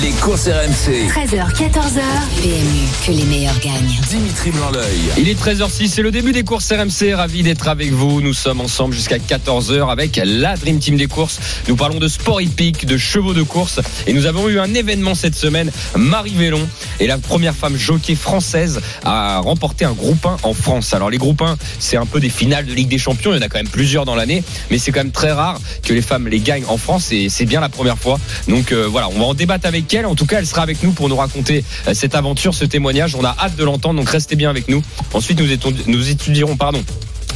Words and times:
Les 0.00 0.10
courses 0.22 0.48
RMC. 0.48 1.06
13h, 1.06 1.52
14h. 1.52 2.00
PMU, 2.40 2.88
que 3.04 3.10
les 3.12 3.24
meilleurs 3.24 3.58
gagnent. 3.60 4.00
Dimitri 4.08 4.50
Blanc-L'œil. 4.50 5.00
Il 5.18 5.28
est 5.28 5.38
13h06, 5.38 5.88
c'est 5.88 6.00
le 6.00 6.10
début 6.10 6.32
des 6.32 6.44
courses 6.44 6.72
RMC. 6.72 7.12
Ravi 7.14 7.42
d'être 7.42 7.68
avec 7.68 7.92
vous. 7.92 8.22
Nous 8.22 8.32
sommes 8.32 8.62
ensemble 8.62 8.94
jusqu'à 8.94 9.18
14h 9.18 9.90
avec 9.90 10.18
la 10.24 10.56
Dream 10.56 10.78
Team 10.78 10.96
des 10.96 11.08
courses. 11.08 11.38
Nous 11.68 11.76
parlons 11.76 11.98
de 11.98 12.08
sport 12.08 12.40
hippique, 12.40 12.86
de 12.86 12.96
chevaux 12.96 13.34
de 13.34 13.42
course. 13.42 13.80
Et 14.06 14.14
nous 14.14 14.24
avons 14.24 14.48
eu 14.48 14.58
un 14.58 14.72
événement 14.72 15.14
cette 15.14 15.34
semaine. 15.34 15.70
Marie 15.94 16.34
Vélon 16.34 16.66
est 16.98 17.06
la 17.06 17.18
première 17.18 17.54
femme 17.54 17.76
jockey 17.76 18.14
française 18.14 18.80
à 19.04 19.40
remporter 19.40 19.84
un 19.84 19.92
groupe 19.92 20.24
1 20.24 20.38
en 20.42 20.54
France. 20.54 20.94
Alors 20.94 21.10
les 21.10 21.18
groupes 21.18 21.42
1, 21.42 21.58
c'est 21.78 21.98
un 21.98 22.06
peu 22.06 22.18
des 22.18 22.30
finales 22.30 22.64
de 22.64 22.72
Ligue 22.72 22.88
des 22.88 22.98
Champions. 22.98 23.32
Il 23.32 23.36
y 23.36 23.38
en 23.40 23.42
a 23.42 23.48
quand 23.50 23.58
même 23.58 23.68
plusieurs 23.68 24.06
dans 24.06 24.14
l'année. 24.14 24.42
Mais 24.70 24.78
c'est 24.78 24.90
quand 24.90 25.00
même 25.00 25.12
très 25.12 25.32
rare 25.32 25.60
que 25.82 25.92
les 25.92 26.02
femmes 26.02 26.28
les 26.28 26.40
gagnent 26.40 26.66
en 26.68 26.78
France. 26.78 27.12
Et 27.12 27.28
c'est 27.28 27.44
bien 27.44 27.60
la 27.60 27.68
première 27.68 27.98
fois. 27.98 28.18
Donc 28.48 28.72
euh, 28.72 28.88
voilà, 28.90 29.10
on 29.10 29.18
va 29.18 29.26
en 29.26 29.34
débattre 29.34 29.66
avec 29.66 29.81
En 30.04 30.14
tout 30.14 30.26
cas, 30.26 30.38
elle 30.38 30.46
sera 30.46 30.62
avec 30.62 30.82
nous 30.82 30.92
pour 30.92 31.08
nous 31.08 31.16
raconter 31.16 31.64
euh, 31.86 31.94
cette 31.94 32.14
aventure, 32.14 32.54
ce 32.54 32.64
témoignage. 32.64 33.14
On 33.14 33.24
a 33.24 33.36
hâte 33.38 33.56
de 33.56 33.64
l'entendre, 33.64 34.00
donc 34.00 34.08
restez 34.08 34.36
bien 34.36 34.48
avec 34.48 34.68
nous. 34.68 34.82
Ensuite, 35.12 35.40
nous 35.86 36.10
étudierons, 36.10 36.56
pardon, 36.56 36.82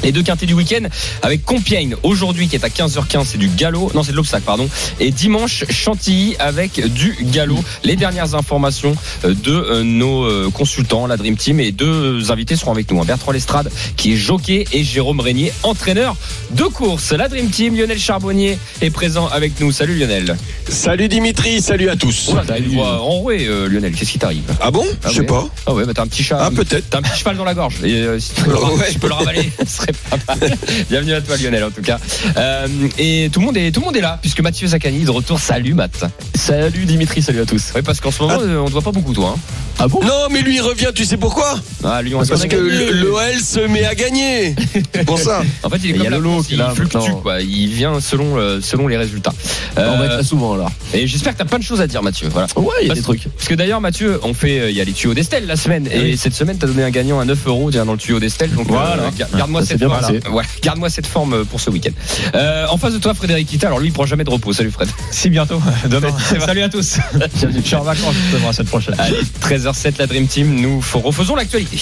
les 0.02 0.12
deux 0.12 0.22
quintés 0.22 0.46
du 0.46 0.54
week-end 0.54 0.86
avec 1.22 1.44
Compiègne 1.44 1.96
aujourd'hui 2.02 2.48
qui 2.48 2.56
est 2.56 2.64
à 2.64 2.68
15h15 2.68 3.24
c'est 3.26 3.38
du 3.38 3.48
galop. 3.48 3.90
Non 3.94 4.02
c'est 4.02 4.12
de 4.12 4.16
l'obstacle 4.16 4.44
pardon. 4.44 4.68
Et 5.00 5.10
dimanche 5.10 5.64
Chantilly 5.70 6.36
avec 6.38 6.80
du 6.92 7.16
galop. 7.22 7.58
Les 7.84 7.96
dernières 7.96 8.34
informations 8.34 8.94
euh, 9.24 9.34
de 9.34 9.52
euh, 9.52 9.82
nos 9.82 10.24
euh, 10.24 10.50
consultants 10.52 11.06
la 11.06 11.16
Dream 11.16 11.36
Team 11.36 11.60
et 11.60 11.72
deux 11.72 12.30
invités 12.30 12.56
seront 12.56 12.72
avec 12.72 12.90
nous 12.90 13.00
hein. 13.00 13.04
Bertrand 13.06 13.32
Lestrade 13.32 13.70
qui 13.96 14.12
est 14.12 14.16
jockey 14.16 14.64
et 14.72 14.84
Jérôme 14.84 15.20
Régnier 15.20 15.52
entraîneur 15.62 16.16
de 16.52 16.64
course. 16.64 17.12
La 17.12 17.28
Dream 17.28 17.48
Team 17.50 17.76
Lionel 17.76 17.98
Charbonnier 17.98 18.58
est 18.82 18.90
présent 18.90 19.26
avec 19.28 19.58
nous. 19.60 19.72
Salut 19.72 19.98
Lionel. 19.98 20.36
Salut 20.68 21.08
Dimitri, 21.08 21.60
salut 21.60 21.88
à 21.88 21.96
tous. 21.96 22.28
Ouais, 22.28 22.40
t'as 22.46 22.58
une 22.58 22.68
voix 22.74 23.00
enrouée 23.00 23.46
euh, 23.48 23.68
Lionel. 23.68 23.92
Qu'est-ce 23.92 24.12
qui 24.12 24.18
t'arrive? 24.18 24.42
Ah 24.60 24.70
bon? 24.70 24.84
Ah 25.04 25.08
Je 25.10 25.14
sais 25.16 25.22
pas. 25.24 25.46
ah 25.66 25.74
ouais 25.74 25.84
bah 25.84 25.92
t'as 25.94 26.02
un 26.02 26.06
petit 26.06 26.22
chat. 26.22 26.38
Ah 26.40 26.50
peut-être. 26.50 26.90
T'as 26.90 26.98
un 26.98 27.02
petit 27.02 27.18
cheval 27.18 27.36
dans 27.36 27.44
la 27.44 27.54
gorge. 27.54 27.76
Et, 27.84 27.92
euh, 27.94 28.18
si 28.18 28.34
tu 28.34 28.42
peux, 28.42 28.50
le, 28.50 28.56
Ouais. 28.76 28.88
tu 28.92 28.98
peux 28.98 29.08
le 29.08 29.14
ravaler, 29.14 29.50
ce 29.66 29.76
serait 29.76 29.92
pas 30.10 30.16
mal. 30.40 30.50
Bienvenue 30.90 31.14
à 31.14 31.20
toi 31.20 31.36
Lionel 31.36 31.64
en 31.64 31.70
tout 31.70 31.82
cas. 31.82 31.98
Euh, 32.36 32.66
et 32.98 33.28
tout 33.32 33.40
le 33.40 33.46
monde 33.46 33.56
est 33.56 33.70
tout 33.72 33.80
le 33.80 33.86
monde 33.86 33.96
est 33.96 34.00
là 34.00 34.18
puisque 34.20 34.40
Mathieu 34.40 34.66
Zaccani 34.68 35.02
est 35.02 35.04
de 35.04 35.10
retour. 35.10 35.38
Salut 35.38 35.74
Matt. 35.74 36.04
Salut 36.34 36.84
Dimitri, 36.84 37.22
salut 37.22 37.40
à 37.40 37.46
tous. 37.46 37.72
Oui 37.74 37.82
parce 37.82 38.00
qu'en 38.00 38.10
ce 38.10 38.22
moment 38.22 38.38
euh, 38.40 38.58
on 38.58 38.66
te 38.66 38.72
voit 38.72 38.82
pas 38.82 38.92
beaucoup 38.92 39.12
toi. 39.14 39.34
hein. 39.36 39.40
Ah 39.78 39.88
bon? 39.88 40.00
Non 40.02 40.28
mais 40.30 40.40
lui 40.40 40.56
il 40.56 40.60
revient, 40.62 40.88
tu 40.94 41.04
sais 41.04 41.16
pourquoi? 41.16 41.58
Ah 41.84 42.00
Lyon. 42.02 42.22
Parce 42.26 42.42
a 42.42 42.48
que 42.48 42.56
l'OL 42.56 43.34
se 43.42 43.60
met 43.68 43.84
à 43.84 43.94
gagner. 43.94 44.54
C'est 44.94 45.04
pour 45.04 45.18
ça. 45.18 45.42
En 45.62 45.70
fait 45.70 45.78
il 45.84 45.86
est 45.86 45.88
Il 45.90 45.96
y 45.96 45.98
comme 45.98 46.06
a 46.06 46.10
la 46.10 46.20
France, 46.22 46.46
il 46.50 46.56
là 46.58 46.70
fluctue 46.74 47.10
quoi. 47.22 47.40
Il 47.40 47.68
vient 47.72 48.00
selon 48.00 48.36
euh, 48.38 48.60
selon 48.62 48.88
les 48.88 48.96
résultats. 48.96 49.32
on 49.76 49.80
va 49.80 49.86
Euh, 49.86 50.04
être 50.04 50.16
là 50.18 50.22
souvent 50.22 50.54
alors. 50.54 50.70
et 50.94 51.06
j'espère 51.06 51.32
que 51.34 51.38
t'as 51.38 51.44
plein 51.44 51.58
de 51.58 51.64
choses 51.64 51.80
à 51.80 51.86
dire 51.86 52.02
Mathieu. 52.02 52.28
Voilà. 52.30 52.46
Ouais, 52.56 52.66
il 52.82 52.88
y 52.88 52.90
a 52.90 52.94
Parce- 52.94 52.98
des 53.00 53.04
trucs. 53.04 53.28
Parce 53.36 53.48
que 53.48 53.54
d'ailleurs 53.54 53.80
Mathieu, 53.80 54.18
on 54.22 54.32
fait, 54.34 54.70
il 54.70 54.76
y 54.76 54.80
a 54.80 54.84
les 54.84 54.92
tuyaux 54.92 55.14
d'Estelle 55.14 55.46
la 55.46 55.56
semaine 55.56 55.86
et 55.92 56.16
cette 56.16 56.34
semaine 56.34 56.56
t'as 56.58 56.66
donné 56.66 56.82
un 56.82 56.90
gagnant 56.90 57.20
à 57.20 57.24
9 57.24 57.38
euros 57.46 57.70
dans 57.70 57.92
le 57.92 57.98
tuyau 57.98 58.18
d'Estelle. 58.20 58.50
Donc 58.52 58.68
Voilà. 58.68 59.10
gar- 59.18 59.28
garde-moi 59.36 59.64
Ça 59.64 59.75
s'est 59.78 59.84
cette 59.84 59.88
bien 59.88 60.20
passé. 60.20 60.28
Ouais, 60.30 60.44
garde-moi 60.62 60.90
cette 60.90 61.06
forme 61.06 61.34
euh, 61.34 61.44
pour 61.44 61.60
ce 61.60 61.70
week-end. 61.70 61.92
Euh, 62.34 62.66
en 62.68 62.76
face 62.78 62.92
de 62.94 62.98
toi 62.98 63.14
Frédéric 63.14 63.48
Kita. 63.48 63.68
Alors 63.68 63.78
lui 63.78 63.88
il 63.88 63.92
prend 63.92 64.06
jamais 64.06 64.24
de 64.24 64.30
repos. 64.30 64.52
Salut 64.52 64.70
Fred. 64.70 64.88
Si 65.10 65.30
bientôt, 65.30 65.60
demain. 65.90 66.08
Salut 66.44 66.62
à 66.62 66.68
tous. 66.68 66.98
Je 67.54 67.60
suis 67.60 67.76
en 67.76 67.82
vacances 67.82 68.14
justement 68.14 68.52
semaine 68.52 68.68
prochaine. 68.68 68.94
Allez, 68.98 69.20
13h07 69.42 69.94
la 69.98 70.06
Dream 70.06 70.26
Team. 70.26 70.60
Nous 70.60 70.82
refaisons 70.94 71.36
l'actualité. 71.36 71.78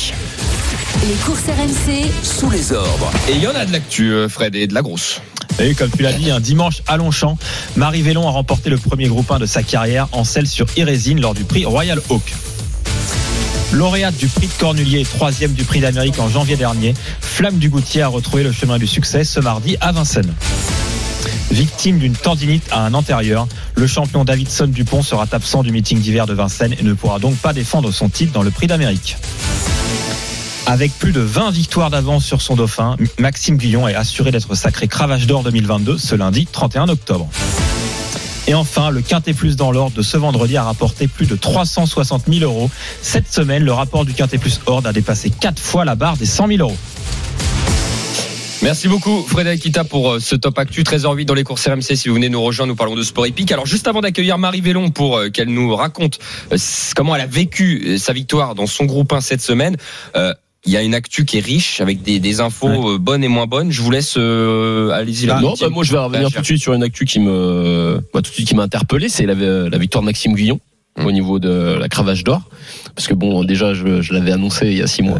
Les 1.02 1.14
courses 1.16 1.44
RMC, 1.44 2.10
Sous 2.22 2.50
les 2.50 2.72
ordres. 2.72 3.10
Et 3.28 3.32
il 3.32 3.42
y 3.42 3.46
en 3.46 3.54
a 3.54 3.66
de 3.66 3.72
l'actu 3.72 4.10
euh, 4.12 4.28
Fred 4.28 4.54
et 4.54 4.66
de 4.66 4.74
la 4.74 4.80
grosse. 4.80 5.20
Et 5.58 5.74
comme 5.74 5.90
tu 5.90 6.02
l'as 6.02 6.12
dit, 6.12 6.30
un 6.30 6.40
dimanche 6.40 6.82
à 6.86 6.96
Longchamp, 6.96 7.36
Marie 7.76 8.02
Vélon 8.02 8.26
a 8.26 8.30
remporté 8.30 8.70
le 8.70 8.78
premier 8.78 9.08
groupe 9.08 9.30
1 9.30 9.38
de 9.38 9.46
sa 9.46 9.62
carrière 9.62 10.08
en 10.12 10.24
selle 10.24 10.46
sur 10.46 10.66
Irésine 10.76 11.20
lors 11.20 11.34
du 11.34 11.44
prix 11.44 11.64
Royal 11.64 12.00
Oak. 12.08 12.32
Lauréate 13.74 14.16
du 14.16 14.28
prix 14.28 14.46
de 14.46 14.52
Cornulier 14.52 15.00
et 15.00 15.04
troisième 15.04 15.52
du 15.52 15.64
prix 15.64 15.80
d'Amérique 15.80 16.20
en 16.20 16.28
janvier 16.28 16.54
dernier, 16.56 16.94
Flamme 17.20 17.58
du 17.58 17.68
Goutier 17.68 18.02
a 18.02 18.08
retrouvé 18.08 18.44
le 18.44 18.52
chemin 18.52 18.78
du 18.78 18.86
succès 18.86 19.24
ce 19.24 19.40
mardi 19.40 19.76
à 19.80 19.90
Vincennes. 19.90 20.32
Victime 21.50 21.98
d'une 21.98 22.14
tendinite 22.14 22.64
à 22.70 22.86
un 22.86 22.94
antérieur, 22.94 23.48
le 23.74 23.88
champion 23.88 24.24
Davidson 24.24 24.68
Dupont 24.68 25.02
sera 25.02 25.26
absent 25.32 25.64
du 25.64 25.72
meeting 25.72 25.98
d'hiver 25.98 26.26
de 26.26 26.34
Vincennes 26.34 26.76
et 26.78 26.84
ne 26.84 26.92
pourra 26.92 27.18
donc 27.18 27.34
pas 27.36 27.52
défendre 27.52 27.90
son 27.90 28.08
titre 28.08 28.32
dans 28.32 28.44
le 28.44 28.52
prix 28.52 28.68
d'Amérique. 28.68 29.16
Avec 30.66 30.92
plus 30.92 31.12
de 31.12 31.20
20 31.20 31.50
victoires 31.50 31.90
d'avance 31.90 32.24
sur 32.24 32.42
son 32.42 32.54
dauphin, 32.54 32.96
Maxime 33.18 33.56
Guillon 33.56 33.88
est 33.88 33.96
assuré 33.96 34.30
d'être 34.30 34.54
sacré 34.54 34.86
cravache 34.86 35.26
d'or 35.26 35.42
2022 35.42 35.98
ce 35.98 36.14
lundi 36.14 36.46
31 36.46 36.88
octobre. 36.88 37.28
Et 38.46 38.54
enfin, 38.54 38.90
le 38.90 39.00
Quintet 39.00 39.32
Plus 39.32 39.56
dans 39.56 39.72
l'ordre 39.72 39.96
de 39.96 40.02
ce 40.02 40.16
vendredi 40.16 40.56
a 40.56 40.64
rapporté 40.64 41.08
plus 41.08 41.26
de 41.26 41.34
360 41.34 42.24
000 42.28 42.44
euros. 42.44 42.70
Cette 43.00 43.32
semaine, 43.32 43.64
le 43.64 43.72
rapport 43.72 44.04
du 44.04 44.12
Quintet 44.12 44.38
Plus 44.38 44.60
Ordre 44.66 44.88
a 44.88 44.92
dépassé 44.92 45.30
4 45.30 45.58
fois 45.58 45.84
la 45.84 45.94
barre 45.94 46.16
des 46.18 46.26
100 46.26 46.48
000 46.48 46.60
euros. 46.60 46.76
Merci 48.62 48.88
beaucoup 48.88 49.22
Frédéric 49.22 49.60
Kita 49.60 49.84
pour 49.84 50.12
euh, 50.12 50.20
ce 50.20 50.36
top 50.36 50.58
actu 50.58 50.84
13h08 50.84 51.26
dans 51.26 51.34
les 51.34 51.44
courses 51.44 51.68
RMC 51.68 51.82
si 51.96 52.08
vous 52.08 52.14
venez 52.14 52.30
nous 52.30 52.40
rejoindre 52.40 52.70
nous 52.70 52.76
parlons 52.76 52.94
de 52.94 53.02
sport 53.02 53.26
épique 53.26 53.52
alors 53.52 53.66
juste 53.66 53.86
avant 53.88 54.00
d'accueillir 54.00 54.38
Marie 54.38 54.62
Vélon 54.62 54.90
pour 54.90 55.18
euh, 55.18 55.28
qu'elle 55.28 55.50
nous 55.50 55.76
raconte 55.76 56.18
euh, 56.50 56.56
comment 56.96 57.14
elle 57.14 57.20
a 57.20 57.26
vécu 57.26 57.98
sa 57.98 58.14
victoire 58.14 58.54
dans 58.54 58.66
son 58.66 58.86
groupe 58.86 59.12
1 59.12 59.20
cette 59.20 59.42
semaine 59.42 59.76
il 60.66 60.72
y 60.72 60.76
a 60.76 60.82
une 60.82 60.94
actu 60.94 61.24
qui 61.24 61.38
est 61.38 61.44
riche 61.44 61.80
avec 61.80 62.02
des, 62.02 62.20
des 62.20 62.40
infos 62.40 62.94
euh, 62.94 62.98
bonnes 62.98 63.22
et 63.22 63.28
moins 63.28 63.46
bonnes 63.46 63.70
je 63.70 63.82
vous 63.82 63.90
laisse 63.90 64.14
euh, 64.16 64.90
allez-y 64.90 65.26
la 65.26 65.40
non, 65.40 65.54
bah, 65.60 65.68
moi 65.68 65.84
je 65.84 65.92
vais 65.92 65.98
revenir 65.98 66.28
Bah, 66.30 66.34
tout 66.36 66.40
de 66.40 66.46
suite 66.46 66.62
sur 66.62 66.72
une 66.72 66.82
actu 66.82 67.04
qui 67.04 67.20
me, 67.20 68.00
bah, 68.12 68.20
tout 68.22 68.30
de 68.30 68.34
suite 68.34 68.48
qui 68.48 68.54
m'a 68.54 68.62
interpellé, 68.62 69.08
c'est 69.08 69.26
la, 69.26 69.34
la 69.34 69.78
victoire 69.78 70.02
de 70.02 70.06
Maxime 70.06 70.34
Guillon 70.34 70.60
Mm. 70.96 71.06
au 71.06 71.12
niveau 71.12 71.38
de 71.40 71.76
la 71.76 71.88
cravache 71.88 72.22
d'or. 72.22 72.42
Parce 72.96 73.08
que 73.08 73.14
bon, 73.14 73.42
déjà 73.44 73.74
je, 73.74 74.00
je 74.02 74.12
l'avais 74.12 74.30
annoncé 74.32 74.66
il 74.68 74.78
y 74.78 74.82
a 74.82 74.86
six 74.86 75.02
mois. 75.02 75.18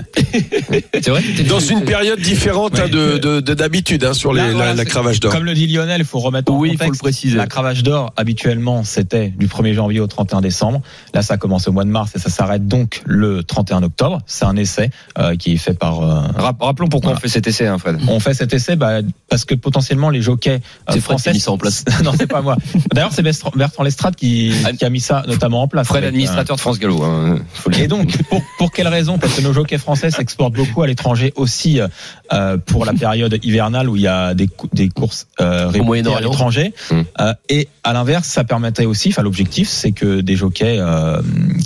c'est 0.94 1.08
vrai 1.08 1.22
Dans 1.48 1.58
une 1.60 1.84
période 1.84 2.20
différente 2.20 2.78
hein, 2.78 2.88
de 2.88 3.18
de- 3.18 3.40
de- 3.40 3.54
d'habitude 3.54 4.04
hein, 4.04 4.14
sur 4.14 4.32
les, 4.32 4.40
Là, 4.40 4.46
la, 4.48 4.52
voilà, 4.54 4.74
la 4.74 4.84
cravache 4.84 5.20
d'or. 5.20 5.32
Comme 5.32 5.44
le 5.44 5.54
dit 5.54 5.66
Lionel, 5.66 6.00
il 6.00 6.04
faut 6.06 6.18
remettre 6.20 6.52
en 6.52 6.56
Oui, 6.58 6.70
il 6.70 6.72
faut 6.78 6.84
contexte. 6.84 7.00
le 7.02 7.04
préciser. 7.04 7.36
La 7.36 7.46
cravache 7.46 7.82
d'or, 7.82 8.12
habituellement, 8.16 8.84
c'était 8.84 9.28
du 9.28 9.46
1er 9.48 9.74
janvier 9.74 10.00
au 10.00 10.06
31 10.06 10.40
décembre. 10.40 10.82
Là, 11.14 11.22
ça 11.22 11.36
commence 11.36 11.66
au 11.68 11.72
mois 11.72 11.84
de 11.84 11.90
mars 11.90 12.12
et 12.14 12.18
ça 12.18 12.30
s'arrête 12.30 12.66
donc 12.68 13.02
le 13.04 13.42
31 13.42 13.82
octobre. 13.82 14.20
C'est 14.26 14.44
un 14.44 14.56
essai 14.56 14.90
euh, 15.18 15.36
qui 15.36 15.54
est 15.54 15.56
fait 15.56 15.74
par... 15.78 16.00
euh, 16.02 16.20
Rap- 16.36 16.60
rappelons 16.62 16.88
pourquoi 16.88 17.10
Voilà. 17.10 17.18
on 17.18 17.20
fait 17.20 17.28
cet 17.28 17.46
essai 17.46 17.66
hein, 17.66 17.78
Fred 17.78 17.98
on 18.08 18.20
fait 18.20 18.34
cet 18.34 18.52
essai 18.54 18.76
bah, 18.76 19.00
parce 19.28 19.44
que 19.44 19.54
potentiellement 19.54 20.10
les 20.10 20.22
jockeys 20.22 20.50
euh, 20.52 20.58
C'est 20.58 20.92
Fred 20.92 20.94
qui 20.94 21.00
français 21.00 21.32
mis 21.32 21.40
ça 21.40 21.50
en 21.52 21.58
place. 21.58 21.84
non 22.04 22.12
c'est 22.16 22.26
pas 22.26 22.40
moi 22.42 22.56
d'ailleurs 22.92 23.10
c'est 23.12 23.22
Bertrand 23.22 23.52
Bertrand 23.54 23.82
Lestrade 23.82 24.14
qui, 24.16 24.52
qui 24.78 24.84
a 24.84 24.90
mis 24.90 25.00
ça 25.00 25.24
notamment 25.26 25.62
en 25.62 25.68
place 25.68 25.86
Fred 25.86 25.98
Avec, 25.98 26.04
euh, 26.06 26.08
administrateur 26.08 26.56
de 26.56 26.60
France 26.60 26.78
Gallo 26.78 27.02
hein, 27.02 27.38
et 27.72 27.88
donc, 27.88 28.22
pour, 28.24 28.42
pour 28.58 28.72
quelle 28.72 28.88
raison? 28.88 29.18
Parce 29.18 29.34
que 29.34 29.40
nos 29.40 29.52
jockeys 29.52 29.78
français 29.78 30.10
s'exportent 30.10 30.54
beaucoup 30.54 30.82
à 30.82 30.86
l'étranger 30.86 31.32
aussi 31.36 31.80
euh, 31.80 32.58
pour 32.58 32.84
la 32.84 32.92
période 32.92 33.38
hivernale 33.42 33.88
où 33.88 33.96
il 33.96 34.02
y 34.02 34.08
a 34.08 34.34
des, 34.34 34.48
des 34.72 34.88
courses 34.88 35.26
euh, 35.40 35.68
régulières 35.68 36.16
à 36.16 36.20
l'étranger. 36.20 36.74
Mm. 36.90 37.00
Euh, 37.20 37.34
et 37.48 37.68
à 37.82 37.92
l'inverse, 37.92 38.26
ça 38.26 38.44
permettait 38.44 38.86
aussi, 38.86 39.08
enfin 39.08 39.22
l'objectif, 39.22 39.68
c'est 39.68 39.92
que 39.92 40.20
des 40.20 40.36
jockeys 40.36 40.78
euh, 40.78 41.20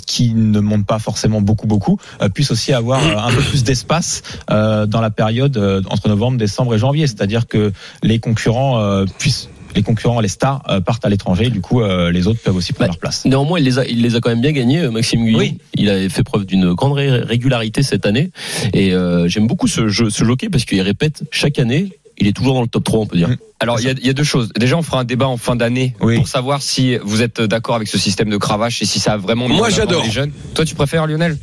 qui 0.07 0.33
ne 0.33 0.59
montent 0.59 0.85
pas 0.85 0.99
forcément 0.99 1.41
beaucoup, 1.41 1.67
beaucoup, 1.67 1.99
euh, 2.21 2.29
puissent 2.29 2.51
aussi 2.51 2.73
avoir 2.73 3.05
euh, 3.05 3.17
un 3.17 3.31
peu 3.31 3.41
plus 3.41 3.63
d'espace 3.63 4.21
euh, 4.51 4.85
dans 4.85 5.01
la 5.01 5.09
période 5.09 5.57
euh, 5.57 5.81
entre 5.89 6.07
novembre, 6.09 6.37
décembre 6.37 6.75
et 6.75 6.77
janvier. 6.77 7.07
C'est-à-dire 7.07 7.47
que 7.47 7.71
les 8.03 8.19
concurrents 8.19 8.79
euh, 8.79 9.05
puissent 9.17 9.49
les 9.75 9.83
concurrents, 9.83 10.19
les 10.19 10.27
stars 10.27 10.63
euh, 10.69 10.81
partent 10.81 11.05
à 11.05 11.09
l'étranger, 11.09 11.49
du 11.49 11.61
coup 11.61 11.81
euh, 11.81 12.11
les 12.11 12.27
autres 12.27 12.39
peuvent 12.41 12.55
aussi 12.55 12.73
prendre 12.73 12.87
Bah, 12.89 12.93
leur 12.93 12.99
place. 12.99 13.25
Néanmoins, 13.25 13.59
il 13.59 13.65
les 13.65 13.79
a, 13.79 13.85
il 13.85 14.01
les 14.01 14.15
a 14.15 14.19
quand 14.19 14.29
même 14.29 14.41
bien 14.41 14.51
gagnés, 14.51 14.79
euh, 14.79 14.91
Maxime 14.91 15.23
Guillon. 15.23 15.39
Oui. 15.39 15.57
Il 15.75 15.89
a 15.89 16.09
fait 16.09 16.23
preuve 16.23 16.45
d'une 16.45 16.73
grande 16.73 16.93
ré- 16.93 17.09
régularité 17.21 17.83
cette 17.83 18.05
année. 18.05 18.31
Et 18.73 18.93
euh, 18.93 19.27
j'aime 19.27 19.47
beaucoup 19.47 19.67
ce, 19.67 19.87
jeu, 19.87 20.09
ce 20.09 20.23
jockey 20.23 20.49
parce 20.49 20.65
qu'il 20.65 20.81
répète 20.81 21.23
chaque 21.31 21.59
année. 21.59 21.89
Il 22.21 22.27
est 22.27 22.33
toujours 22.33 22.53
dans 22.53 22.61
le 22.61 22.67
top 22.67 22.83
3, 22.83 22.99
on 22.99 23.05
peut 23.05 23.15
dire. 23.17 23.29
Mm. 23.29 23.37
Alors 23.61 23.79
il 23.79 23.85
y 23.85 23.89
a, 23.89 23.93
il 23.93 24.05
y 24.05 24.09
a 24.09 24.13
deux 24.13 24.23
choses. 24.23 24.49
Déjà, 24.57 24.75
on 24.77 24.81
fera 24.81 24.99
un 25.01 25.03
débat 25.05 25.27
en 25.27 25.37
fin 25.37 25.55
d'année 25.55 25.95
Oui. 26.01 26.15
pour 26.17 26.27
savoir 26.27 26.61
si 26.61 26.97
vous 26.97 27.21
êtes 27.21 27.39
d'accord 27.41 27.75
avec 27.75 27.87
ce 27.87 27.97
système 27.97 28.29
de 28.29 28.37
cravache 28.37 28.81
et 28.81 28.85
si 28.85 28.99
ça 28.99 29.13
a 29.13 29.17
vraiment 29.17 29.47
mis 29.47 29.55
Moi, 29.55 29.63
en 29.67 29.67
avant 29.67 29.75
j'adore. 29.75 30.03
les 30.03 30.11
jeunes. 30.11 30.31
Toi, 30.53 30.65
tu 30.65 30.75
préfères 30.75 31.07
Lionel? 31.07 31.37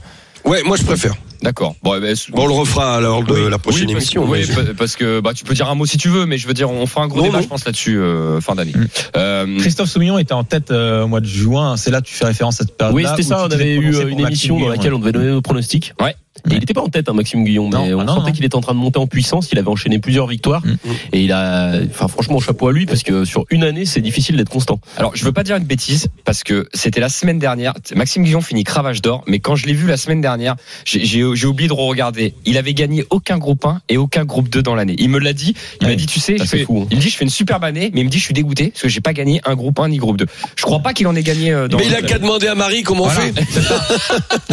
Ouais, 0.47 0.63
moi 0.63 0.77
je 0.77 0.85
préfère. 0.85 1.15
D'accord. 1.43 1.75
Bon, 1.83 1.95
eh 1.97 2.01
ben, 2.01 2.17
Bon, 2.31 2.45
on 2.45 2.47
le 2.47 2.55
refera 2.55 3.01
lors 3.01 3.23
de 3.23 3.33
oui, 3.33 3.51
la 3.51 3.59
prochaine 3.59 3.89
oui, 3.89 3.95
parce, 3.95 4.05
émission. 4.05 4.25
Oui, 4.25 4.45
mais 4.57 4.75
parce 4.75 4.97
que 4.97 5.21
bah, 5.21 5.35
tu 5.35 5.45
peux 5.45 5.55
dire 5.55 5.69
un 5.69 5.75
mot 5.75 5.87
si 5.87 5.99
tu 5.99 6.09
veux, 6.09 6.25
mais 6.25 6.39
je 6.39 6.47
veux 6.49 6.55
dire, 6.55 6.71
on 6.71 6.87
fera 6.87 7.05
un 7.05 7.09
gros 7.09 7.19
Non, 7.19 7.25
débat, 7.25 7.39
non. 7.39 7.43
je 7.43 7.49
pense, 7.49 7.65
là-dessus 7.65 7.99
euh, 7.99 8.41
fin 8.41 8.55
d'année. 8.55 8.73
Mm. 8.75 8.87
Euh, 9.17 9.59
Christophe 9.59 9.91
Soumillon 9.91 10.19
était 10.19 10.33
en 10.33 10.45
tête 10.45 10.71
euh, 10.71 11.05
au 11.05 11.09
mois 11.09 11.21
de 11.21 11.27
juin. 11.27 11.77
C'est 11.77 11.91
là 11.91 12.01
que 12.01 12.07
tu 12.07 12.15
fais 12.15 12.25
référence 12.25 12.61
à 12.61 12.65
cette 12.65 12.77
période. 12.77 12.97
Oui, 12.97 13.05
c'était 13.09 13.23
ça. 13.23 13.45
On 13.47 13.51
avait 13.51 13.75
eu 13.75 14.09
une 14.09 14.21
émission 14.21 14.59
dans 14.59 14.69
laquelle 14.69 14.95
on 14.95 14.99
devait 14.99 15.13
donner 15.13 15.31
nos 15.31 15.43
pronostics. 15.43 15.93
Ouais. 16.01 16.15
Et 16.51 16.55
il 16.55 16.61
n'était 16.61 16.75
pas 16.75 16.83
en 16.83 16.89
tête, 16.89 17.09
hein, 17.09 17.13
Maxime 17.13 17.45
Guillon, 17.45 17.69
mais 17.69 17.77
Non, 17.91 17.97
on 17.99 18.01
ah 18.01 18.05
non, 18.05 18.15
sentait 18.17 18.33
qu'il 18.33 18.45
était 18.45 18.55
en 18.57 18.61
train 18.61 18.75
de 18.75 18.79
monter 18.79 18.99
en 18.99 19.07
puissance. 19.07 19.49
Il 19.53 19.59
avait 19.59 19.69
enchaîné 19.69 19.99
plusieurs 19.99 20.27
victoires 20.27 20.63
Mm. 20.65 20.77
et 21.13 21.23
il 21.25 21.33
a, 21.33 21.73
enfin 21.91 22.09
franchement, 22.09 22.41
chapeau 22.41 22.69
à 22.69 22.73
lui 22.73 22.87
parce 22.87 23.03
que 23.03 23.25
sur 23.25 23.45
une 23.51 23.63
année, 23.65 23.85
c'est 23.85 24.01
difficile 24.01 24.37
d'être 24.37 24.49
constant. 24.49 24.79
Alors, 24.97 25.15
je 25.15 25.25
veux 25.25 25.33
pas 25.33 25.43
dire 25.43 25.57
une 25.57 25.65
bêtise 25.65 26.09
parce 26.25 26.43
que 26.45 26.69
c'était 26.73 27.01
la 27.01 27.09
semaine 27.09 27.39
dernière. 27.39 27.75
Maxime 27.95 28.23
Guillon 28.25 28.41
finit 28.41 28.65
cravache 28.65 29.03
d'or, 29.03 29.23
mais 29.27 29.39
quand 29.39 29.57
je 29.57 29.67
l'ai 29.67 29.75
vu 29.75 29.87
la 29.87 29.97
semaine 29.97 30.21
dernière, 30.21 30.57
j'ai- 30.85 31.05
j'ai 31.05 31.23
j'ai 31.35 31.47
oublié 31.47 31.69
de 31.69 31.73
regarder. 31.75 32.35
Il 32.45 32.57
avait 32.59 32.75
gagné 32.75 33.05
aucun 33.11 33.39
groupe 33.39 33.65
1 33.65 33.81
et 33.89 33.97
aucun 33.97 34.25
groupe 34.25 34.49
2 34.49 34.63
dans 34.63 34.75
l'année. 34.75 34.95
Il 34.99 35.09
me 35.11 35.19
l'a 35.19 35.33
dit. 35.33 35.55
Il 35.81 35.87
Ouais. 35.87 35.93
m'a 35.93 35.97
dit, 35.97 36.07
tu 36.07 36.21
sais, 36.21 36.37
je 36.39 36.45
fais- 36.45 36.65
fou, 36.65 36.83
hein. 36.83 36.87
il 36.91 36.97
me 36.97 37.03
dit, 37.03 37.09
je 37.11 37.17
fais 37.17 37.25
une 37.25 37.31
superbe 37.31 37.65
année, 37.65 37.91
mais 37.95 38.01
il 38.01 38.05
me 38.05 38.11
dit, 38.11 38.19
je 38.19 38.25
suis 38.25 38.35
dégoûté 38.35 38.69
parce 38.69 38.83
que 38.83 38.89
j'ai 38.89 39.01
pas 39.01 39.13
gagné 39.13 39.41
un 39.45 39.55
groupe 39.55 39.79
1 39.81 39.89
ni 39.89 39.97
groupe 39.99 40.17
2. 40.17 40.27
Je 40.57 40.63
crois 40.63 40.81
pas 40.81 40.93
qu'il 40.93 41.07
en 41.07 41.15
ait 41.17 41.23
gagné 41.23 41.53
euh, 41.53 41.69
dans. 41.69 41.79
Mais 41.79 41.87
il 41.87 41.95
a 41.95 42.03
qu'à 42.03 42.19
demander 42.19 42.47
à 42.49 42.55
Marie 42.55 42.83
comment 42.83 43.05
on 43.05 43.09
Voilà. 43.09 43.33
fait. 43.33 43.45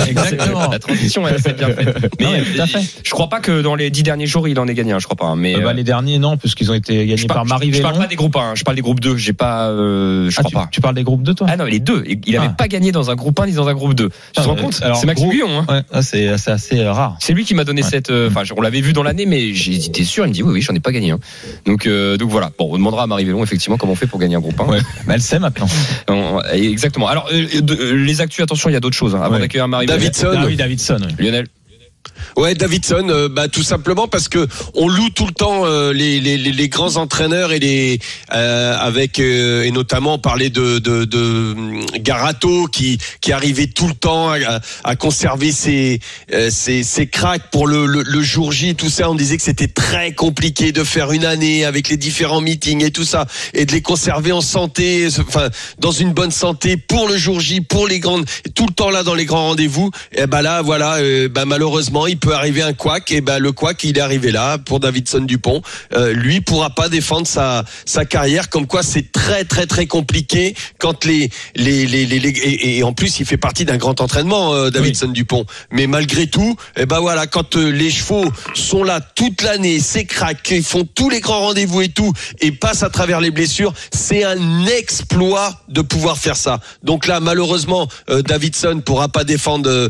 Exactement. 0.09 0.69
La 0.69 0.79
transition, 0.79 1.27
elle 1.27 1.39
s'est 1.41 1.53
bien 1.53 1.69
faite. 1.69 1.82
Mais 2.19 2.25
Non, 2.25 2.31
mais 2.31 2.41
tout 2.43 2.61
à 2.61 2.67
fait. 2.67 2.79
je 3.03 3.09
crois 3.11 3.27
pas 3.29 3.39
que 3.39 3.61
dans 3.61 3.75
les 3.75 3.89
dix 3.89 4.03
derniers 4.03 4.27
jours, 4.27 4.47
il 4.47 4.59
en 4.59 4.67
ait 4.67 4.73
gagné 4.73 4.91
un. 4.93 4.99
Je 4.99 5.05
crois 5.05 5.15
pas. 5.17 5.25
hein, 5.25 5.35
Mais 5.35 5.55
Euh, 5.55 5.59
bah, 5.61 5.69
euh, 5.69 5.73
les 5.73 5.83
derniers, 5.83 6.19
non, 6.19 6.37
puisqu'ils 6.37 6.69
ont 6.71 6.73
été 6.73 6.95
gagnés 7.05 7.17
je, 7.17 7.27
par 7.27 7.35
parle, 7.37 7.47
Marie 7.49 7.73
je 7.73 7.81
parle 7.81 7.93
Vélon. 7.93 8.03
pas 8.03 8.09
des 8.09 8.15
groupes 8.15 8.35
1, 8.35 8.39
hein, 8.39 8.53
je 8.55 8.63
parle 8.63 8.75
des 8.75 8.81
groupes 8.81 8.99
2. 8.99 9.17
J'ai 9.17 9.33
pas. 9.33 9.69
euh, 9.69 10.29
je 10.29 10.35
Ah, 10.37 10.41
crois 10.43 10.49
tu, 10.49 10.55
pas. 10.55 10.69
tu 10.71 10.81
parles 10.81 10.95
des 10.95 11.03
groupes 11.03 11.23
de 11.23 11.33
toi? 11.33 11.47
Ah 11.49 11.57
non, 11.57 11.65
il 11.67 11.73
est 11.75 11.79
deux. 11.79 12.03
Il 12.25 12.35
avait 12.37 12.47
Ah. 12.49 12.55
pas 12.57 12.67
gagné 12.67 12.91
dans 12.91 13.09
un 13.11 13.15
groupe 13.15 13.39
1 13.39 13.47
ni 13.47 13.53
dans 13.53 13.67
un 13.67 13.73
groupe 13.73 13.93
2. 13.95 14.09
Tu 14.09 14.41
te 14.41 14.47
rends 14.47 14.55
compte? 14.55 14.73
C'est 14.73 15.13
gros- 15.13 15.29
Guillon. 15.29 15.59
Hein. 15.59 15.65
Ouais, 15.69 15.81
ah, 15.91 16.01
c'est 16.01 16.27
assez 16.29 16.83
rare. 16.85 17.17
C'est 17.19 17.33
lui 17.33 17.45
qui 17.45 17.53
m'a 17.55 17.63
donné 17.63 17.83
Ouais. 17.83 17.89
cette. 17.89 18.09
euh, 18.09 18.29
Enfin, 18.29 18.43
on 18.57 18.61
l'avait 18.61 18.81
vu 18.81 18.93
dans 18.93 19.03
l'année, 19.03 19.25
mais 19.25 19.53
j'étais 19.53 20.03
sûr. 20.03 20.25
Il 20.25 20.29
me 20.29 20.33
dit 20.33 20.43
oui, 20.43 20.53
oui, 20.53 20.61
j'en 20.61 20.73
ai 20.73 20.79
pas 20.79 20.91
gagné. 20.91 21.11
un. 21.11 21.19
Donc, 21.65 21.85
euh, 21.87 22.17
donc 22.17 22.29
voilà. 22.29 22.51
Bon, 22.57 22.69
on 22.71 22.77
demandera 22.77 23.03
à 23.03 23.07
Marie 23.07 23.25
Vélon 23.25 23.43
effectivement 23.43 23.77
comment 23.77 23.93
on 23.93 23.95
fait 23.95 24.07
pour 24.07 24.19
gagner 24.19 24.35
un 24.35 24.39
groupe 24.41 24.59
1. 24.59 24.65
Ouais. 24.65 24.79
Mais 25.07 25.15
elle 25.15 25.21
sait 25.21 25.39
maintenant. 25.39 25.67
On- 26.09 26.39
Exactement. 26.53 27.07
Alors, 27.07 27.29
les 27.31 28.21
actus, 28.21 28.41
attention, 28.43 28.69
il 28.69 28.73
y 28.73 28.75
a 28.75 28.79
d'autres 28.79 28.95
choses. 28.95 29.15
hein, 29.15 29.21
avant 29.23 29.39
d'accueillir 29.39 29.67
Marie 29.67 29.85
Vélon. 29.85 29.97
Davidson. 29.99 30.27
Ah 30.35 30.43
oui, 30.45 30.55
Davidson. 30.55 30.97
oui. 31.19 31.25
Lionel. 31.25 31.47
Ouais, 32.35 32.55
Davidson, 32.55 33.07
euh, 33.09 33.29
bah 33.29 33.47
tout 33.47 33.61
simplement 33.63 34.07
parce 34.07 34.27
que 34.27 34.47
on 34.73 34.87
loue 34.87 35.09
tout 35.11 35.27
le 35.27 35.33
temps 35.33 35.65
euh, 35.65 35.93
les, 35.93 36.19
les, 36.19 36.37
les, 36.37 36.69
grands 36.69 36.95
entraîneurs 36.95 37.51
et 37.51 37.59
les 37.59 37.99
euh, 38.33 38.75
avec 38.79 39.19
euh, 39.19 39.63
et 39.63 39.71
notamment 39.71 40.17
parlait 40.17 40.49
de 40.49 40.79
de, 40.79 41.05
de 41.05 41.53
hum, 41.53 41.85
Garato 41.97 42.65
qui 42.67 42.97
qui 43.21 43.31
arrivait 43.33 43.67
tout 43.67 43.87
le 43.87 43.93
temps 43.93 44.31
à, 44.31 44.59
à 44.83 44.95
conserver 44.95 45.51
ses 45.51 45.99
euh, 46.33 46.49
ses, 46.49 46.81
ses 46.83 47.07
cracks 47.07 47.51
pour 47.51 47.67
le, 47.67 47.85
le 47.85 48.01
le 48.01 48.21
jour 48.23 48.51
J 48.51 48.75
tout 48.75 48.89
ça. 48.89 49.09
On 49.11 49.15
disait 49.15 49.37
que 49.37 49.43
c'était 49.43 49.67
très 49.67 50.13
compliqué 50.13 50.71
de 50.71 50.83
faire 50.83 51.11
une 51.11 51.25
année 51.25 51.65
avec 51.65 51.87
les 51.89 51.97
différents 51.97 52.41
meetings 52.41 52.83
et 52.83 52.91
tout 52.91 53.05
ça 53.05 53.27
et 53.53 53.65
de 53.65 53.71
les 53.71 53.81
conserver 53.81 54.31
en 54.31 54.41
santé 54.41 55.07
enfin 55.19 55.49
dans 55.77 55.91
une 55.91 56.13
bonne 56.13 56.31
santé 56.31 56.77
pour 56.77 57.07
le 57.07 57.17
jour 57.17 57.39
J 57.39 57.61
pour 57.61 57.87
les 57.87 57.99
grandes 57.99 58.25
tout 58.55 58.65
le 58.65 58.73
temps 58.73 58.89
là 58.89 59.03
dans 59.03 59.13
les 59.15 59.25
grands 59.25 59.49
rendez-vous. 59.49 59.91
Et 60.13 60.25
ben 60.25 60.41
là 60.41 60.63
voilà 60.63 60.95
euh, 60.95 61.29
ben 61.29 61.45
malheureusement 61.93 62.07
il 62.07 62.17
peut 62.17 62.33
arriver 62.33 62.61
un 62.63 62.73
couac 62.73 63.11
et 63.11 63.21
ben 63.21 63.39
le 63.39 63.51
couac 63.51 63.83
il 63.83 63.97
est 63.97 64.01
arrivé 64.01 64.31
là 64.31 64.57
pour 64.57 64.79
Davidson 64.79 65.21
Dupont. 65.21 65.61
Euh, 65.93 66.13
lui 66.13 66.41
pourra 66.41 66.69
pas 66.71 66.89
défendre 66.89 67.27
sa 67.27 67.63
sa 67.85 68.05
carrière. 68.05 68.49
Comme 68.49 68.67
quoi 68.67 68.81
c'est 68.83 69.11
très 69.11 69.43
très 69.45 69.65
très 69.67 69.85
compliqué 69.85 70.55
quand 70.79 71.05
les 71.05 71.29
les 71.55 71.85
les, 71.85 72.05
les, 72.05 72.19
les- 72.19 72.29
et, 72.29 72.77
et 72.77 72.83
en 72.83 72.93
plus 72.93 73.19
il 73.19 73.25
fait 73.25 73.37
partie 73.37 73.65
d'un 73.65 73.77
grand 73.77 74.01
entraînement 74.01 74.53
euh, 74.53 74.69
Davidson 74.71 75.09
Dupont. 75.09 75.45
Mais 75.71 75.87
malgré 75.87 76.27
tout 76.27 76.55
et 76.77 76.85
ben 76.85 76.99
voilà 76.99 77.27
quand 77.27 77.55
euh, 77.55 77.69
les 77.71 77.91
chevaux 77.91 78.25
sont 78.55 78.83
là 78.83 78.99
toute 79.01 79.41
l'année 79.43 79.79
c'est 79.79 80.05
crack 80.05 80.49
ils 80.51 80.63
font 80.63 80.85
tous 80.95 81.09
les 81.09 81.19
grands 81.19 81.41
rendez-vous 81.41 81.81
et 81.81 81.89
tout 81.89 82.11
et 82.41 82.51
passent 82.51 82.83
à 82.83 82.89
travers 82.89 83.21
les 83.21 83.31
blessures 83.31 83.73
c'est 83.93 84.23
un 84.23 84.65
exploit 84.65 85.61
de 85.69 85.81
pouvoir 85.81 86.17
faire 86.17 86.35
ça. 86.37 86.59
Donc 86.83 87.05
là 87.07 87.19
malheureusement 87.19 87.87
euh, 88.09 88.21
Davidson 88.21 88.81
pourra 88.85 89.09
pas 89.09 89.23
défendre 89.23 89.89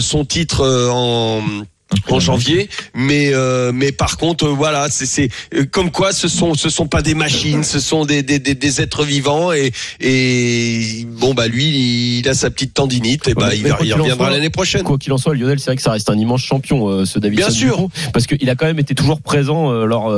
son 0.00 0.24
titre 0.24 0.60
euh, 0.62 1.33
en 1.38 1.73
en 2.08 2.18
janvier, 2.18 2.68
mais 2.94 3.30
euh, 3.32 3.70
mais 3.72 3.92
par 3.92 4.16
contre 4.16 4.46
euh, 4.46 4.48
voilà 4.48 4.88
c'est 4.90 5.06
c'est 5.06 5.28
euh, 5.54 5.64
comme 5.70 5.90
quoi 5.90 6.12
ce 6.12 6.28
sont 6.28 6.54
ce 6.54 6.68
sont 6.68 6.86
pas 6.86 7.02
des 7.02 7.14
machines, 7.14 7.62
ce 7.62 7.78
sont 7.78 8.04
des 8.04 8.22
des, 8.22 8.38
des, 8.38 8.54
des 8.54 8.80
êtres 8.80 9.04
vivants 9.04 9.52
et 9.52 9.72
et 10.00 11.06
bon 11.06 11.34
bah 11.34 11.46
lui 11.46 12.18
il 12.18 12.28
a 12.28 12.34
sa 12.34 12.50
petite 12.50 12.74
tendinite 12.74 13.28
et 13.28 13.34
bah 13.34 13.54
il, 13.54 13.66
il 13.82 13.94
reviendra 13.94 14.30
l'année 14.30 14.50
prochaine. 14.50 14.82
Quoi 14.82 14.98
qu'il 14.98 15.12
en 15.12 15.18
soit, 15.18 15.34
Lionel, 15.34 15.58
c'est 15.60 15.66
vrai 15.66 15.76
que 15.76 15.82
ça 15.82 15.92
reste 15.92 16.10
un 16.10 16.18
immense 16.18 16.42
champion, 16.42 16.88
euh, 16.88 17.04
ce 17.04 17.18
Davidson. 17.18 17.46
Bien 17.46 17.54
sûr. 17.54 17.88
Parce 18.12 18.26
qu'il 18.26 18.48
a 18.50 18.54
quand 18.54 18.66
même 18.66 18.78
été 18.78 18.94
toujours 18.94 19.20
présent 19.20 19.70
euh, 19.70 19.84
lors 19.84 20.10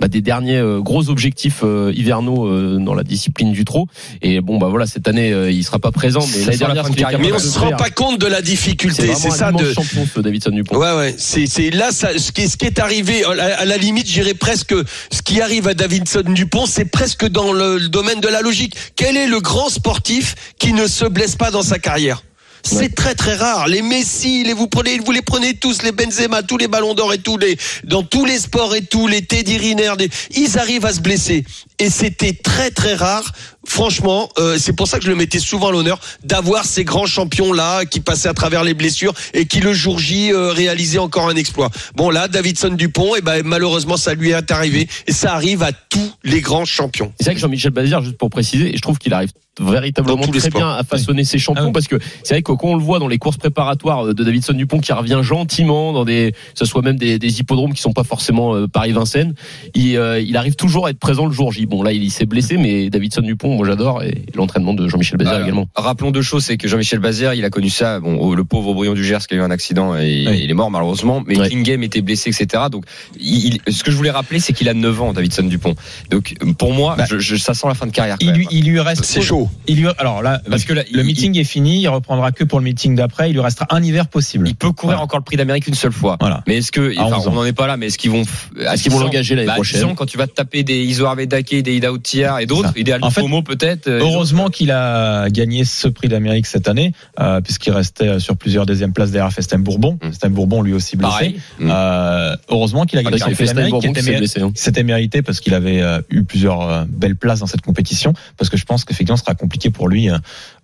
bah, 0.00 0.08
des 0.08 0.20
derniers 0.20 0.58
euh, 0.58 0.80
gros 0.80 1.08
objectifs 1.10 1.60
euh, 1.62 1.92
hivernaux 1.94 2.46
euh, 2.46 2.78
dans 2.78 2.94
la 2.94 3.04
discipline 3.04 3.52
du 3.52 3.64
trot. 3.64 3.86
Et 4.22 4.40
bon, 4.40 4.58
bah 4.58 4.68
voilà, 4.68 4.86
cette 4.86 5.08
année, 5.08 5.30
il 5.50 5.64
sera 5.64 5.78
pas 5.78 5.92
présent, 5.92 6.20
mais 6.32 6.44
l'année 6.44 6.50
la 6.52 6.56
dernière, 6.56 6.90
de 6.90 6.94
carrière. 6.94 7.20
Mais 7.20 7.32
on 7.32 7.38
se 7.38 7.58
rend 7.58 7.72
pas 7.72 7.90
compte 7.90 8.20
de 8.20 8.26
la 8.26 8.42
difficulté, 8.42 9.14
c'est 9.14 9.30
ça 9.30 9.50
immense 9.50 9.62
de 9.62 9.72
champion, 9.72 10.06
ce 10.12 10.20
Davidson 10.20 10.50
Dupont. 10.50 10.76
Ouais, 10.76 10.92
ouais, 10.96 11.01
c'est, 11.18 11.46
c'est 11.46 11.70
là, 11.70 11.90
ça, 11.92 12.18
ce 12.18 12.32
qui 12.32 12.42
est, 12.42 12.48
ce 12.48 12.56
qui 12.56 12.66
est 12.66 12.78
arrivé, 12.78 13.24
à 13.24 13.34
la, 13.34 13.60
à 13.60 13.64
la 13.64 13.76
limite, 13.76 14.06
j'irais 14.06 14.34
presque, 14.34 14.74
ce 15.10 15.22
qui 15.22 15.40
arrive 15.40 15.68
à 15.68 15.74
Davidson 15.74 16.22
Dupont, 16.26 16.66
c'est 16.66 16.84
presque 16.84 17.26
dans 17.26 17.52
le, 17.52 17.78
le 17.78 17.88
domaine 17.88 18.20
de 18.20 18.28
la 18.28 18.40
logique. 18.42 18.74
Quel 18.96 19.16
est 19.16 19.26
le 19.26 19.40
grand 19.40 19.68
sportif 19.68 20.34
qui 20.58 20.72
ne 20.72 20.86
se 20.86 21.04
blesse 21.04 21.36
pas 21.36 21.50
dans 21.50 21.62
sa 21.62 21.78
carrière? 21.78 22.22
C'est 22.64 22.76
Ouais. 22.76 22.88
très 22.90 23.14
très 23.16 23.34
rare. 23.34 23.66
Les 23.66 23.82
Messi, 23.82 24.44
les 24.44 24.52
vous 24.52 24.68
prenez, 24.68 24.98
vous 24.98 25.10
les 25.10 25.20
prenez 25.22 25.54
tous, 25.54 25.82
les 25.82 25.90
Benzema, 25.90 26.44
tous 26.44 26.58
les 26.58 26.68
Ballons 26.68 26.94
d'Or 26.94 27.12
et 27.12 27.18
tous 27.18 27.36
les 27.36 27.56
dans 27.82 28.04
tous 28.04 28.24
les 28.24 28.38
sports 28.38 28.76
et 28.76 28.82
tous 28.82 29.08
les 29.08 29.22
Teddy 29.22 29.58
Riner, 29.58 29.94
ils 30.36 30.58
arrivent 30.60 30.86
à 30.86 30.92
se 30.92 31.00
blesser. 31.00 31.44
Et 31.80 31.90
c'était 31.90 32.34
très 32.34 32.70
très 32.70 32.94
rare. 32.94 33.32
Franchement, 33.66 34.28
euh, 34.38 34.56
c'est 34.58 34.72
pour 34.72 34.88
ça 34.88 34.98
que 34.98 35.04
je 35.04 35.10
le 35.10 35.16
mettais 35.16 35.38
souvent 35.38 35.70
l'honneur 35.70 36.00
d'avoir 36.24 36.64
ces 36.64 36.84
grands 36.84 37.06
champions 37.06 37.52
là 37.52 37.84
qui 37.84 38.00
passaient 38.00 38.28
à 38.28 38.34
travers 38.34 38.64
les 38.64 38.74
blessures 38.74 39.14
et 39.34 39.46
qui 39.46 39.60
le 39.60 39.72
jour 39.72 39.98
J 39.98 40.32
euh, 40.32 40.52
réalisaient 40.52 40.98
encore 40.98 41.28
un 41.28 41.36
exploit. 41.36 41.70
Bon 41.94 42.10
là, 42.10 42.28
Davidson 42.28 42.70
Dupont, 42.70 43.14
et 43.14 43.20
ben 43.20 43.42
malheureusement 43.44 43.96
ça 43.96 44.14
lui 44.14 44.30
est 44.30 44.50
arrivé 44.50 44.88
et 45.06 45.12
ça 45.12 45.34
arrive 45.34 45.62
à 45.62 45.72
tous 45.72 46.12
les 46.24 46.40
grands 46.40 46.64
champions. 46.64 47.12
C'est 47.18 47.26
vrai 47.26 47.34
que 47.34 47.40
Jean-Michel 47.40 47.70
Bazir, 47.70 48.02
juste 48.02 48.18
pour 48.18 48.30
préciser, 48.30 48.72
je 48.74 48.80
trouve 48.80 48.98
qu'il 48.98 49.12
arrive 49.12 49.30
véritablement 49.60 50.22
très 50.26 50.40
sports. 50.40 50.60
bien 50.60 50.70
à 50.70 50.82
façonner 50.82 51.24
ses 51.24 51.38
champions 51.38 51.64
Ah 51.64 51.66
oui. 51.66 51.72
parce 51.72 51.88
que 51.88 51.96
c'est 52.22 52.34
vrai 52.34 52.42
que 52.42 52.52
quand 52.52 52.68
on 52.68 52.76
le 52.76 52.82
voit 52.82 52.98
dans 52.98 53.08
les 53.08 53.18
courses 53.18 53.36
préparatoires 53.36 54.06
de 54.06 54.24
Davidson 54.24 54.54
Dupont 54.54 54.80
qui 54.80 54.92
revient 54.92 55.20
gentiment 55.22 55.92
dans 55.92 56.04
des, 56.04 56.32
que 56.32 56.58
ce 56.58 56.64
soit 56.64 56.82
même 56.82 56.96
des, 56.96 57.18
des 57.18 57.40
hippodromes 57.40 57.72
qui 57.74 57.82
sont 57.82 57.92
pas 57.92 58.04
forcément 58.04 58.54
euh, 58.54 58.66
Paris-Vincennes, 58.66 59.34
il, 59.74 59.96
euh, 59.96 60.20
il 60.20 60.36
arrive 60.36 60.54
toujours 60.56 60.86
à 60.86 60.90
être 60.90 60.98
présent 60.98 61.26
le 61.26 61.32
jour 61.32 61.52
J. 61.52 61.66
Bon 61.66 61.82
là 61.82 61.92
il, 61.92 62.10
s'est 62.10 62.26
blessé 62.26 62.56
mais 62.56 62.88
Davidson 62.90 63.20
Dupont 63.22 63.56
moi 63.56 63.66
j'adore 63.66 64.02
et 64.02 64.24
l'entraînement 64.34 64.74
de 64.74 64.88
Jean-Michel 64.88 65.18
Bazir 65.18 65.32
Voilà. 65.32 65.44
également. 65.44 65.68
Rappelons 65.74 66.10
deux 66.10 66.22
choses, 66.22 66.44
c'est 66.44 66.56
que 66.56 66.68
Jean-Michel 66.68 66.98
Bazir, 67.00 67.34
il 67.34 67.44
a 67.44 67.50
connu 67.50 67.70
ça. 67.70 68.00
Bon, 68.00 68.18
oh, 68.20 68.34
le 68.34 68.44
pauvre 68.44 68.72
Brion 68.74 68.94
du 68.94 69.04
Gers 69.04 69.26
qui 69.28 69.34
a 69.34 69.36
eu 69.38 69.40
un 69.40 69.50
accident 69.50 69.94
et 69.96 70.24
Oui. 70.28 70.40
il 70.44 70.50
est 70.50 70.54
mort 70.54 70.70
malheureusement. 70.70 71.22
Mais. 71.26 71.36
King 71.48 71.62
Game 71.62 71.82
était 71.82 72.00
blessé, 72.02 72.30
etc. 72.30 72.64
Donc, 72.70 72.84
il- 73.18 73.58
il- 73.66 73.74
ce 73.74 73.82
que 73.84 73.90
je 73.90 73.96
voulais 73.96 74.10
rappeler, 74.10 74.38
c'est 74.40 74.52
qu'il 74.52 74.68
a 74.68 74.74
9 74.74 75.00
ans, 75.02 75.12
Davidson 75.12 75.42
Dupont. 75.42 75.74
Donc, 76.10 76.34
pour 76.58 76.72
moi, 76.72 76.94
Bah, 76.96 77.04
je, 77.08 77.18
je- 77.18 77.36
ça 77.36 77.52
sent 77.54 77.66
la 77.68 77.74
fin 77.74 77.86
de 77.86 77.92
carrière. 77.92 78.16
Il 78.20 78.32
lui, 78.32 78.46
il 78.50 78.64
lui 78.64 78.80
reste. 78.80 79.04
C'est 79.04 79.20
chaud. 79.20 79.41
Il 79.66 79.76
lui, 79.80 79.88
alors 79.98 80.22
là, 80.22 80.40
Parce 80.48 80.64
que 80.64 80.72
là, 80.72 80.82
le 80.92 81.00
il- 81.00 81.06
meeting 81.06 81.38
est 81.38 81.44
fini. 81.44 81.80
Il 81.80 81.88
reprendra 81.88 82.32
que 82.32 82.44
pour 82.44 82.58
le 82.58 82.64
meeting 82.64 82.94
d'après. 82.94 83.30
Il 83.30 83.34
lui 83.34 83.40
restera 83.40 83.66
un 83.70 83.82
hiver 83.82 84.08
possible. 84.08 84.46
Il 84.48 84.54
peut 84.54 84.72
courir 84.72 84.96
Voilà. 84.96 85.04
encore 85.04 85.18
le 85.20 85.24
prix 85.24 85.36
d'Amérique 85.36 85.66
une 85.66 85.74
seule 85.74 85.92
fois. 85.92 86.16
Voilà. 86.20 86.42
Mais 86.46 86.58
est-ce 86.58 86.72
que, 86.72 86.96
À 86.98 87.04
enfin, 87.04 87.16
11 87.18 87.28
ans. 87.28 87.30
on 87.32 87.34
n'en 87.36 87.44
est 87.44 87.52
pas 87.52 87.66
là, 87.66 87.76
mais 87.76 87.86
est-ce 87.86 87.98
qu'ils 87.98 88.10
vont, 88.10 88.22
est-ce 88.22 88.82
qu'ils 88.82 88.92
vont 88.92 89.00
l'engager 89.00 89.34
l'année 89.34 89.52
prochaine 89.52 89.80
Disons, 89.80 89.94
quand 89.94 90.06
tu 90.06 90.18
vas 90.18 90.26
te 90.26 90.32
taper 90.34 90.62
des 90.62 90.82
Iso 90.84 91.06
Arvedake, 91.06 91.54
des 91.62 91.76
Ida 91.76 91.92
Outiar 91.92 92.40
et 92.40 92.46
d'autres, 92.46 92.72
Ça. 92.72 92.78
idéal 92.78 93.00
En 93.02 93.10
fait, 93.10 93.22
peut-être. 93.44 93.88
euh, 93.88 94.00
Heureusement 94.00 94.48
qu'il 94.48 94.70
a 94.70 95.28
gagné 95.30 95.64
ce 95.64 95.88
prix 95.88 96.08
d'Amérique 96.08 96.46
cette 96.46 96.68
année, 96.68 96.92
euh, 97.20 97.40
puisqu'il 97.40 97.72
restait 97.72 98.18
sur 98.20 98.36
plusieurs 98.36 98.66
deuxièmes 98.66 98.92
places 98.92 99.10
derrière 99.10 99.32
Festem 99.32 99.62
Bourbon. 99.62 99.98
Mm. 100.02 100.08
Festem 100.08 100.32
Bourbon 100.32 100.62
lui 100.62 100.72
aussi 100.74 100.96
blessé. 100.96 101.36
Mm. 101.58 101.70
Euh, 101.70 102.36
heureusement 102.48 102.84
qu'il 102.84 102.98
a 102.98 103.02
gagné 103.02 103.22
Avec 103.22 103.36
ce 103.36 103.42
prix 103.44 103.54
d'Amérique, 103.54 104.38
hein. 104.38 104.50
C'était 104.54 104.82
mérité 104.82 105.22
parce 105.22 105.40
qu'il 105.40 105.54
avait 105.54 105.80
euh, 105.80 106.00
eu 106.10 106.22
plusieurs 106.24 106.60
euh, 106.62 106.84
belles 106.88 107.16
places 107.16 107.40
dans 107.40 107.46
cette 107.46 107.62
compétition. 107.62 108.12
Parce 108.36 108.48
que 108.50 108.56
je 108.56 108.64
pense 108.64 108.84
qu'effectivement, 108.84 109.16
ce 109.16 109.22
sera 109.32 109.34
compliqué 109.34 109.70
pour 109.70 109.88
lui 109.88 110.10
euh, 110.10 110.18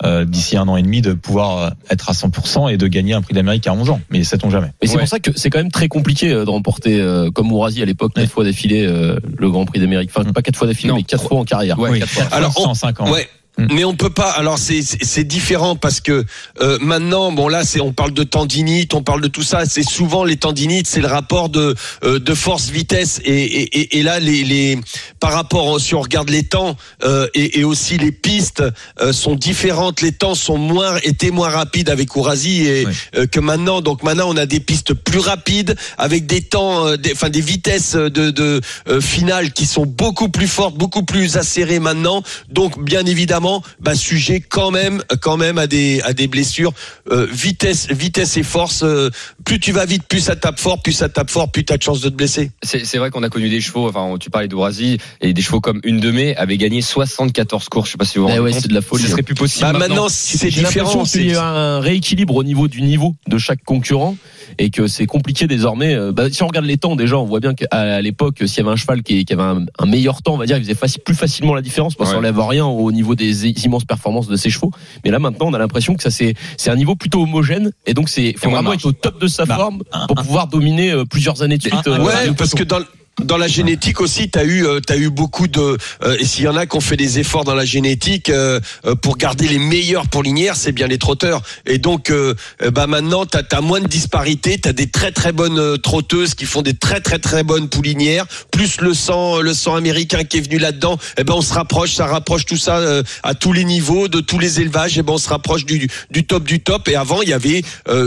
euh, 0.04 0.24
d'ici 0.24 0.56
un 0.56 0.68
an 0.68 0.76
et 0.76 0.82
demi 0.82 1.00
de 1.02 1.12
pouvoir 1.12 1.58
euh, 1.58 1.70
être 1.90 2.10
à 2.10 2.12
100% 2.12 2.72
et 2.72 2.76
de 2.76 2.86
gagner 2.86 3.14
un 3.14 3.22
prix 3.22 3.34
d'Amérique 3.34 3.66
à 3.66 3.72
11 3.72 3.90
ans. 3.90 4.00
Mais 4.10 4.22
sait-on 4.24 4.50
jamais. 4.50 4.68
Et 4.80 4.86
c'est 4.86 4.94
Ouais. 4.94 5.00
pour 5.00 5.08
ça 5.08 5.18
que 5.20 5.30
c'est 5.36 5.50
quand 5.50 5.58
même 5.58 5.70
très 5.70 5.88
compliqué 5.88 6.30
de 6.30 6.48
remporter 6.48 7.00
euh, 7.00 7.30
comme 7.30 7.48
Mourazi 7.48 7.82
à 7.82 7.84
l'époque 7.84 8.12
quatre 8.14 8.24
Ouais. 8.24 8.28
fois 8.28 8.44
d'affilée 8.44 8.86
euh, 8.86 9.18
le 9.36 9.50
Grand 9.50 9.64
Prix 9.64 9.80
d'Amérique. 9.80 10.10
Enfin 10.14 10.30
pas 10.32 10.42
quatre 10.42 10.56
fois 10.56 10.66
d'affilée 10.66 10.92
mais 10.94 11.02
quatre 11.02 11.22
fois 11.26 11.38
en 11.38 11.44
carrière. 11.44 11.78
Ouais, 11.78 12.00
fois. 12.00 12.24
Alors, 12.32 12.52
on- 12.58 12.62
105 12.74 13.00
ans. 13.00 13.10
Ouais. 13.12 13.28
Mm. 13.58 13.66
Mais 13.74 13.84
on 13.84 13.94
peut 13.94 14.10
pas. 14.10 14.30
Alors 14.30 14.56
c'est 14.58 15.24
différent 15.24 15.74
parce 15.76 16.00
que 16.00 16.24
euh, 16.60 16.78
maintenant, 16.80 17.32
bon 17.32 17.48
là, 17.48 17.64
c'est 17.64 17.80
on 17.80 17.92
parle 17.92 18.12
de 18.12 18.22
tendinite, 18.22 18.94
on 18.94 19.02
parle 19.02 19.20
de 19.20 19.26
tout 19.28 19.42
ça. 19.42 19.64
C'est 19.66 19.82
souvent 19.82 20.22
les 20.24 20.36
tendinites, 20.36 20.86
c'est 20.86 21.00
le 21.00 21.08
rapport 21.08 21.48
de 21.48 21.74
euh, 22.04 22.20
de 22.20 22.34
force 22.34 22.68
vitesse 22.70 23.20
et, 23.24 23.34
et, 23.34 23.98
et- 23.98 24.02
là 24.04 24.20
les 24.20 24.44
les 24.44 24.78
par 25.18 25.32
rapport 25.32 25.80
si 25.80 25.94
on 25.96 26.00
regarde 26.00 26.30
les 26.30 26.44
temps 26.44 26.76
euh, 27.02 27.26
et, 27.34 27.58
et 27.58 27.64
aussi 27.64 27.98
les 27.98 28.12
pistes 28.12 28.62
euh, 29.00 29.12
sont 29.12 29.34
différentes. 29.34 30.02
Les 30.02 30.12
temps 30.12 30.36
sont 30.36 30.56
moins 30.58 30.96
étaient 31.02 31.32
moins 31.32 31.48
rapides 31.50 31.90
avec 31.90 32.14
Ourasi 32.16 32.62
et 32.66 32.86
Ouais. 32.86 32.92
euh, 33.16 33.26
que 33.26 33.40
maintenant. 33.40 33.80
Donc 33.80 34.04
maintenant, 34.04 34.26
on 34.28 34.36
a 34.36 34.46
des 34.46 34.60
pistes 34.60 34.94
plus 34.94 35.18
rapides 35.18 35.74
avec 35.98 36.26
des 36.26 36.42
temps, 36.42 36.86
euh, 36.86 36.96
des, 36.96 37.12
enfin 37.12 37.28
des 37.28 37.40
vitesses 37.40 37.94
de 37.96 38.30
de 38.30 38.60
euh, 38.88 39.00
finale 39.00 39.52
qui 39.52 39.66
sont 39.66 39.84
beaucoup 39.86 40.28
plus 40.28 40.46
fortes, 40.46 40.76
beaucoup 40.76 41.02
plus 41.02 41.36
acérées 41.36 41.80
maintenant. 41.80 42.22
Donc 42.50 42.78
bien 42.82 43.04
évidemment 43.04 43.47
évidemment 43.48 43.62
bah, 43.80 43.94
sujet 43.94 44.40
quand 44.40 44.70
même, 44.70 45.02
quand 45.20 45.36
même 45.36 45.58
à 45.58 45.66
des 45.66 46.00
à 46.02 46.12
des 46.12 46.26
blessures. 46.28 46.72
Euh, 47.10 47.26
vitesse, 47.30 47.88
vitesse 47.90 48.36
et 48.36 48.42
force. 48.42 48.82
euh, 48.82 49.10
plus 49.44 49.58
tu 49.60 49.72
vas 49.72 49.86
vite, 49.86 50.02
plus 50.08 50.20
ça 50.20 50.36
tape 50.36 50.58
fort, 50.60 50.82
plus 50.82 50.92
ça 50.92 51.08
tape 51.08 51.30
fort, 51.30 51.50
plus 51.50 51.64
t'as 51.64 51.76
de 51.76 51.82
chances 51.82 52.00
de 52.00 52.08
te 52.08 52.14
blesser. 52.14 52.50
C'est 52.62 52.84
c'est 52.84 52.98
vrai 52.98 53.10
qu'on 53.10 53.22
a 53.22 53.28
connu 53.30 53.48
des 53.48 53.60
chevaux, 53.60 53.88
enfin 53.88 54.16
tu 54.20 54.30
parlais 54.30 54.48
d'Ourasi, 54.48 54.98
et 55.20 55.32
des 55.32 55.42
chevaux 55.42 55.60
comme 55.60 55.80
Une 55.84 56.00
de 56.00 56.10
Mai 56.10 56.36
avaient 56.36 56.58
gagné 56.58 56.82
74 56.82 57.68
courses, 57.68 57.86
je 57.88 57.92
sais 57.92 57.98
pas 57.98 58.04
si 58.04 58.18
vous 58.18 58.24
vous 58.24 58.30
Eh 58.30 58.32
rendez 58.38 58.44
ouais, 58.44 58.52
compte. 58.52 58.62
c'est 58.62 58.68
de 58.68 58.74
la 58.74 58.82
folie. 58.82 59.02
Ce 59.04 59.10
serait 59.10 59.22
plus 59.22 59.34
possible 59.34 59.62
Bah 59.64 59.72
maintenant. 59.72 59.88
maintenant, 59.88 60.08
c'est 60.10 60.48
différent. 60.50 61.04
c'est- 61.04 61.34
un 61.36 61.80
rééquilibre 61.80 62.34
au 62.36 62.44
niveau 62.44 62.68
du 62.68 62.82
niveau 62.82 63.14
de 63.28 63.38
chaque 63.38 63.62
concurrent 63.64 64.16
et 64.58 64.70
que 64.70 64.86
c'est 64.86 65.06
compliqué 65.06 65.46
désormais. 65.46 65.94
Euh, 65.94 66.12
bah, 66.12 66.30
si 66.30 66.42
on 66.42 66.46
regarde 66.48 66.66
les 66.66 66.76
temps 66.76 66.96
déjà, 66.96 67.16
on 67.18 67.24
voit 67.24 67.40
bien 67.40 67.54
qu'à 67.54 68.00
l'époque, 68.00 68.38
s'il 68.46 68.58
y 68.58 68.60
avait 68.60 68.70
un 68.72 68.76
cheval 68.76 69.02
qui, 69.02 69.24
qui 69.24 69.32
avait 69.32 69.42
un, 69.42 69.64
un 69.78 69.86
meilleur 69.86 70.22
temps, 70.22 70.34
on 70.34 70.38
va 70.38 70.46
dire, 70.46 70.56
il 70.56 70.62
faisait 70.64 70.74
faci- 70.74 70.98
plus 71.02 71.14
facilement 71.14 71.54
la 71.54 71.62
différence 71.62 71.94
parce 71.94 72.10
Ouais. 72.10 72.16
qu'on 72.16 72.22
n'enlève 72.22 72.40
rien 72.40 72.66
au 72.66 72.90
niveau 72.92 73.14
des 73.14 73.48
immenses 73.64 73.84
performances 73.84 74.28
de 74.28 74.36
ses 74.36 74.50
chevaux. 74.50 74.70
Mais 75.04 75.10
là 75.10 75.18
maintenant, 75.18 75.46
on 75.48 75.54
a 75.54 75.58
l'impression 75.58 75.94
que 75.94 76.02
ça 76.02 76.10
c'est 76.10 76.34
un 76.70 76.76
niveau 76.76 76.94
plutôt 76.96 77.22
homogène 77.22 77.70
et 77.86 77.94
donc 77.94 78.08
c'est 78.08 78.34
faut 78.36 78.50
vraiment 78.50 78.72
être 78.72 78.86
au 78.86 78.92
top 78.92 79.20
de 79.20 79.26
sa 79.28 79.44
Bah, 79.46 79.56
forme 79.56 79.82
un- 79.92 80.06
pour 80.06 80.16
pouvoir 80.16 80.46
dominer 80.48 80.90
euh, 80.92 81.04
plusieurs 81.04 81.42
années 81.42 81.58
de 81.58 81.62
suite. 81.62 81.74
euh, 81.86 81.98
Ouais, 82.04 82.32
parce 82.36 82.54
que 82.54 82.64
dans 82.64 82.78
dans 83.24 83.36
la 83.36 83.48
génétique 83.48 84.00
aussi, 84.00 84.30
t'as 84.30 84.44
eu 84.44 84.66
euh, 84.66 84.80
t'as 84.80 84.96
eu 84.96 85.10
beaucoup 85.10 85.48
de 85.48 85.76
euh, 86.02 86.16
et 86.18 86.24
s'il 86.24 86.44
y 86.44 86.48
en 86.48 86.56
a 86.56 86.66
qui 86.66 86.76
ont 86.76 86.80
fait 86.80 86.96
des 86.96 87.18
efforts 87.18 87.44
dans 87.44 87.54
la 87.54 87.64
génétique 87.64 88.30
euh, 88.30 88.60
euh, 88.84 88.94
pour 88.94 89.16
garder 89.16 89.48
les 89.48 89.58
meilleurs 89.58 90.08
pour 90.08 90.22
linière, 90.22 90.56
c'est 90.56 90.72
bien 90.72 90.86
les 90.86 90.98
trotteurs. 90.98 91.42
Et 91.66 91.78
donc 91.78 92.10
euh, 92.10 92.34
euh, 92.62 92.70
bah 92.70 92.86
maintenant 92.86 93.26
t'as 93.26 93.42
as 93.50 93.60
moins 93.60 93.80
de 93.80 93.88
disparité, 93.88 94.58
t'as 94.58 94.72
des 94.72 94.88
très 94.88 95.10
très 95.12 95.32
bonnes 95.32 95.78
trotteuses 95.78 96.34
qui 96.34 96.44
font 96.44 96.62
des 96.62 96.74
très 96.74 97.00
très 97.00 97.18
très 97.18 97.42
bonnes 97.42 97.68
poulinières, 97.68 98.26
plus 98.50 98.80
le 98.80 98.94
sang 98.94 99.40
le 99.40 99.54
sang 99.54 99.74
américain 99.74 100.24
qui 100.24 100.38
est 100.38 100.42
venu 100.42 100.58
là-dedans. 100.58 100.98
Et 101.16 101.24
ben 101.24 101.34
on 101.34 101.42
se 101.42 101.52
rapproche, 101.52 101.94
ça 101.94 102.06
rapproche 102.06 102.44
tout 102.44 102.56
ça 102.56 102.80
à 103.22 103.34
tous 103.34 103.52
les 103.52 103.64
niveaux, 103.64 104.08
de 104.08 104.20
tous 104.20 104.38
les 104.38 104.60
élevages. 104.60 104.96
Et 104.98 105.02
ben 105.02 105.14
on 105.14 105.18
se 105.18 105.28
rapproche 105.28 105.64
du 105.64 105.88
du 106.10 106.24
top 106.24 106.44
du 106.44 106.60
top. 106.60 106.88
Et 106.88 106.94
avant 106.94 107.22
il 107.22 107.28
y 107.28 107.32
avait 107.32 107.62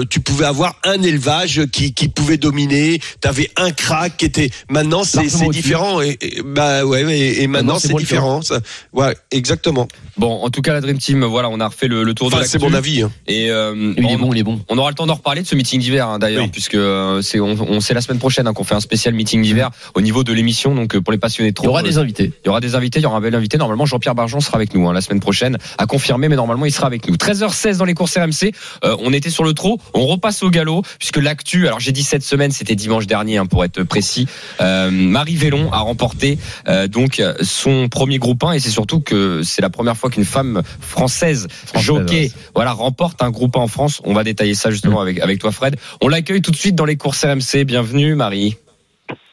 tu 0.09 0.19
pouvais 0.21 0.45
avoir 0.45 0.75
un 0.83 1.01
élevage 1.01 1.65
qui 1.71 1.93
qui 1.93 2.07
pouvait 2.07 2.37
dominer. 2.37 2.99
T'avais 3.19 3.49
un 3.57 3.71
crack 3.71 4.17
qui 4.17 4.25
était 4.25 4.49
maintenant 4.69 5.00
c'est 5.03 5.47
différent 5.49 6.01
et, 6.01 6.17
et- 6.21 6.41
bah 6.43 6.85
ouais 6.85 7.01
et, 7.17 7.43
et 7.43 7.47
maintenant 7.47 7.73
Maintenant, 7.73 7.79
c'est 7.79 7.93
différent 7.93 8.41
ça. 8.41 8.59
ouais 8.93 9.15
exactement 9.31 9.87
Bon, 10.17 10.43
en 10.43 10.49
tout 10.49 10.61
cas, 10.61 10.73
la 10.73 10.81
Dream 10.81 10.97
Team, 10.97 11.23
voilà, 11.23 11.49
on 11.49 11.59
a 11.59 11.67
refait 11.67 11.87
le, 11.87 12.03
le 12.03 12.13
tour 12.13 12.29
de 12.29 12.35
enfin 12.35 12.41
la 12.43 12.47
c'est 12.47 12.59
mon 12.59 12.73
avis 12.73 13.01
hein. 13.01 13.11
Et 13.27 13.49
euh, 13.49 13.93
il 13.97 14.03
est 14.05 14.15
on, 14.15 14.19
bon, 14.19 14.33
il 14.33 14.39
est 14.39 14.43
bon. 14.43 14.59
on 14.69 14.77
aura 14.77 14.89
le 14.89 14.95
temps 14.95 15.07
d'en 15.07 15.15
reparler 15.15 15.41
de 15.41 15.47
ce 15.47 15.55
meeting 15.55 15.79
d'hiver 15.79 16.07
hein, 16.07 16.19
d'ailleurs, 16.19 16.43
Oui. 16.43 16.49
puisque 16.51 16.75
euh, 16.75 17.21
c'est 17.21 17.39
on, 17.39 17.55
on 17.59 17.79
c'est 17.81 17.93
la 17.93 18.01
semaine 18.01 18.19
prochaine 18.19 18.45
hein, 18.47 18.53
qu'on 18.53 18.63
fait 18.63 18.75
un 18.75 18.79
spécial 18.81 19.13
meeting 19.13 19.41
d'hiver 19.41 19.69
au 19.95 20.01
niveau 20.01 20.23
de 20.23 20.33
l'émission. 20.33 20.75
Donc 20.75 20.95
euh, 20.95 21.01
pour 21.01 21.11
les 21.11 21.17
passionnés 21.17 21.51
de 21.51 21.59
Il 21.61 21.65
y 21.65 21.67
aura 21.67 21.79
trop, 21.79 21.87
des 21.89 21.97
invités. 21.97 22.31
Il 22.43 22.47
y 22.47 22.49
aura 22.49 22.59
des 22.59 22.75
invités, 22.75 22.99
il 22.99 23.03
y 23.03 23.05
aura 23.05 23.17
un 23.17 23.21
bel 23.21 23.33
invité. 23.35 23.57
Normalement, 23.57 23.85
Jean-Pierre 23.85 24.13
Barjon 24.15 24.39
sera 24.41 24.57
avec 24.57 24.73
nous 24.75 24.87
hein, 24.87 24.93
la 24.93 25.01
semaine 25.01 25.19
prochaine, 25.21 25.57
à 25.77 25.85
confirmer, 25.85 26.27
mais 26.27 26.35
normalement, 26.35 26.65
il 26.65 26.71
sera 26.71 26.87
avec 26.87 27.07
nous. 27.07 27.15
13h16 27.15 27.77
dans 27.77 27.85
les 27.85 27.93
courses 27.93 28.17
RMC. 28.17 28.51
Euh, 28.83 28.95
on 28.99 29.13
était 29.13 29.29
sur 29.29 29.43
le 29.43 29.53
trot, 29.53 29.79
on 29.93 30.05
repasse 30.05 30.43
au 30.43 30.49
galop, 30.49 30.83
puisque 30.99 31.17
l'actu, 31.17 31.67
alors 31.67 31.79
j'ai 31.79 31.91
dit 31.93 32.03
cette 32.03 32.23
semaine, 32.23 32.51
c'était 32.51 32.75
dimanche 32.75 33.07
dernier, 33.07 33.37
hein, 33.37 33.45
pour 33.45 33.63
être 33.63 33.83
précis. 33.83 34.27
Euh, 34.59 34.90
Marie 34.91 35.35
Vélon 35.35 35.71
a 35.71 35.79
remporté 35.79 36.37
euh, 36.67 36.87
donc 36.87 37.21
son 37.41 37.89
premier 37.89 38.17
groupe 38.17 38.43
1, 38.43 38.53
et 38.53 38.59
c'est 38.59 38.69
surtout 38.69 38.99
que 38.99 39.41
c'est 39.43 39.61
la 39.61 39.69
première 39.69 39.97
fois 39.97 40.09
qu'une 40.09 40.25
femme 40.25 40.61
française, 40.79 41.47
jockey, 41.75 42.21
ouais. 42.23 42.31
voilà, 42.55 42.73
remporte 42.73 43.21
un 43.23 43.31
groupe 43.31 43.55
1 43.55 43.61
en 43.61 43.67
France. 43.67 44.01
On 44.03 44.13
va 44.13 44.23
détailler 44.23 44.53
ça 44.53 44.69
justement 44.71 45.01
avec, 45.01 45.19
avec 45.19 45.39
toi, 45.39 45.51
Fred. 45.51 45.77
On 46.01 46.07
l'accueille 46.07 46.41
tout 46.41 46.51
de 46.51 46.55
suite 46.55 46.75
dans 46.75 46.85
les 46.85 46.97
courses 46.97 47.23
RMC. 47.23 47.63
Bienvenue, 47.65 48.15
Marie. 48.15 48.57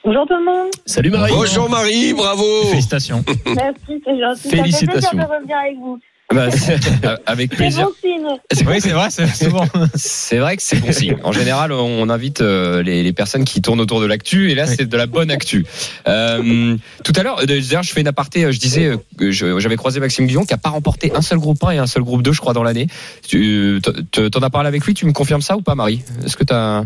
Bonjour 0.04 0.26
tout 0.26 0.34
le 0.34 0.44
monde. 0.44 0.70
Salut 0.86 1.10
Marie. 1.10 1.32
bonjour 1.34 1.68
Marie 1.68 2.14
bravo 2.14 2.44
Félicitations. 2.70 3.24
Merci, 3.46 4.00
c'est 4.04 4.18
gentil. 4.18 4.40
Ça 4.42 4.50
fait 4.50 4.56
Félicitations. 4.56 5.10
plaisir 5.10 5.28
de 5.28 5.34
revenir 5.34 5.56
avec 5.58 5.76
vous. 5.76 5.98
Bah, 6.34 6.50
c'est- 6.50 6.78
avec 7.26 7.50
C'est 7.52 7.56
plaisir. 7.56 7.86
bon 7.86 7.92
signe. 8.02 8.66
Oui, 8.68 8.80
c'est 8.80 8.90
vrai, 8.90 9.08
c'est 9.10 9.26
souvent. 9.34 9.64
C'est 9.94 10.38
vrai 10.38 10.56
que 10.56 10.62
c'est 10.62 10.76
bon 10.78 10.92
signe. 10.92 11.16
En 11.24 11.32
général, 11.32 11.72
on 11.72 12.08
invite 12.10 12.42
euh, 12.42 12.82
les, 12.82 13.02
les 13.02 13.12
personnes 13.14 13.44
qui 13.44 13.62
tournent 13.62 13.80
autour 13.80 14.00
de 14.02 14.06
l'actu, 14.06 14.50
et 14.50 14.54
là, 14.54 14.64
Oui. 14.68 14.74
c'est 14.76 14.86
de 14.86 14.96
la 14.96 15.06
bonne 15.06 15.30
actu. 15.30 15.64
Euh, 16.06 16.76
tout 17.02 17.12
à 17.16 17.22
l'heure, 17.22 17.40
euh, 17.40 17.46
d'ailleurs, 17.46 17.82
je 17.82 17.92
fais 17.92 18.02
une 18.02 18.08
aparté. 18.08 18.44
euh, 18.44 18.52
Je 18.52 18.58
disais 18.58 18.90
euh, 19.20 19.30
j'avais 19.32 19.76
croisé 19.76 20.00
Maxime 20.00 20.26
Guillon 20.26 20.44
qui 20.44 20.52
a 20.52 20.58
pas 20.58 20.68
remporté 20.70 21.12
un 21.14 21.22
seul 21.22 21.38
groupe 21.38 21.62
1 21.64 21.70
et 21.70 21.78
un 21.78 21.86
seul 21.86 22.02
groupe 22.02 22.22
2, 22.22 22.32
je 22.32 22.40
crois, 22.40 22.52
dans 22.52 22.62
l'année. 22.62 22.88
Tu 23.26 23.80
t'en 24.12 24.40
as 24.42 24.50
parlé 24.50 24.68
avec 24.68 24.84
lui 24.84 24.92
Tu 24.94 25.06
me 25.06 25.12
confirmes 25.12 25.40
ça 25.42 25.56
ou 25.56 25.62
pas, 25.62 25.74
Marie? 25.74 26.02
Est-ce 26.24 26.36
que 26.36 26.44
t'as 26.44 26.84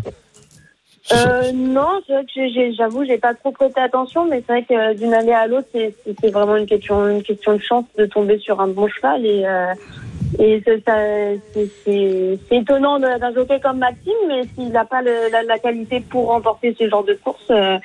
Euh, 1.11 1.51
non, 1.53 2.01
c'est 2.07 2.13
vrai 2.13 2.25
que 2.25 2.71
j'avoue, 2.73 3.03
j'ai 3.05 3.17
pas 3.17 3.33
trop 3.33 3.51
prêté 3.51 3.79
attention, 3.81 4.25
mais 4.25 4.43
c'est 4.47 4.53
vrai 4.53 4.63
que 4.63 4.73
euh, 4.73 4.93
d'une 4.93 5.13
année 5.13 5.33
à 5.33 5.47
l'autre, 5.47 5.67
c'est 5.73 6.29
vraiment 6.31 6.55
une 6.55 6.65
question, 6.65 7.07
une 7.07 7.23
question 7.23 7.53
de 7.53 7.61
chance 7.61 7.85
de 7.97 8.05
tomber 8.05 8.37
sur 8.39 8.61
un 8.61 8.67
bon 8.67 8.87
cheval 8.87 9.25
et. 9.25 9.43
Euh, 9.45 9.73
et 10.39 10.63
c'est 10.65 12.39
étonnant 12.49 12.97
d'un 12.99 13.33
jockey 13.35 13.59
comme 13.59 13.77
Maxime, 13.77 14.13
mais 14.27 14.41
s'il 14.55 14.69
n'a 14.71 14.83
pas 14.83 15.03
le- 15.03 15.29
la, 15.31 15.43
la 15.43 15.59
qualité 15.59 15.99
pour 15.99 16.29
remporter 16.29 16.75
ce 16.79 16.89
genre 16.89 17.03
de 17.03 17.13
course, 17.13 17.45
euh, 17.51 17.77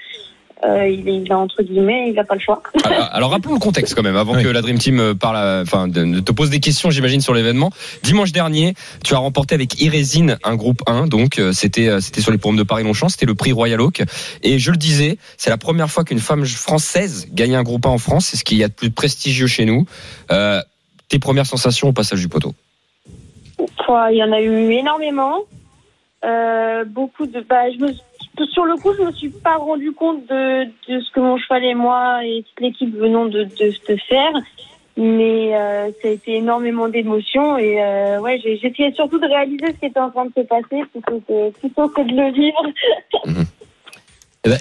euh, 0.65 0.89
il, 0.89 1.09
est, 1.09 1.17
il 1.19 1.33
a 1.33 1.39
entre 1.39 1.63
guillemets, 1.63 2.09
il 2.09 2.15
n'a 2.15 2.25
pas 2.25 2.35
le 2.35 2.41
choix. 2.41 2.61
alors, 2.85 3.09
alors, 3.13 3.31
rappelons 3.31 3.55
le 3.55 3.61
contexte 3.61 3.95
quand 3.95 4.03
même, 4.03 4.17
avant 4.17 4.35
Oui. 4.35 4.43
que 4.43 4.49
la 4.49 4.61
Dream 4.61 4.79
Team 4.79 4.99
euh, 4.99 5.15
parle, 5.15 5.37
enfin, 5.63 5.89
te 5.89 6.33
pose 6.33 6.51
des 6.51 6.61
questions, 6.61 6.91
j'imagine, 6.91 7.21
sur 7.21 7.33
l'événement. 7.35 7.71
Dimanche 8.03 8.33
dernier, 8.33 8.75
tu 9.05 9.15
as 9.15 9.19
remporté 9.19 9.55
avec 9.55 9.81
Irésine 9.81 10.37
un 10.43 10.57
groupe 10.57 10.83
1, 10.87 11.07
donc 11.07 11.39
euh, 11.39 11.53
c'était 11.53 12.01
c'était 12.01 12.21
sur 12.21 12.33
les 12.33 12.39
pommes 12.39 12.57
de 12.57 12.63
Paris-Longchamp, 12.65 13.09
c'était 13.09 13.27
le 13.27 13.35
prix 13.35 13.53
Royal 13.53 13.81
Oak. 13.81 14.03
Et 14.43 14.59
je 14.59 14.71
le 14.71 14.77
disais, 14.77 15.19
c'est 15.37 15.51
la 15.51 15.59
première 15.59 15.91
fois 15.91 16.05
qu'une 16.05 16.19
femme 16.19 16.45
française 16.45 17.29
gagne 17.33 17.55
un 17.55 17.63
groupe 17.63 17.87
1 17.87 17.91
en 17.91 17.99
France, 17.99 18.27
c'est 18.27 18.37
ce 18.37 18.45
qu'il 18.45 18.59
y 18.59 18.65
a 18.65 18.69
de 18.69 18.75
plus 18.75 18.91
prestigieux 18.91 19.47
chez 19.47 19.65
nous. 19.65 19.87
Euh, 20.33 20.61
tes 21.09 21.19
premières 21.19 21.47
sensations 21.47 21.89
au 21.89 21.93
passage 21.93 22.21
du 22.21 22.29
poteau? 22.29 22.55
Quoi, 23.87 24.13
il 24.13 24.19
y 24.19 24.23
en 24.23 24.33
a 24.33 24.41
eu 24.41 24.73
énormément. 24.73 25.39
Euh, 26.25 26.85
beaucoup 26.85 27.27
de. 27.27 27.41
Bah, 27.49 27.71
je 27.73 27.79
me, 27.79 27.93
sur 28.47 28.65
le 28.65 28.77
coup, 28.77 28.93
je 28.99 29.03
me 29.03 29.13
suis 29.13 29.31
pas 29.31 29.57
rendu 29.57 29.93
compte 29.93 30.27
de, 30.27 30.65
de 30.65 31.01
ce 31.01 31.11
que 31.13 31.21
mon 31.21 31.37
cheval 31.39 31.65
et 31.65 31.75
moi 31.75 32.25
et 32.25 32.45
toute 32.45 32.61
l'équipe 32.61 32.95
venons 32.95 33.27
de, 33.27 33.45
de, 33.45 33.73
de 33.89 33.97
faire. 34.09 34.33
Mais 34.97 35.55
euh, 35.55 35.91
ça 36.03 36.09
a 36.09 36.11
été 36.11 36.37
énormément 36.37 36.89
d'émotions 36.89 37.57
et 37.57 37.81
euh, 37.81 38.21
ouais, 38.21 38.41
essayé 38.45 38.93
surtout 38.95 39.21
de 39.21 39.27
réaliser 39.27 39.67
ce 39.67 39.79
qui 39.79 39.87
était 39.87 40.01
en 40.01 40.11
train 40.11 40.25
de 40.25 40.33
se 40.37 40.41
passer 40.41 40.83
plutôt 40.93 41.21
que, 41.21 41.51
plutôt 41.51 41.89
que 41.89 42.01
de 42.01 42.17
le 42.17 42.33
vivre. 42.33 43.47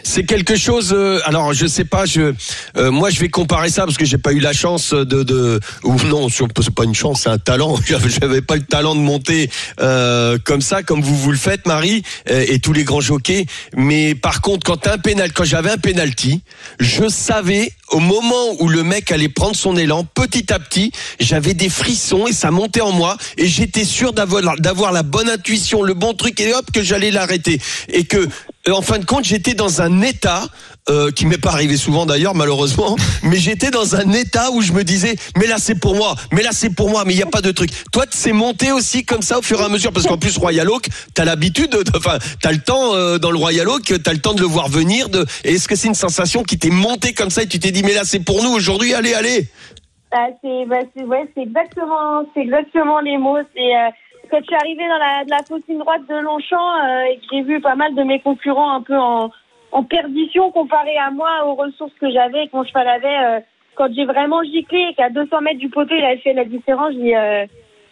C'est 0.04 0.26
quelque 0.26 0.56
chose 0.56 0.92
euh, 0.92 1.20
alors 1.26 1.54
je 1.54 1.68
sais 1.68 1.86
pas 1.86 2.06
je 2.06 2.34
euh, 2.78 2.92
moi 2.92 3.10
je 3.10 3.20
vais 3.20 3.30
comparer 3.30 3.70
ça 3.70 3.86
parce 3.86 3.98
que 3.98 4.06
j'ai 4.06 4.18
pas 4.18 4.34
eu 4.34 4.40
la 4.40 4.54
chance 4.54 4.92
de 4.94 5.24
de 5.24 5.60
ou 5.84 5.94
non 6.06 6.28
c'est 6.30 6.74
pas 6.74 6.84
une 6.84 6.96
chance 6.96 7.22
c'est 7.22 7.30
un 7.30 7.38
talent. 7.38 7.76
J'avais 7.86 8.42
pas 8.42 8.56
le 8.56 8.64
talent 8.64 8.96
de 8.96 9.00
monter 9.00 9.50
euh, 9.80 10.38
comme 10.44 10.62
ça 10.62 10.84
comme 10.84 11.02
vous 11.02 11.16
vous 11.16 11.32
le 11.32 11.38
faites 11.38 11.66
Marie 11.68 12.04
euh, 12.30 12.46
et 12.48 12.60
tous 12.60 12.74
les 12.74 12.84
grands 12.84 13.02
jockeys. 13.02 13.46
Mais 13.76 14.16
par 14.16 14.42
contre 14.42 14.66
quand 14.66 14.88
un 14.88 14.98
pénal 14.98 15.32
quand 15.32 15.44
j'avais 15.44 15.72
un 15.72 15.78
penalty 15.78 16.42
je 16.80 17.08
savais 17.08 17.72
au 17.90 18.00
moment 18.00 18.56
où 18.60 18.68
le 18.68 18.84
mec 18.84 19.12
allait 19.12 19.30
prendre 19.30 19.56
son 19.56 19.78
élan 19.78 20.04
petit 20.04 20.52
à 20.52 20.60
petit 20.60 20.92
j'avais 21.20 21.54
des 21.54 21.70
frissons 21.70 22.28
et 22.28 22.34
ça 22.34 22.52
montait 22.52 22.82
en 22.82 22.92
moi 22.92 23.18
et 23.38 23.48
j'étais 23.48 23.86
sûr 23.86 24.14
d'avoir 24.14 24.58
d'avoir 24.60 24.92
la 24.92 25.04
bonne 25.04 25.30
intuition 25.30 25.84
le 25.84 25.94
bon 25.94 26.14
truc 26.14 26.40
et 26.40 26.54
hop 26.54 26.66
que 26.74 26.82
j'allais 26.82 27.12
l'arrêter. 27.12 27.60
Et 27.90 28.06
que 28.06 28.28
en 28.72 28.82
fin 28.82 29.00
de 29.00 29.06
compte, 29.06 29.24
j'étais 29.26 29.54
dans 29.54 29.82
un 29.82 30.02
état 30.02 30.44
euh, 30.90 31.12
qui 31.12 31.26
m'est 31.26 31.38
pas 31.38 31.52
arrivé 31.52 31.78
souvent 31.78 32.06
d'ailleurs, 32.06 32.36
malheureusement, 32.36 32.96
mais 33.24 33.38
j'étais 33.38 33.72
dans 33.72 33.96
un 33.96 34.12
état 34.14 34.52
où 34.52 34.62
je 34.62 34.72
me 34.74 34.84
disais, 34.84 35.16
mais 35.38 35.48
là 35.48 35.56
c'est 35.58 35.76
pour 35.80 35.96
moi, 35.96 36.16
mais 36.32 36.42
là 36.44 36.50
c'est 36.54 36.70
pour 36.70 36.90
moi, 36.90 37.04
mais 37.06 37.14
il 37.14 37.18
n'y 37.18 37.24
a 37.24 37.28
pas 37.28 37.42
de 37.42 37.52
truc. 37.52 37.70
Toi, 37.92 38.06
c'est 38.10 38.32
monté 38.34 38.72
aussi 38.72 39.04
comme 39.06 39.22
ça 39.22 39.40
au 39.40 39.42
fur 39.42 39.60
et 39.62 39.64
à 39.64 39.70
mesure, 39.70 39.92
parce 39.92 40.06
qu'en 40.08 40.18
plus 40.18 40.38
Royal 40.38 40.70
Oak, 40.70 40.88
t'as 41.14 41.26
l'habitude, 41.26 41.72
de- 41.72 41.84
enfin, 41.98 42.18
t'as 42.42 42.52
le 42.52 42.60
temps 42.60 42.96
euh, 42.96 43.18
dans 43.18 43.32
le 43.32 43.38
Royal 43.38 43.68
Oak, 43.68 43.94
t'as 44.04 44.14
le 44.14 44.20
temps 44.20 44.34
de 44.34 44.42
le 44.42 44.48
voir 44.48 44.70
venir. 44.70 45.10
De, 45.10 45.26
est-ce 45.44 45.68
que 45.68 45.76
c'est 45.76 45.88
une 45.90 45.94
sensation 45.96 46.44
qui 46.44 46.58
t'est 46.58 46.70
montée 46.70 47.14
comme 47.14 47.30
ça 47.30 47.44
et 47.44 47.48
tu 47.48 47.60
t'es 47.60 47.72
dit, 47.72 47.84
mais 47.84 47.94
là 47.94 48.02
c'est 48.04 48.20
pour 48.20 48.44
nous 48.44 48.52
aujourd'hui, 48.52 48.94
allez, 48.94 49.14
allez? 49.14 49.50
Ah, 50.12 50.28
c'est 50.42 50.66
bah, 50.68 50.78
ouais, 51.06 51.30
exactement 51.36 52.24
exactement 52.36 53.00
les 53.02 53.18
mots. 53.18 53.40
C'est 53.54 53.60
euh, 53.76 53.90
quand 54.30 54.40
je 54.40 54.46
suis 54.46 54.56
arrivée 54.56 54.88
dans 54.88 54.98
la, 54.98 55.24
de 55.26 55.30
la 55.30 55.38
ligne 55.68 55.80
droite 55.80 56.02
de 56.10 56.16
Longchamp 56.16 56.76
euh, 56.86 57.04
et 57.12 57.18
que 57.18 57.24
j'ai 57.32 57.42
vu 57.42 57.60
pas 57.62 57.76
mal 57.76 57.94
de 57.96 58.04
mes 58.04 58.20
concurrents 58.20 58.72
un 58.74 58.82
peu 58.82 58.98
en, 58.98 59.32
en 59.72 59.84
perdition 59.84 60.52
comparé 60.52 60.98
à 60.98 61.12
moi 61.12 61.46
aux 61.46 61.56
ressources 61.56 61.94
que 62.00 62.10
j'avais 62.12 62.44
et 62.44 62.48
que 62.48 62.56
mon 62.56 62.64
cheval 62.66 62.88
avait. 62.88 63.26
euh, 63.26 63.40
quand 63.76 63.94
j'ai 63.94 64.06
vraiment 64.06 64.42
giclé 64.44 64.88
et 64.90 64.94
qu'à 64.96 65.10
200 65.12 65.42
mètres 65.42 65.60
du 65.60 65.70
poteau 65.70 65.94
il 65.96 66.04
avait 66.04 66.18
fait 66.18 66.34
la 66.34 66.46
différence, 66.46 66.94
j'ai 66.94 67.16
euh, 67.16 67.46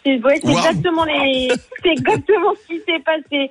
c'est 0.04 0.16
ouais, 0.24 0.40
c'est 0.44 0.50
Wow. 0.50 0.58
exactement 0.58 1.04
les 1.04 1.48
c'est 1.82 1.90
exactement 1.90 2.54
ce 2.60 2.74
qui 2.74 2.80
s'est 2.88 2.98
passé. 3.04 3.50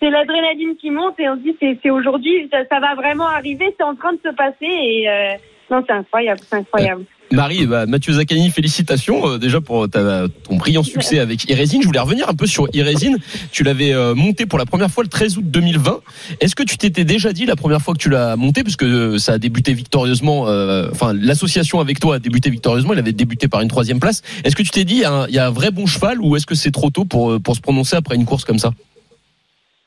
C'est 0.00 0.08
l'adrénaline 0.10 0.76
qui 0.76 0.90
monte 0.90 1.20
et 1.20 1.28
on 1.28 1.34
se 1.36 1.40
dit 1.40 1.54
c'est 1.60 1.78
c'est 1.82 1.90
aujourd'hui 1.90 2.48
ça, 2.50 2.64
ça 2.70 2.80
va 2.80 2.94
vraiment 2.94 3.26
arriver, 3.26 3.74
c'est 3.78 3.84
en 3.84 3.94
train 3.94 4.12
de 4.14 4.20
se 4.24 4.34
passer 4.34 4.56
et 4.66 5.08
euh, 5.10 5.34
non 5.70 5.84
c'est 5.86 5.92
incroyable, 5.92 6.40
c'est 6.48 6.56
incroyable. 6.56 7.04
Marie, 7.32 7.66
bah, 7.66 7.86
Mathieu 7.86 8.12
Zaccani, 8.12 8.50
félicitations 8.50 9.26
euh, 9.28 9.38
déjà 9.38 9.60
pour 9.60 9.88
ta- 9.88 10.26
ton 10.48 10.56
brillant 10.56 10.84
succès 10.84 11.18
avec 11.18 11.48
Irésine. 11.50 11.82
Je 11.82 11.86
voulais 11.86 11.98
revenir 11.98 12.28
un 12.28 12.34
peu 12.34 12.46
sur 12.46 12.68
Irésine. 12.72 13.16
Tu 13.50 13.64
l'avais 13.64 13.92
euh, 13.92 14.14
monté 14.14 14.46
pour 14.46 14.58
la 14.58 14.66
première 14.66 14.90
fois 14.90 15.02
le 15.02 15.08
13 15.10 15.38
août 15.38 15.44
2020. 15.50 16.00
Est-ce 16.40 16.54
que 16.54 16.62
tu 16.62 16.78
t'étais 16.78 17.04
déjà 17.04 17.32
dit 17.32 17.44
la 17.44 17.56
première 17.56 17.80
fois 17.80 17.94
que 17.94 17.98
tu 17.98 18.08
l'as 18.08 18.36
monté, 18.36 18.62
parce 18.62 18.76
que 18.76 18.84
euh, 18.84 19.18
ça 19.18 19.32
a 19.32 19.38
débuté 19.38 19.72
victorieusement, 19.72 20.46
euh, 20.48 20.88
enfin 20.92 21.12
l'association 21.12 21.80
avec 21.80 21.98
toi 21.98 22.16
a 22.16 22.18
débuté 22.20 22.50
victorieusement, 22.50 22.92
il 22.92 22.98
avait 23.00 23.12
débuté 23.12 23.48
par 23.48 23.62
une 23.62 23.68
troisième 23.68 23.98
place. 24.00 24.22
Est-ce 24.44 24.54
que 24.54 24.62
tu 24.62 24.70
t'es 24.70 24.84
dit 24.84 24.94
il 24.96 25.00
y, 25.00 25.04
a 25.04 25.12
un, 25.12 25.26
il 25.26 25.34
y 25.34 25.38
a 25.38 25.46
un 25.46 25.50
vrai 25.50 25.70
bon 25.72 25.86
cheval 25.86 26.20
ou 26.20 26.36
est-ce 26.36 26.46
que 26.46 26.54
c'est 26.54 26.70
trop 26.70 26.90
tôt 26.90 27.04
pour, 27.04 27.32
euh, 27.32 27.40
pour 27.40 27.56
se 27.56 27.60
prononcer 27.60 27.96
après 27.96 28.14
une 28.14 28.26
course 28.26 28.44
comme 28.44 28.58
ça? 28.60 28.70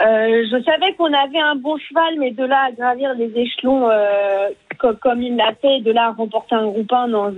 Euh, 0.01 0.44
je 0.51 0.63
savais 0.63 0.94
qu'on 0.94 1.12
avait 1.12 1.39
un 1.39 1.56
bon 1.56 1.75
cheval, 1.77 2.16
mais 2.20 2.32
de 2.32 2.44
là 2.46 2.66
à 2.68 2.72
gravir 2.72 3.13
les 3.16 3.32
échelons 3.36 3.89
euh, 3.89 4.50
co- 4.80 4.94
comme, 5.01 5.24
il 5.24 5.36
l'a 5.36 5.54
fait, 5.60 5.80
de 5.82 5.92
là 5.92 6.08
à 6.08 6.12
remporter 6.12 6.54
un 6.54 6.68
groupe 6.68 6.92
1, 6.94 7.08
non, 7.08 7.34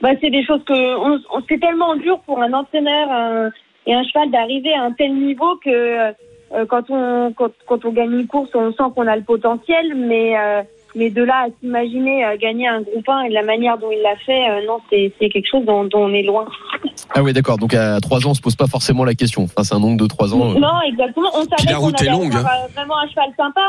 bah, 0.00 0.08
c'est 0.20 0.30
des 0.30 0.44
choses 0.44 0.64
que 0.64 0.72
on, 0.96 1.20
on- 1.30 1.42
c'est 1.48 1.60
tellement 1.60 1.94
dur 1.94 2.18
pour 2.26 2.42
un 2.42 2.52
entraîneur 2.52 3.08
un- 3.12 3.50
et 3.86 3.94
un 3.94 4.02
cheval 4.02 4.30
d'arriver 4.32 4.74
à 4.74 4.82
un 4.82 4.92
tel 4.92 5.14
niveau 5.14 5.56
que 5.64 5.70
euh, 5.70 6.66
quand 6.68 6.90
on 6.90 7.32
quand, 7.32 7.52
quand 7.66 7.84
on 7.84 7.92
gagne 7.92 8.12
une 8.12 8.26
course, 8.26 8.50
on 8.54 8.72
sent 8.72 8.90
qu'on 8.96 9.06
a 9.06 9.14
le 9.16 9.22
potentiel, 9.22 9.94
mais 9.94 10.36
euh, 10.36 10.62
mais 10.94 11.10
de 11.10 11.22
là 11.22 11.46
à 11.46 11.48
s'imaginer 11.60 12.24
euh, 12.24 12.36
gagner 12.36 12.68
un 12.68 12.80
groupe 12.82 13.08
1 13.08 13.22
et 13.22 13.28
de 13.30 13.34
la 13.34 13.42
manière 13.42 13.78
dont 13.78 13.90
il 13.90 14.00
l'a 14.02 14.16
fait, 14.16 14.50
euh, 14.50 14.66
non, 14.66 14.78
c'est 14.90 15.12
c'est 15.18 15.28
quelque 15.28 15.48
chose 15.48 15.64
dont, 15.64 15.84
dont 15.84 16.04
on 16.04 16.12
est 16.14 16.22
loin. 16.22 16.46
Ah 17.14 17.22
oui 17.22 17.32
d'accord, 17.32 17.58
donc 17.58 17.74
à 17.74 18.00
3 18.00 18.26
ans 18.26 18.30
on 18.30 18.34
se 18.34 18.40
pose 18.40 18.56
pas 18.56 18.66
forcément 18.66 19.04
la 19.04 19.14
question. 19.14 19.42
Enfin, 19.44 19.62
c'est 19.64 19.74
un 19.74 19.80
nombre 19.80 19.96
de 19.98 20.06
3 20.06 20.34
ans. 20.34 20.50
euh. 20.54 20.58
Non, 20.58 20.80
exactement. 20.86 21.28
On 21.34 21.42
savait 21.44 21.70
la 21.72 21.78
route 21.78 22.00
est 22.00 22.08
allait 22.08 22.10
longue, 22.18 22.34
avoir, 22.34 22.52
euh, 22.52 22.66
vraiment 22.74 22.98
un 22.98 23.08
cheval 23.08 23.30
sympa. 23.36 23.60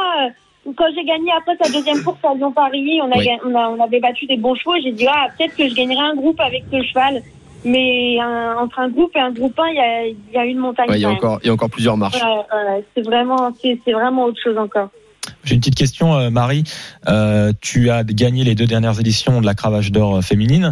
Quand 0.78 0.86
j'ai 0.96 1.04
gagné 1.04 1.30
après 1.38 1.58
sa 1.62 1.70
deuxième 1.72 2.02
course 2.04 2.20
à 2.24 2.34
Lyon-Paris, 2.36 3.00
on, 3.04 3.12
a 3.12 3.18
Oui. 3.18 3.28
on, 3.46 3.54
a- 3.54 3.68
on 3.70 3.84
avait 3.84 4.00
battu 4.00 4.26
des 4.28 4.38
bons 4.38 4.56
chevaux. 4.56 4.76
J'ai 4.82 4.94
dit, 4.94 5.06
ah, 5.10 5.28
peut-être 5.38 5.58
que 5.58 5.68
je 5.68 5.76
gagnerai 5.76 6.00
un 6.02 6.16
groupe 6.16 6.40
avec 6.40 6.64
ce 6.72 6.82
cheval. 6.84 7.22
Mais 7.66 8.18
un- 8.22 8.56
entre 8.58 8.80
un 8.80 8.88
groupe 8.90 9.12
et 9.16 9.20
un 9.20 9.32
groupe 9.32 9.58
1, 9.60 9.68
il 9.70 9.76
y 9.76 9.80
a, 9.80 10.06
il 10.08 10.16
y 10.34 10.38
a 10.38 10.46
une 10.46 10.58
montagne. 10.60 10.90
Ouais, 10.90 10.98
il 11.00 11.02
y 11.02 11.06
a 11.06 11.10
encore, 11.10 11.40
il 11.44 11.48
y 11.48 11.50
a 11.50 11.54
encore 11.54 11.70
plusieurs 11.70 11.98
marches. 11.98 12.22
Ouais, 12.22 12.30
ouais, 12.30 12.84
c'est 12.96 13.02
vraiment, 13.06 13.52
c'est 13.62 13.78
c'est 13.86 13.92
vraiment 13.94 14.24
autre 14.26 14.40
chose 14.42 14.58
encore. 14.58 14.90
J'ai 15.44 15.56
une 15.56 15.60
petite 15.60 15.76
question, 15.76 16.16
euh, 16.16 16.30
Marie. 16.30 16.64
Euh, 17.10 17.52
tu 17.60 17.90
as 17.90 18.04
gagné 18.06 18.44
les 18.46 18.56
deux 18.56 18.66
dernières 18.66 18.98
éditions 19.00 19.42
de 19.42 19.46
la 19.46 19.54
Cravache 19.54 19.92
d'or 19.92 20.16
euh, 20.18 20.22
féminine. 20.22 20.70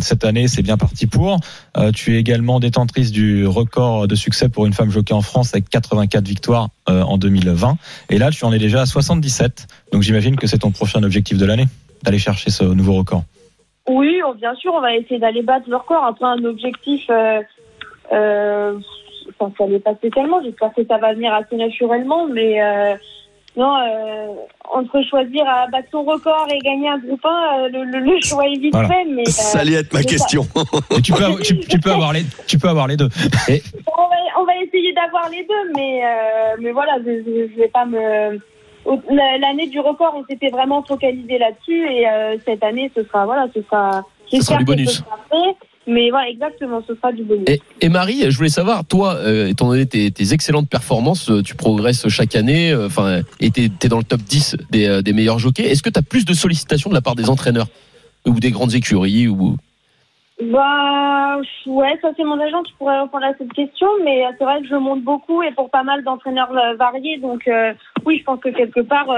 Cette 0.00 0.24
année, 0.24 0.48
c'est 0.48 0.62
bien 0.62 0.76
parti 0.76 1.06
pour. 1.06 1.38
Tu 1.94 2.16
es 2.16 2.18
également 2.18 2.58
détentrice 2.58 3.12
du 3.12 3.46
record 3.46 4.08
de 4.08 4.14
succès 4.16 4.48
pour 4.48 4.66
une 4.66 4.72
femme 4.72 4.90
jockey 4.90 5.12
en 5.14 5.20
France 5.20 5.54
avec 5.54 5.68
84 5.68 6.26
victoires 6.26 6.70
en 6.88 7.16
2020. 7.16 7.76
Et 8.08 8.18
là, 8.18 8.30
tu 8.30 8.44
en 8.44 8.52
es 8.52 8.58
déjà 8.58 8.80
à 8.80 8.86
77. 8.86 9.68
Donc 9.92 10.02
j'imagine 10.02 10.34
que 10.36 10.48
c'est 10.48 10.58
ton 10.58 10.72
prochain 10.72 11.04
objectif 11.04 11.38
de 11.38 11.44
l'année, 11.46 11.66
d'aller 12.02 12.18
chercher 12.18 12.50
ce 12.50 12.64
nouveau 12.64 12.94
record. 12.94 13.22
Oui, 13.88 14.20
on- 14.26 14.34
bien 14.34 14.54
sûr, 14.56 14.72
on 14.74 14.80
va 14.80 14.96
essayer 14.96 15.20
d'aller 15.20 15.42
battre 15.42 15.66
le 15.68 15.76
record. 15.76 16.04
Après, 16.04 16.26
un 16.26 16.42
objectif, 16.44 17.02
enfin, 18.10 19.52
ça 19.56 19.66
n'est 19.68 19.78
pas 19.78 19.94
spécialement. 19.94 20.42
J'espère 20.42 20.72
que 20.74 20.84
ça 20.88 20.98
va 20.98 21.14
venir 21.14 21.32
assez 21.34 21.54
naturellement. 21.56 22.26
Mais 22.26 22.58
non, 23.56 23.76
euh, 23.78 24.26
entre 24.72 25.02
choisir 25.08 25.44
à 25.48 25.66
battre 25.66 25.88
son 25.90 26.04
record 26.04 26.46
et 26.52 26.58
gagner 26.58 26.88
un 26.88 26.98
groupe 26.98 27.24
1, 27.24 27.28
euh, 27.28 27.68
le, 27.68 27.84
le, 27.84 27.98
le 28.00 28.20
choix 28.22 28.46
est 28.46 28.58
vite 28.58 28.72
Voilà. 28.72 28.88
fait. 28.88 29.04
Mais 29.06 29.22
euh, 29.22 29.24
Ça 29.30 29.58
allait 29.60 29.74
être 29.74 29.92
ma 29.92 30.00
ça- 30.02 30.08
question. 30.08 30.42
Et 30.96 31.02
tu 31.02 31.12
peux, 31.12 31.24
avoir, 31.24 31.40
tu, 31.40 31.58
tu 31.60 31.80
peux 31.80 31.90
avoir 31.90 32.12
les, 32.12 32.24
tu 32.46 32.58
peux 32.58 32.68
avoir 32.68 32.86
les 32.86 32.96
deux. 32.96 33.08
on, 33.48 34.02
va, 34.02 34.16
on 34.40 34.44
va 34.44 34.56
essayer 34.62 34.92
d'avoir 34.92 35.28
les 35.30 35.42
deux. 35.44 35.72
Mais, 35.76 36.00
euh, 36.04 36.56
mais 36.60 36.70
voilà, 36.70 36.98
je 37.04 37.10
ne 37.10 37.56
vais 37.56 37.68
pas 37.68 37.84
me. 37.84 38.38
L'année 39.40 39.66
du 39.66 39.78
record, 39.80 40.14
on 40.16 40.24
s'était 40.24 40.48
vraiment 40.48 40.82
focalisé 40.82 41.36
là-dessus. 41.38 41.86
Et 41.92 42.08
euh, 42.08 42.36
cette 42.46 42.62
année, 42.64 42.90
ce 42.96 43.02
sera. 43.04 43.24
Voilà, 43.26 43.46
ce 43.54 43.60
sera. 43.62 44.02
Ce 44.30 44.40
sera 44.40 44.56
j'espère 44.56 44.58
du 44.58 44.64
que 44.64 44.70
bonus. 44.70 44.90
Ce 44.90 44.96
sera 44.98 45.18
fait. 45.28 45.56
Mais 45.86 46.10
voilà, 46.10 46.28
exactement, 46.28 46.82
ce 46.86 46.94
sera 46.94 47.10
du 47.12 47.24
bonus. 47.24 47.44
Et, 47.48 47.60
et 47.80 47.88
Marie, 47.88 48.30
je 48.30 48.36
voulais 48.36 48.50
savoir, 48.50 48.84
toi, 48.84 49.14
euh, 49.14 49.48
étant 49.48 49.68
donné 49.68 49.86
tes, 49.86 50.10
tes 50.10 50.34
excellentes 50.34 50.68
performances, 50.68 51.30
euh, 51.30 51.42
tu 51.42 51.54
progresses 51.54 52.06
chaque 52.08 52.36
année, 52.36 52.70
euh, 52.70 52.86
enfin, 52.86 53.22
et 53.40 53.50
t'es 53.50 53.70
es 53.82 53.88
dans 53.88 53.98
le 53.98 54.04
top 54.04 54.20
10 54.20 54.56
des, 54.70 54.86
euh, 54.86 55.02
des 55.02 55.12
meilleurs 55.14 55.38
jockeys. 55.38 55.64
Est-ce 55.64 55.82
que 55.82 55.88
tu 55.88 55.98
as 55.98 56.02
plus 56.02 56.26
de 56.26 56.34
sollicitations 56.34 56.90
de 56.90 56.94
la 56.94 57.00
part 57.00 57.14
des 57.14 57.30
entraîneurs 57.30 57.66
ou 58.26 58.38
des 58.38 58.50
grandes 58.50 58.74
écuries 58.74 59.26
ou 59.26 59.56
Bah 60.42 61.38
ouais, 61.66 61.98
ça 62.02 62.10
c'est 62.14 62.24
mon 62.24 62.38
agent 62.38 62.62
qui 62.64 62.74
pourrait 62.74 63.00
répondre 63.00 63.24
à 63.24 63.32
cette 63.38 63.52
question, 63.54 63.88
mais 64.04 64.22
c'est 64.38 64.44
vrai 64.44 64.60
que 64.60 64.68
je 64.68 64.76
monte 64.76 65.02
beaucoup 65.02 65.42
et 65.42 65.52
pour 65.52 65.70
pas 65.70 65.82
mal 65.82 66.04
d'entraîneurs 66.04 66.52
variés, 66.78 67.16
donc 67.16 67.48
euh, 67.48 67.72
oui, 68.04 68.18
je 68.18 68.24
pense 68.24 68.40
que 68.40 68.50
quelque 68.50 68.80
part 68.80 69.08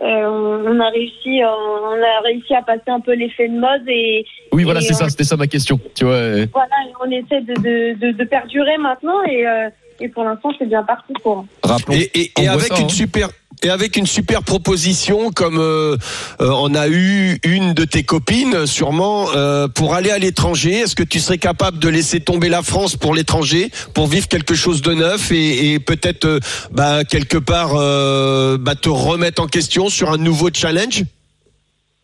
euh, 0.00 0.04
euh, 0.04 0.28
on 0.30 0.76
on 0.76 0.80
a 0.80 0.88
réussi, 0.90 1.42
euh, 1.42 1.46
on 1.48 2.02
a 2.02 2.20
réussi 2.24 2.54
à 2.54 2.62
passer 2.62 2.82
un 2.88 3.00
peu 3.00 3.12
l'effet 3.14 3.48
de 3.48 3.58
mode 3.58 3.82
et 3.88 4.24
Oui, 4.52 4.64
voilà, 4.64 4.80
c'est 4.80 4.92
on- 4.94 4.96
ça, 4.98 5.08
c'était 5.08 5.24
ça 5.24 5.36
ma 5.36 5.46
question. 5.46 5.78
Tu 5.94 6.04
vois, 6.04 6.14
euh, 6.14 6.46
voilà, 6.52 6.70
on 7.04 7.10
essaie 7.10 7.40
de, 7.40 7.54
de, 7.54 7.98
de, 7.98 8.12
de 8.12 8.24
perdurer 8.24 8.78
maintenant 8.78 9.22
et, 9.24 9.46
euh, 9.46 9.68
et 10.00 10.08
pour 10.08 10.24
l'instant 10.24 10.50
c'est 10.58 10.66
bien 10.66 10.82
parti 10.84 11.12
pour. 11.22 11.44
rappelons. 11.62 11.94
Et, 11.96 12.10
et- 12.14 12.32
et 12.42 12.48
avec 12.48 12.66
ça, 12.66 12.76
une 12.78 12.84
hein. 12.84 12.88
super 12.88 13.28
et 13.62 13.70
avec 13.70 13.96
une 13.96 14.06
super 14.06 14.42
proposition 14.42 15.30
comme 15.30 15.58
euh, 15.58 15.96
euh, 16.40 16.50
on 16.56 16.74
a 16.74 16.88
eu 16.88 17.38
une 17.44 17.74
de 17.74 17.84
tes 17.84 18.02
copines 18.04 18.66
sûrement 18.66 19.26
euh, 19.34 19.68
pour 19.68 19.94
aller 19.94 20.10
à 20.10 20.18
l'étranger. 20.18 20.74
Est-ce 20.80 20.94
que 20.94 21.02
tu 21.02 21.18
serais 21.18 21.38
capable 21.38 21.78
de 21.78 21.88
laisser 21.88 22.20
tomber 22.20 22.48
la 22.48 22.62
France 22.62 22.96
pour 22.96 23.14
l'étranger 23.14 23.70
pour 23.94 24.06
vivre 24.06 24.28
quelque 24.28 24.54
chose 24.54 24.82
de 24.82 24.94
neuf 24.94 25.32
et, 25.32 25.72
et 25.74 25.78
peut-être 25.80 26.24
euh, 26.24 26.40
bah, 26.70 27.04
quelque 27.04 27.38
part 27.38 27.72
euh, 27.74 28.56
bah, 28.58 28.74
te 28.74 28.88
remettre 28.88 29.42
en 29.42 29.46
question 29.46 29.88
sur 29.88 30.10
un 30.12 30.18
nouveau 30.18 30.48
challenge? 30.52 31.04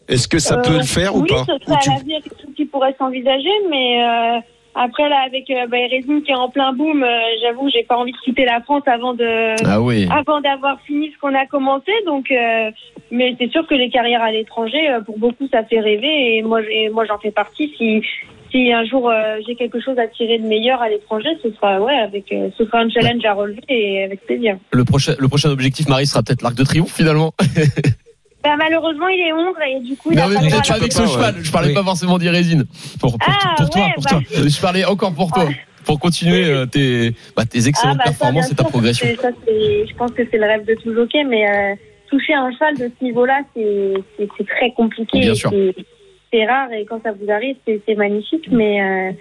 Est-ce 0.09 0.29
que 0.29 0.39
ça 0.39 0.57
Euh, 0.59 0.63
peut 0.63 0.77
le 0.77 0.83
faire 0.83 1.15
ou 1.17 1.23
oui, 1.23 1.29
pas? 1.29 1.45
ce 1.47 1.53
Ou 1.53 1.59
serait 1.67 1.79
tu- 1.83 1.91
à 1.91 1.95
l'avenir 1.95 2.19
quelque 2.23 2.37
chose 2.43 2.55
qui 2.57 2.65
pourrait 2.67 2.95
s'envisager, 2.99 3.49
mais 3.71 4.03
euh, 4.03 4.41
après 4.75 5.09
là 5.09 5.21
avec 5.27 5.49
euh, 5.51 5.67
bah, 5.69 5.79
Erasmus 5.79 6.23
qui 6.23 6.31
est 6.33 6.35
en 6.35 6.49
plein 6.49 6.73
boom, 6.73 7.03
euh, 7.03 7.09
j'avoue 7.43 7.69
j'ai 7.73 7.83
pas 7.85 7.97
envie 7.97 8.13
de 8.13 8.17
quitter 8.19 8.45
la 8.45 8.61
France 8.61 8.83
avant 8.87 9.15
de 9.15 9.55
Ah 9.65 9.81
oui. 9.81 10.09
avant 10.11 10.41
d'avoir 10.41 10.81
fini 10.83 11.11
ce 11.13 11.19
qu'on 11.19 11.35
a 11.35 11.47
commencé. 11.47 11.91
Donc, 12.07 12.31
euh, 12.31 12.71
mais 13.11 13.35
c'est 13.39 13.51
sûr 13.51 13.67
que 13.67 13.75
les 13.75 13.91
carrières 13.91 14.23
à 14.23 14.33
l'étranger, 14.33 14.89
euh, 14.91 15.01
pour 15.01 15.19
beaucoup, 15.19 15.47
ça 15.53 15.65
fait 15.65 15.81
rêver. 15.81 16.37
Et 16.37 16.43
moi, 16.43 16.63
j'ai- 16.63 16.89
moi, 16.91 17.05
j'en 17.07 17.19
fais 17.19 17.31
partie. 17.31 17.73
Si, 17.79 18.03
si 18.51 18.73
un 18.73 18.85
jour 18.85 19.11
euh, 19.11 19.39
j'ai 19.47 19.55
quelque 19.57 19.81
chose 19.81 19.99
à 19.99 20.07
tirer 20.07 20.39
de 20.39 20.47
meilleur 20.47 20.81
à 20.83 20.89
l'étranger, 20.89 21.31
ce 21.43 21.51
sera 21.53 21.81
ouais, 21.81 21.97
avec, 21.97 22.33
euh, 22.33 22.51
ce 22.57 22.65
sera 22.65 22.79
un 22.81 22.89
challenge 22.89 23.25
à 23.25 23.33
relever 23.35 23.63
et 23.69 24.05
avec 24.05 24.25
plaisir. 24.27 24.57
Le 24.73 24.85
prochain, 24.85 25.15
le 25.19 25.29
prochain 25.29 25.51
objectif, 25.51 25.89
Marie, 25.89 26.07
sera 26.07 26.23
peut-être 26.23 26.43
l'Arc 26.43 26.55
de 26.55 26.65
Triomphe 26.65 26.95
finalement. 26.95 27.33
Bah, 28.45 28.57
malheureusement, 28.59 29.09
il 29.09 29.21
est 29.21 29.33
Hongre 29.33 29.61
et 29.67 29.81
du 29.81 29.97
coup, 29.97 30.11
il 30.13 30.17
Non, 30.19 30.25
a 30.25 30.29
mais 30.29 30.35
pas 30.51 30.61
pas 30.61 30.75
avec 30.75 30.93
ce 30.93 31.01
pas, 31.03 31.09
cheval. 31.09 31.35
Je 31.43 31.51
parlais 31.51 31.69
Oui. 31.69 31.75
pas 31.75 31.83
forcément 31.83 32.19
d'Irésine. 32.19 32.65
Pour, 33.01 33.19
pour, 33.19 33.21
Ah, 33.27 33.55
pour 33.57 33.71
toi, 33.71 33.83
ouais, 33.87 33.93
pour 33.95 34.03
bah, 34.05 34.11
toi. 34.11 34.21
Je 34.49 34.61
parlais 34.61 34.85
encore 34.85 35.15
pour 35.15 35.33
toi. 35.33 35.47
Pour 35.87 35.99
continuer 36.01 36.45
euh, 36.47 36.65
tes, 36.67 37.13
bah, 37.37 37.45
tes 37.45 37.67
excellentes 37.69 37.99
Ah, 38.01 38.05
bah, 38.07 38.13
ça, 38.13 38.19
performances 38.19 38.51
et 38.53 38.55
ta 38.55 38.63
sûr, 38.63 38.71
progression. 38.71 39.07
ça, 39.21 39.29
c'est- 39.47 39.87
je 39.87 39.95
pense 39.97 40.13
que 40.13 40.23
c'est 40.31 40.39
le 40.39 40.45
rêve 40.47 40.65
de 40.67 40.75
tout 40.83 40.95
jockey, 40.95 41.25
mais 41.25 41.47
euh, 41.49 41.75
toucher 42.11 42.33
un 42.35 42.51
cheval 42.53 42.75
de 42.79 42.91
ce 42.99 43.05
niveau-là, 43.05 43.41
c'est 43.55 43.93
c'est- 44.17 44.29
c'est 44.39 44.47
très 44.47 44.71
compliqué. 44.73 45.21
Bien 45.21 45.35
sûr. 45.35 45.51
c'est- 45.51 46.47
rare 46.47 46.73
et 46.73 46.85
quand 46.85 47.01
ça 47.03 47.13
vous 47.13 47.31
arrive, 47.31 47.57
c'est 47.67 47.81
c'est 47.87 47.95
magnifique. 47.95 48.47
Mais 48.51 48.81
euh, 48.83 49.13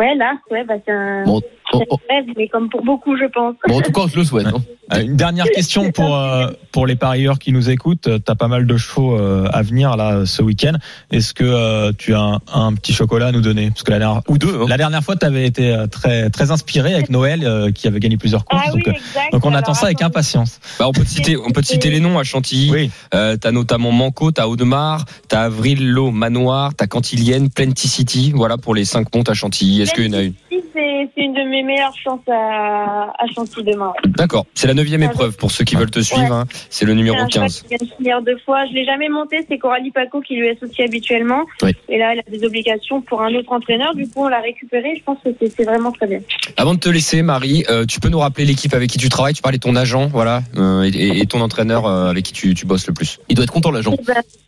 ouais, 0.00 0.14
là, 0.16 0.34
ouais, 0.50 0.64
bah, 0.64 0.74
c'est 0.84 0.92
un, 0.92 1.24
Bon, 1.24 1.40
oh, 1.72 1.82
oh. 1.90 1.98
rêve, 2.10 2.24
mais 2.36 2.48
comme 2.48 2.68
pour 2.68 2.82
beaucoup, 2.84 3.16
je 3.16 3.24
pense. 3.26 3.54
Bon, 3.68 3.78
en 3.78 3.80
tout 3.80 3.92
cas, 3.92 4.02
on 4.02 4.08
te 4.08 4.16
le 4.16 4.24
souhaite. 4.24 4.46
hein. 4.46 4.62
Euh, 4.94 5.00
Une 5.04 5.16
dernière 5.16 5.46
question 5.50 5.90
pour 5.90 6.16
euh, 6.16 6.50
pour 6.72 6.86
les 6.86 6.94
parieurs 6.96 7.38
qui 7.40 7.52
nous 7.52 7.70
écoutent. 7.70 8.02
Tu 8.24 8.30
as 8.32 8.34
pas 8.36 8.46
mal 8.48 8.66
de 8.66 8.76
chevaux 8.76 9.18
euh, 9.18 9.48
à 9.52 9.62
venir 9.62 9.96
là 9.96 10.24
ce 10.26 10.42
week-end. 10.42 10.74
Est-ce 11.10 11.34
que 11.34 11.42
euh, 11.44 11.92
tu 11.96 12.14
as 12.14 12.20
un, 12.20 12.40
un 12.54 12.72
petit 12.74 12.92
chocolat 12.92 13.26
à 13.28 13.32
nous 13.32 13.40
donner? 13.40 13.70
Parce 13.70 13.82
que 13.82 13.90
la 13.90 13.98
dernière 13.98 14.22
Ou 14.28 14.38
deux. 14.38 14.54
hein. 14.62 14.66
la 14.68 14.76
dernière 14.76 15.02
fois, 15.02 15.16
tu 15.16 15.26
avais 15.26 15.44
été 15.46 15.72
euh, 15.72 15.86
très 15.88 16.30
très 16.30 16.50
inspiré 16.52 16.94
avec 16.94 17.10
Noël 17.10 17.40
euh, 17.44 17.72
qui 17.72 17.88
avait 17.88 17.98
gagné 18.00 18.16
plusieurs 18.16 18.44
courses. 18.44 18.62
Ah 18.68 18.70
donc, 18.70 18.86
euh, 18.86 18.92
on 19.32 19.38
Alors, 19.48 19.56
attend 19.58 19.74
ça 19.74 19.86
avec 19.86 20.02
impatience. 20.02 20.60
Bah, 20.78 20.86
on 20.88 20.92
peut 20.92 21.02
te 21.02 21.08
citer, 21.08 21.36
on 21.36 21.50
peut 21.50 21.62
te 21.62 21.66
citer 21.66 21.90
les 21.90 21.98
noms 22.00 22.18
à 22.18 22.22
Chantilly. 22.24 22.70
Oui. 22.70 22.90
Euh, 23.14 23.36
t'as 23.36 23.50
notamment 23.50 23.90
Manco, 23.92 24.30
t'as 24.30 24.46
Audemars, 24.46 25.04
t'as 25.28 25.42
Avril-Lo 25.44 26.10
Manoir, 26.12 26.74
t'as 26.76 26.86
Cantilienne, 26.86 27.50
Plenty 27.50 28.32
Voilà 28.34 28.56
pour 28.56 28.74
les 28.74 28.84
cinq 28.84 29.12
montes 29.14 29.28
à 29.28 29.34
Chantilly. 29.34 29.82
Est-ce 29.82 29.94
qu'il 29.94 30.06
y 30.06 30.10
en 30.10 30.18
a 30.18 30.22
une? 30.22 30.34
C'est 30.50 31.10
c'est 31.14 31.22
une 31.22 31.32
de 31.34 31.48
mes 31.48 31.55
meilleures 31.62 31.94
chances 32.02 32.20
à, 32.28 33.12
à 33.18 33.26
Chantilly 33.34 33.64
demain. 33.72 33.88
ouais. 33.88 34.10
D'accord. 34.16 34.46
C'est 34.54 34.66
la 34.66 34.74
neuvième 34.74 35.02
épreuve 35.02 35.36
pour 35.36 35.50
ceux 35.50 35.64
qui 35.64 35.76
veulent 35.76 35.90
te 35.90 36.00
suivre. 36.00 36.32
hein. 36.32 36.44
C'est 36.70 36.84
le 36.84 36.94
numéro 36.94 37.16
un 37.16 37.28
cheval 37.28 37.48
15. 37.48 37.62
qui 37.62 37.68
vient 37.68 37.78
de 37.80 37.94
finir 37.96 38.22
deux 38.22 38.38
fois. 38.44 38.66
Je 38.66 38.72
l'ai 38.74 38.84
jamais 38.84 39.08
monté. 39.08 39.44
C'est 39.48 39.58
Coralie 39.58 39.90
Paco 39.90 40.20
qui 40.20 40.36
lui 40.36 40.48
associe 40.50 40.86
habituellement. 40.88 41.44
Oui. 41.62 41.72
Et 41.88 41.98
là, 41.98 42.12
elle 42.12 42.20
a 42.20 42.30
des 42.30 42.44
obligations 42.46 43.00
pour 43.02 43.22
un 43.22 43.34
autre 43.34 43.52
entraîneur. 43.52 43.94
Du 43.94 44.04
coup, 44.08 44.24
on 44.24 44.28
l'a 44.28 44.40
récupéré. 44.40 44.94
Je 44.96 45.02
pense 45.02 45.18
que 45.24 45.30
c'est 45.38 45.64
vraiment 45.64 45.92
très 45.92 46.06
bien. 46.06 46.20
Avant 46.56 46.74
de 46.74 46.80
te 46.80 46.88
laisser, 46.88 47.22
Marie, 47.22 47.64
euh, 47.70 47.84
tu 47.86 48.00
peux 48.00 48.08
nous 48.08 48.18
rappeler 48.18 48.44
l'équipe 48.44 48.72
avec 48.74 48.90
qui 48.90 48.98
tu 48.98 49.08
travailles? 49.08 49.34
Tu 49.34 49.42
parlais 49.42 49.58
de 49.58 49.62
ton 49.62 49.76
agent, 49.76 50.06
voilà, 50.08 50.40
euh, 50.56 50.82
et, 50.92 51.20
et 51.20 51.26
ton 51.26 51.40
entraîneur 51.40 51.86
euh, 51.86 52.10
avec 52.10 52.24
qui 52.24 52.32
tu, 52.32 52.54
tu 52.54 52.66
bosses 52.66 52.86
le 52.86 52.94
plus. 52.94 53.18
Il 53.28 53.34
doit 53.36 53.44
être 53.44 53.52
content, 53.52 53.70
l'agent. 53.70 53.94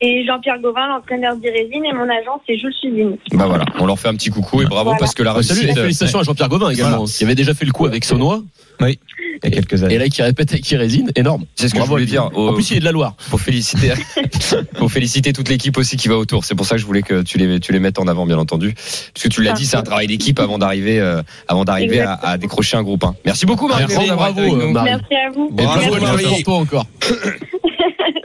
Et 0.01 0.25
Jean-Pierre 0.27 0.61
Gauvin, 0.61 0.87
l'entraîneur 0.89 1.37
d'Irésine, 1.37 1.85
et 1.85 1.93
mon 1.93 2.05
agent, 2.09 2.41
c'est 2.47 2.57
Jules 2.57 2.73
Suzine. 2.81 3.17
Bah 3.33 3.47
voilà, 3.47 3.65
on 3.79 3.87
leur 3.87 3.99
fait 3.99 4.09
un 4.09 4.15
petit 4.15 4.31
coucou 4.31 4.63
et 4.63 4.67
bravo 4.67 4.85
Voilà. 4.85 4.99
parce 4.99 5.15
que 5.15 5.23
la 5.23 5.33
réussite. 5.33 5.75
félicitations 5.75 6.21
à 6.21 6.23
Jean-Pierre 6.23 6.49
Gobin 6.49 6.71
également, 6.71 6.98
qui 7.07 7.25
avait 7.25 7.35
déjà 7.35 7.55
fait 7.55 7.65
le 7.65 7.73
coup 7.73 7.87
avec 7.87 8.05
Saunois. 8.05 8.43
il 8.81 8.97
y 9.45 9.47
a 9.47 9.51
quelques 9.51 9.81
Et 9.83 9.85
années. 9.85 9.99
là, 9.99 10.09
qui 10.09 10.23
répète 10.23 10.53
et 10.55 10.61
qui 10.61 10.77
résine, 10.77 11.11
énorme. 11.17 11.45
C'est 11.55 11.69
ce 11.69 11.73
que 11.73 11.79
Bravo 11.79 11.91
je 11.99 12.05
voulais 12.05 12.07
dire. 12.07 12.31
En 12.35 12.53
plus, 12.55 12.71
il 12.71 12.77
est 12.77 12.81
de 12.81 12.85
la 12.85 12.93
Loire. 12.93 13.15
Faut 13.19 13.39
féliciter, 13.39 13.93
faut 14.77 14.89
féliciter 14.89 15.33
toute 15.33 15.49
l'équipe 15.49 15.77
aussi 15.79 15.97
qui 15.97 16.09
va 16.09 16.17
autour. 16.17 16.45
C'est 16.45 16.55
pour 16.55 16.67
ça 16.67 16.75
que 16.77 16.81
je 16.81 16.87
voulais 16.87 17.03
que 17.03 17.23
tu 17.23 17.39
les, 17.39 17.61
tu 17.61 17.73
les 17.73 17.79
mettes 17.81 17.99
en 17.99 18.07
avant, 18.09 18.27
bien 18.27 18.39
entendu. 18.39 18.75
Parce 18.75 19.23
que 19.25 19.29
tu 19.29 19.43
l'as 19.43 19.53
dit, 19.53 19.67
c'est 19.67 19.77
un 19.77 19.83
travail 19.83 20.07
d'équipe 20.07 20.39
avant 20.41 20.59
d'arriver, 20.59 20.99
euh, 21.01 21.23
avant 21.47 21.65
d'arriver 21.65 22.01
à, 22.01 22.15
à 22.15 22.39
décrocher 22.39 22.77
un 22.77 22.83
groupe. 22.83 23.05
hein. 23.05 23.15
Merci 23.25 23.47
beaucoup, 23.47 23.69
Marie. 23.69 23.85
Merci, 23.89 24.11
bravo, 24.11 24.41
avec 24.41 24.53
euh, 24.53 24.71
Marie. 24.73 24.91
Merci 24.91 25.15
à 25.15 25.31
vous. 25.31 25.49
Et 25.59 25.63
Bravo, 25.63 25.81
bravo, 25.91 26.01
Marie. 26.05 26.25
pour 26.25 26.43
toi 26.43 26.55
encore. 26.57 26.87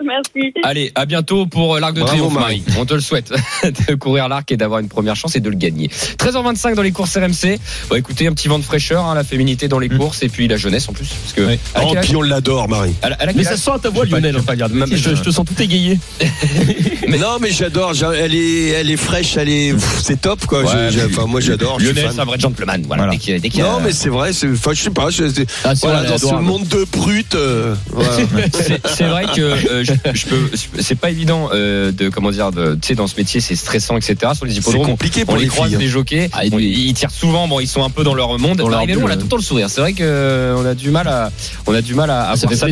Merci. 0.08 0.54
Allez, 0.64 0.92
à 0.96 1.06
bientôt 1.06 1.46
pour 1.46 1.80
l'Arc 1.80 1.94
de 1.94 2.02
Bravo, 2.02 2.16
Triomphe, 2.16 2.34
Marie. 2.34 2.64
On 2.78 2.86
te 2.86 2.94
le 2.94 3.00
souhaite 3.02 3.32
de 3.88 3.96
courir 3.96 4.28
l'Arc 4.28 4.52
et 4.52 4.58
d'avoir 4.58 4.80
une 4.80 4.88
première 4.90 5.16
chance 5.16 5.36
et 5.36 5.40
de 5.40 5.50
le 5.50 5.56
gagner. 5.56 5.88
13h25 6.18 6.76
dans 6.76 6.82
les 6.82 6.92
courses 6.92 7.16
RMC. 7.18 7.60
Bon, 7.90 7.96
écoutez, 7.96 8.28
un 8.28 8.34
petit 8.34 8.48
vent 8.48 8.60
de 8.60 8.64
fraîcheur, 8.64 9.06
hein, 9.06 9.16
la 9.16 9.24
féminité 9.24 9.68
dans 9.68 9.80
les 9.80 9.90
courses 9.90 10.24
et 10.24 10.30
puis 10.30 10.48
la 10.48 10.58
jeunesse 10.58 10.88
en 10.90 10.94
plus. 10.94 11.08
Parce 11.10 11.34
que, 11.34 11.42
Oui. 11.42 11.60
Oh, 11.82 11.94
puis 12.02 12.16
on 12.16 12.22
l'adore, 12.22 12.68
Marie. 12.70 12.94
Mais 13.36 13.44
ça 13.44 13.58
sent 13.58 13.72
à 13.76 13.80
ta 13.80 13.90
voix, 13.90 14.06
Je 14.06 14.10
vais 14.12 14.18
pas- 14.22 14.28
Lionel. 14.28 14.42
je 14.42 14.46
pas 14.46 14.56
dire 14.56 14.70
de 14.70 14.86
Je, 14.96 15.16
je 15.16 15.22
te 15.22 15.32
sens 15.32 15.46
tout 15.46 15.62
égayé. 15.62 16.00
Non, 17.08 17.38
mais 17.40 17.52
j'adore. 17.52 17.94
j'a- 17.94 18.14
Elle 18.14 18.34
est, 18.34 18.68
elle 18.70 18.90
est 18.90 18.98
fraîche. 18.98 19.38
Elle 19.38 19.50
est, 19.50 19.74
pff, 19.74 20.00
c'est 20.02 20.20
top, 20.20 20.46
quoi. 20.46 20.64
Ouais, 20.64 20.90
Je- 20.92 20.98
je- 21.00 21.06
mais- 21.06 21.14
enfin, 21.18 21.28
moi, 21.28 21.40
j'adore. 21.42 21.80
je 21.80 21.86
suis 21.86 21.94
Lionel, 21.94 22.12
c'est 22.14 22.20
un 22.22 22.26
vrai 22.26 22.40
gentleman. 22.40 22.82
Voilà. 22.88 23.04
Voilà. 23.04 23.12
Dès 23.14 23.18
qu'il 23.20 23.34
y 23.34 23.38
a- 23.38 23.40
dès 23.40 23.50
qu'il 23.50 23.60
y 23.60 23.64
a- 23.64 23.66
Non, 23.72 23.80
mais 23.84 23.92
c'est 23.92 24.10
vrai. 24.10 24.34
c'est- 24.34 24.50
Enfin, 24.52 24.72
je 24.74 24.82
sais 24.82 24.90
pas. 24.90 25.10
je- 25.10 25.28
c'est- 25.30 25.46
Ah, 25.64 25.76
c'est 25.76 25.86
voilà, 25.88 26.04
dans 26.10 26.18
ce 26.18 26.34
monde 26.36 26.68
de 26.68 26.86
brutes. 26.92 27.36
euh, 27.36 27.76
voilà. 27.92 28.10
c'est 28.54 28.82
c'est 28.88 29.04
vrai 29.06 29.26
que 29.36 29.42
euh, 29.42 29.84
je, 30.14 30.26
peux 30.26 30.50
c'est 30.80 30.96
pas 30.96 31.10
évident 31.10 31.50
euh, 31.54 31.92
de 31.92 32.10
comment 32.10 32.32
dire 32.32 32.52
de 32.52 32.76
tu 32.76 32.88
sais 32.90 32.96
dans 32.96 33.08
ce 33.08 33.16
métier 33.18 33.40
c'est 33.42 33.56
stressant 33.56 33.98
etc 33.98 34.32
sur 34.36 34.46
les 34.46 34.54
C'est 34.54 34.60
hippodromes 34.60 34.86
compliqué 34.88 35.22
on 35.24 35.26
pour 35.26 35.36
les 35.38 35.44
les 35.44 35.48
croise 35.50 35.68
filles. 35.70 35.76
hein. 35.78 35.80
les 35.80 35.88
jockeys. 35.88 36.30
Ah, 36.34 36.42
on- 36.52 36.60
ils 36.60 36.94
tirent 36.94 37.12
souvent 37.12 37.48
bon 37.48 37.60
ils 37.60 37.68
sont 37.68 37.84
un 37.84 37.90
peu 37.90 38.04
dans 38.04 38.14
leur 38.14 38.38
monde. 38.40 38.58
Dans 38.58 38.68
leur 38.70 38.80
Arrivé, 38.80 38.96
on 39.02 39.08
a 39.08 39.16
tout 39.16 39.24
le 39.24 39.28
temps 39.30 39.38
le 39.38 39.42
sourire. 39.44 39.70
C'est 39.70 39.82
vrai 39.82 39.94
que 39.94 40.04
euh, 40.04 40.56
on 40.58 40.66
a 40.66 40.74
du 40.76 40.90
mal 40.90 41.08
à 41.08 41.32
on 41.68 41.74
a 41.74 41.82
du 41.82 41.94
mal 41.96 42.10
à, 42.10 42.30
à 42.32 42.36
Ça 42.36 42.48
ça 42.56 42.68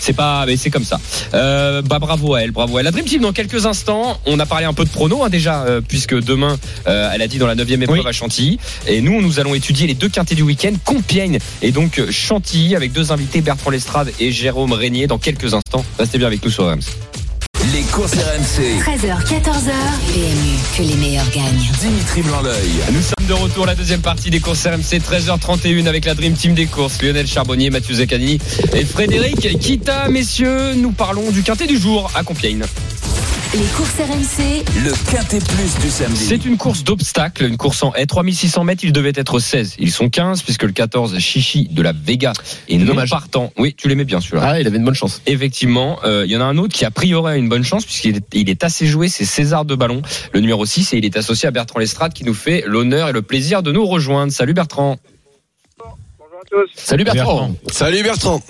c'est 0.00 0.12
pas 0.12 0.44
mais 0.46 0.56
c'est 0.56 0.70
comme 0.70 0.84
ça. 0.84 1.00
Euh, 1.34 1.82
bah 1.82 1.98
bravo 1.98 2.34
à 2.34 2.42
elle 2.42 2.50
bravo 2.50 2.76
à 2.76 2.80
elle. 2.80 2.84
La 2.84 2.90
Dream 2.90 3.04
Team 3.04 3.22
dans 3.22 3.32
quelques 3.32 3.66
instants 3.66 4.18
on 4.26 4.38
a 4.38 4.46
parlé 4.46 4.64
un 4.66 4.72
peu 4.72 4.84
de 4.84 4.90
pronos 4.90 5.22
hein, 5.24 5.28
déjà 5.28 5.62
euh, 5.64 5.80
puisque 5.86 6.14
demain 6.14 6.58
euh, 6.86 7.10
elle 7.12 7.22
a 7.22 7.28
dit 7.28 7.38
dans 7.38 7.46
la 7.46 7.54
9 7.54 7.70
épreuve 7.70 7.98
Oui. 8.00 8.06
à 8.06 8.12
Chantilly. 8.12 8.58
Et 8.86 9.00
nous 9.00 9.20
nous 9.22 9.40
allons 9.40 9.54
étudier 9.54 9.86
les 9.86 9.94
deux 9.94 10.08
quintés 10.08 10.34
du 10.34 10.42
week-end 10.42 10.72
Compiègne 10.84 11.38
et 11.62 11.72
donc 11.72 12.00
Chantilly 12.10 12.74
avec 12.76 12.92
deux 12.92 13.12
invités 13.12 13.40
Bertrand 13.40 13.70
Lestrade 13.70 14.12
et 14.20 14.32
Jérôme 14.32 14.72
Régnier 14.72 15.06
dans 15.06 15.18
quelques 15.18 15.54
instants. 15.54 15.84
Restez 15.98 16.18
bien 16.18 16.26
avec 16.26 16.44
nous 16.44 16.47
sur 16.50 16.64
RMC 16.64 16.80
Les 17.74 17.82
courses 17.82 18.14
RMC. 18.14 18.80
13h, 18.80 19.22
14h. 19.26 19.72
PMU, 20.12 20.58
que 20.76 20.82
les 20.82 20.96
meilleurs 20.96 21.28
gagnent. 21.30 21.68
Dimitri 21.80 22.22
Blanc-L'œil. 22.22 22.70
Nous 22.92 23.02
sommes 23.02 23.26
de 23.26 23.32
retour 23.32 23.66
la 23.66 23.74
deuxième 23.74 24.00
partie 24.00 24.30
des 24.30 24.40
courses 24.40 24.66
RMC 24.66 25.00
13h31 25.00 25.86
avec 25.86 26.04
la 26.04 26.14
Dream 26.14 26.34
Team 26.34 26.54
des 26.54 26.66
courses 26.66 27.02
Lionel 27.02 27.26
Charbonnier, 27.26 27.70
Mathieu 27.70 27.94
Zaccanini 27.94 28.38
et 28.72 28.84
Frédéric 28.84 29.58
Kita 29.58 30.08
messieurs 30.08 30.74
nous 30.74 30.92
parlons 30.92 31.30
du 31.30 31.42
quintet 31.42 31.66
du 31.66 31.78
jour 31.78 32.10
à 32.14 32.22
Compiègne 32.22 32.64
Les 33.54 33.64
courses 33.76 33.94
RMC, 33.98 34.62
Le 34.84 35.10
quintet 35.10 35.38
plus 35.38 35.78
du 35.82 35.90
samedi. 35.90 36.16
c'est 36.22 36.44
une 36.44 36.58
course 36.58 36.84
d'obstacles 36.84 37.44
une 37.46 37.56
course 37.56 37.82
en 37.82 37.94
haie 37.94 38.04
3600 38.04 38.62
mètres 38.64 38.84
il 38.84 38.92
devait 38.92 39.12
être 39.14 39.38
16 39.38 39.76
ils 39.78 39.90
sont 39.90 40.10
15 40.10 40.42
puisque 40.42 40.64
le 40.64 40.72
14 40.72 41.18
Chichi 41.18 41.66
de 41.70 41.80
la 41.80 41.92
Vega 41.92 42.34
est 42.68 42.76
non 42.76 42.84
dommage. 42.84 43.08
partant 43.08 43.50
oui 43.56 43.74
tu 43.74 43.88
l'aimais 43.88 44.04
bien 44.04 44.20
celui-là 44.20 44.42
Ah, 44.44 44.60
il 44.60 44.66
avait 44.66 44.76
une 44.76 44.84
bonne 44.84 44.94
chance. 44.94 45.22
Effectivement, 45.26 45.98
euh, 46.04 46.24
il 46.26 46.30
y 46.32 46.36
en 46.36 46.40
a 46.42 46.44
un 46.44 46.58
autre 46.58 46.74
qui 46.74 46.84
a 46.84 46.90
priori 46.90 47.32
a 47.32 47.36
une 47.36 47.48
bonne 47.48 47.64
chance 47.64 47.86
puisqu'il 47.86 48.16
est, 48.16 48.24
il 48.34 48.50
est 48.50 48.64
assez 48.64 48.86
joué, 48.86 49.08
c'est 49.08 49.24
César 49.24 49.64
de 49.64 49.74
Ballon, 49.74 50.02
le 50.32 50.40
numéro 50.40 50.66
6, 50.66 50.92
et 50.92 50.98
il 50.98 51.04
est 51.06 51.16
associé 51.16 51.48
à 51.48 51.50
Bertrand 51.50 51.78
Lestrade 51.78 52.12
qui 52.12 52.24
nous 52.24 52.34
fait 52.34 52.64
l'honneur 52.66 53.08
et 53.08 53.12
le 53.12 53.22
plaisir 53.22 53.62
de 53.62 53.72
nous 53.72 53.86
rejoindre. 53.86 54.30
Salut 54.32 54.52
Bertrand, 54.54 54.96
Salut 56.74 57.04
Bertrand. 57.04 57.50
Salut 57.70 58.02
Bertrand. 58.02 58.40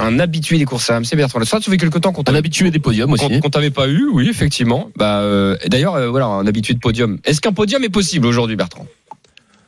un 0.00 0.18
habitué 0.18 0.58
des 0.58 0.64
courses 0.64 0.90
RMC, 0.90 1.14
Bertrand 1.16 1.38
Lestrade, 1.38 1.62
ça 1.62 1.70
fait 1.70 1.76
quelque 1.76 1.98
temps 1.98 2.12
qu'on 2.12 2.22
Un 2.22 2.24
t'a- 2.24 2.36
habitué 2.36 2.70
des 2.70 2.78
podiums 2.80 3.12
aussi. 3.12 3.40
qu'on 3.40 3.50
t'avait 3.50 3.70
pas 3.70 3.86
eu, 3.88 4.08
oui, 4.12 4.28
effectivement. 4.28 4.90
Bah, 4.96 5.20
euh, 5.20 5.56
D'ailleurs, 5.66 5.94
euh, 5.94 6.08
voilà, 6.08 6.26
un 6.26 6.46
habitué 6.46 6.74
de 6.74 6.80
podium. 6.80 7.18
Est-ce 7.24 7.40
qu'un 7.40 7.52
podium 7.52 7.84
est 7.84 7.88
possible 7.92 8.26
aujourd'hui, 8.26 8.56
Bertrand? 8.56 8.86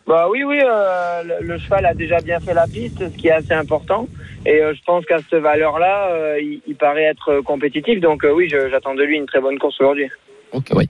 Bah 0.08 0.26
oui, 0.30 0.44
oui, 0.44 0.58
euh, 0.64 1.22
le, 1.40 1.46
le 1.46 1.58
cheval 1.58 1.84
a 1.86 1.92
déjà 1.94 2.20
bien 2.20 2.38
fait 2.40 2.54
la 2.54 2.66
piste, 2.66 2.98
ce 3.00 3.16
qui 3.16 3.26
est 3.28 3.32
assez 3.32 3.52
important. 3.52 4.08
Et 4.44 4.62
euh, 4.62 4.72
je 4.74 4.80
pense 4.84 5.04
qu'à 5.04 5.18
cette 5.18 5.40
valeur-là, 5.42 6.10
euh, 6.12 6.40
il, 6.40 6.60
il 6.68 6.76
paraît 6.76 7.04
être 7.04 7.40
compétitif. 7.44 8.00
Donc 8.00 8.24
euh, 8.24 8.32
oui, 8.32 8.48
j'attends 8.48 8.94
de 8.94 9.02
lui 9.02 9.16
une 9.16 9.26
très 9.26 9.40
bonne 9.40 9.58
course 9.58 9.80
aujourd'hui. 9.80 10.08
Ok, 10.52 10.68
oui. 10.74 10.86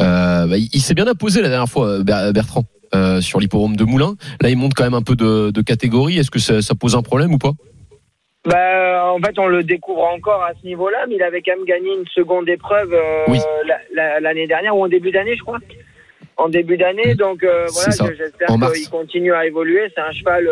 Euh, 0.00 0.46
bah, 0.46 0.56
il 0.56 0.68
il 0.72 0.80
s'est 0.80 0.94
bien 0.94 1.06
imposé 1.08 1.42
la 1.42 1.48
dernière 1.48 1.68
fois, 1.68 2.02
Ber- 2.04 2.32
Bertrand, 2.32 2.64
euh, 2.94 3.20
sur 3.20 3.40
l'hippodrome 3.40 3.76
de 3.76 3.84
Moulins. 3.84 4.14
Là, 4.40 4.48
il 4.50 4.56
monte 4.56 4.74
quand 4.74 4.84
même 4.84 4.94
un 4.94 5.02
peu 5.02 5.16
de, 5.16 5.50
de 5.50 5.62
catégorie. 5.62 6.18
Est-ce 6.18 6.30
que 6.30 6.38
ça, 6.38 6.62
ça 6.62 6.74
pose 6.74 6.94
un 6.94 7.02
problème 7.02 7.32
ou 7.34 7.38
pas? 7.38 7.52
Bah, 8.44 9.12
en 9.12 9.18
fait, 9.20 9.38
on 9.38 9.46
le 9.46 9.62
découvre 9.62 10.02
encore 10.04 10.42
à 10.42 10.52
ce 10.60 10.66
niveau-là, 10.66 11.06
mais 11.08 11.14
il 11.14 11.22
avait 11.22 11.42
quand 11.42 11.56
même 11.56 11.64
gagné 11.64 11.90
une 11.94 12.06
seconde 12.08 12.48
épreuve 12.48 12.92
euh, 12.92 13.24
Oui. 13.28 13.38
la- 13.66 13.78
la- 13.94 14.20
l'année 14.20 14.46
dernière 14.48 14.76
ou 14.76 14.82
en 14.82 14.88
début 14.88 15.12
d'année, 15.12 15.36
je 15.36 15.42
crois. 15.42 15.58
En 16.38 16.48
début 16.48 16.76
d'année, 16.76 17.14
donc 17.14 17.44
euh, 17.44 17.66
voilà, 17.72 18.14
j'espère 18.16 18.48
qu'il 18.72 18.88
continue 18.88 19.32
à 19.34 19.46
évoluer. 19.46 19.86
C'est 19.94 20.00
un 20.00 20.10
cheval, 20.10 20.48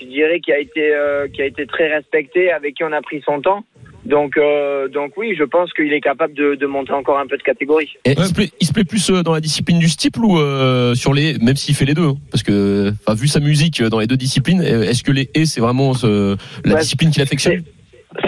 je 0.00 0.06
dirais, 0.06 0.38
qui 0.40 0.52
a 0.52 0.58
été 0.58 0.92
qui 1.32 1.42
a 1.42 1.46
été 1.46 1.66
très 1.66 1.88
respecté, 1.92 2.52
avec 2.52 2.74
qui 2.76 2.84
on 2.84 2.92
a 2.92 3.00
pris 3.00 3.22
son 3.24 3.40
temps. 3.40 3.64
Donc, 4.06 4.36
euh, 4.36 4.88
donc 4.88 5.12
oui, 5.16 5.34
je 5.36 5.44
pense 5.44 5.72
qu'il 5.72 5.92
est 5.92 6.00
capable 6.00 6.32
de, 6.34 6.54
de 6.54 6.66
monter 6.66 6.92
encore 6.92 7.18
un 7.18 7.26
peu 7.26 7.36
de 7.36 7.42
catégorie. 7.42 7.92
Et 8.04 8.12
il, 8.16 8.24
se 8.24 8.32
plaît, 8.32 8.50
il 8.60 8.66
se 8.66 8.72
plaît 8.72 8.84
plus 8.84 9.10
euh, 9.10 9.22
dans 9.22 9.32
la 9.34 9.40
discipline 9.40 9.78
du 9.78 9.88
steeple 9.88 10.20
ou 10.24 10.38
euh, 10.38 10.94
sur 10.94 11.12
les, 11.12 11.38
même 11.38 11.56
s'il 11.56 11.74
fait 11.74 11.84
les 11.84 11.94
deux, 11.94 12.06
hein, 12.08 12.14
parce 12.30 12.42
que, 12.42 12.92
enfin, 13.04 13.14
vu 13.20 13.26
sa 13.26 13.40
musique 13.40 13.80
euh, 13.80 13.88
dans 13.88 13.98
les 13.98 14.06
deux 14.06 14.16
disciplines, 14.16 14.60
euh, 14.62 14.82
est-ce 14.88 15.02
que 15.02 15.12
les 15.12 15.28
haies 15.34 15.44
c'est 15.46 15.60
vraiment 15.60 15.92
ce- 15.92 16.36
la 16.64 16.74
Ouais, 16.74 16.80
discipline 16.80 17.10
qu'il 17.10 17.22
affectionne 17.22 17.64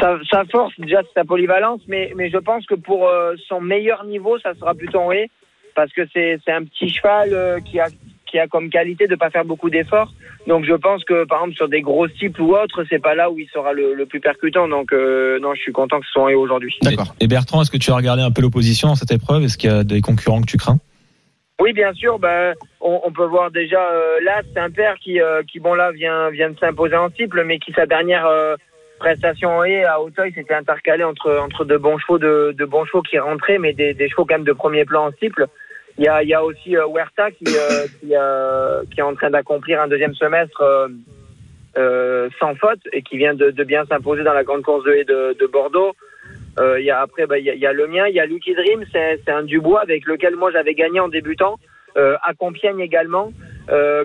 Sa, 0.01 0.19
sa 0.31 0.45
force, 0.47 0.75
déjà, 0.79 1.01
c'est 1.03 1.21
sa 1.21 1.25
polyvalence, 1.25 1.81
mais, 1.89 2.13
mais 2.17 2.29
je 2.31 2.39
pense 2.39 2.67
que 2.67 2.75
pour 2.75 3.07
euh, 3.09 3.35
son 3.49 3.61
meilleur 3.61 4.05
niveau, 4.05 4.39
ça 4.41 4.55
sera 4.55 4.75
plutôt 4.75 4.99
en 4.99 5.13
haie, 5.13 5.31
parce 5.77 5.93
que 5.93 6.03
c'est 6.13 6.39
c'est 6.45 6.53
un 6.53 6.65
petit 6.65 6.89
cheval 6.89 7.31
euh, 7.33 7.61
qui, 7.61 7.79
a, 7.79 7.87
qui 8.31 8.39
a 8.39 8.47
comme 8.47 8.71
qualité 8.71 9.07
de 9.07 9.17
pas 9.17 9.31
faire 9.31 9.45
beaucoup 9.45 9.71
d'efforts. 9.71 10.13
Donc 10.47 10.65
je 10.65 10.75
pense 10.75 11.05
que, 11.05 11.25
par 11.25 11.39
exemple, 11.41 11.57
sur 11.57 11.69
des 11.69 11.83
gros 11.83 12.07
cycles 12.09 12.41
ou 12.41 12.55
autres, 12.57 12.85
c'est 12.89 13.03
pas 13.03 13.15
là 13.15 13.31
où 13.31 13.39
il 13.39 13.49
sera 13.49 13.73
le, 13.73 13.95
le 13.95 14.07
plus 14.07 14.21
percutant. 14.21 14.69
Donc 14.69 14.93
euh, 14.93 15.39
non, 15.41 15.55
je 15.55 15.61
suis 15.61 15.73
content 15.73 15.99
que 16.01 16.07
ce 16.07 16.13
soit 16.13 16.23
en 16.23 16.29
haie 16.29 16.35
aujourd'hui. 16.35 16.77
D'accord. 16.83 17.15
Et 17.21 17.27
Bertrand, 17.27 17.63
est-ce 17.63 17.71
que 17.71 17.77
tu 17.77 17.91
as 17.91 17.97
regardé 17.97 18.23
un 18.23 18.31
peu 18.31 18.43
l'opposition 18.43 18.89
dans 18.89 18.95
cette 18.95 19.11
épreuve? 19.11 19.43
Est-ce 19.45 19.59
qu'il 19.59 19.71
y 19.71 19.73
a 19.73 19.85
des 19.85 20.01
concurrents 20.01 20.41
que 20.41 20.51
tu 20.51 20.59
crains? 20.59 20.79
Oui, 21.61 21.73
bien 21.73 21.93
sûr. 21.93 22.21
Ben, 22.21 22.55
on, 22.81 23.01
on 23.05 23.11
peut 23.11 23.25
voir 23.25 23.51
déjà 23.51 23.81
euh, 23.81 24.21
là, 24.23 24.43
c'est 24.47 24.61
un 24.61 24.71
père 24.71 24.95
qui, 25.03 25.21
euh, 25.21 25.43
qui 25.51 25.59
bon 25.59 25.75
là 25.75 25.91
vient 25.91 26.31
vient 26.31 26.51
de 26.51 26.59
s'imposer 26.59 26.97
en 26.97 27.11
cible, 27.11 27.43
mais 27.45 27.59
qui 27.59 27.73
sa 27.73 27.85
dernière 27.85 28.27
euh, 28.27 28.55
prestation 29.01 29.51
en 29.59 29.65
haie 29.65 29.85
à 29.85 30.01
Hauteuil, 30.01 30.33
c'était 30.35 30.55
intercalé 30.55 31.03
entre 31.03 31.37
entre 31.39 31.65
de 31.65 31.77
bons 31.77 31.99
chevaux 31.99 32.19
de, 32.19 32.55
de 32.57 32.65
bons 32.65 32.85
chevaux 32.85 33.03
qui 33.03 33.19
rentraient, 33.19 33.59
mais 33.59 33.73
des, 33.73 33.93
des 33.93 34.09
chevaux 34.09 34.25
quand 34.25 34.37
même 34.37 34.45
de 34.45 34.53
premier 34.53 34.85
plan 34.85 35.09
en 35.09 35.13
cible. 35.19 35.49
Il 35.99 36.05
y 36.05 36.35
a 36.35 36.45
aussi 36.45 36.77
euh, 36.77 36.87
Huerta 36.87 37.31
qui 37.33 37.45
euh, 37.49 37.87
euh, 38.13 38.83
qui 38.91 39.01
est 39.01 39.03
en 39.03 39.15
train 39.15 39.31
d'accomplir 39.31 39.81
un 39.81 39.89
deuxième 39.89 40.15
semestre. 40.15 40.63
sans 42.41 42.55
faute 42.57 42.81
et 42.93 43.03
qui 43.03 43.17
vient 43.19 43.35
de, 43.35 43.65
bien 43.65 43.85
s'imposer 43.87 44.23
dans 44.25 44.33
la 44.33 44.45
grande 44.45 44.63
course 44.63 44.85
de 44.85 45.47
Bordeaux. 45.47 45.95
Il 46.61 46.85
y 46.85 46.91
a 46.91 47.01
après, 47.01 47.27
bah, 47.27 47.39
il 47.39 47.45
y, 47.45 47.67
a, 47.67 47.73
le 47.73 47.87
mien, 47.87 48.07
il 48.09 48.15
y 48.15 48.21
a 48.21 48.27
Lucky 48.27 48.53
Dream, 48.55 48.85
c'est 48.93 49.31
un 49.31 49.45
Dubois 49.45 49.81
avec 49.81 50.05
lequel 50.07 50.35
moi 50.35 50.51
j'avais 50.51 50.75
gagné 50.75 50.99
en 50.99 51.09
débutant, 51.09 51.57
à 51.97 52.35
Compiègne 52.37 52.81
également, 52.81 53.33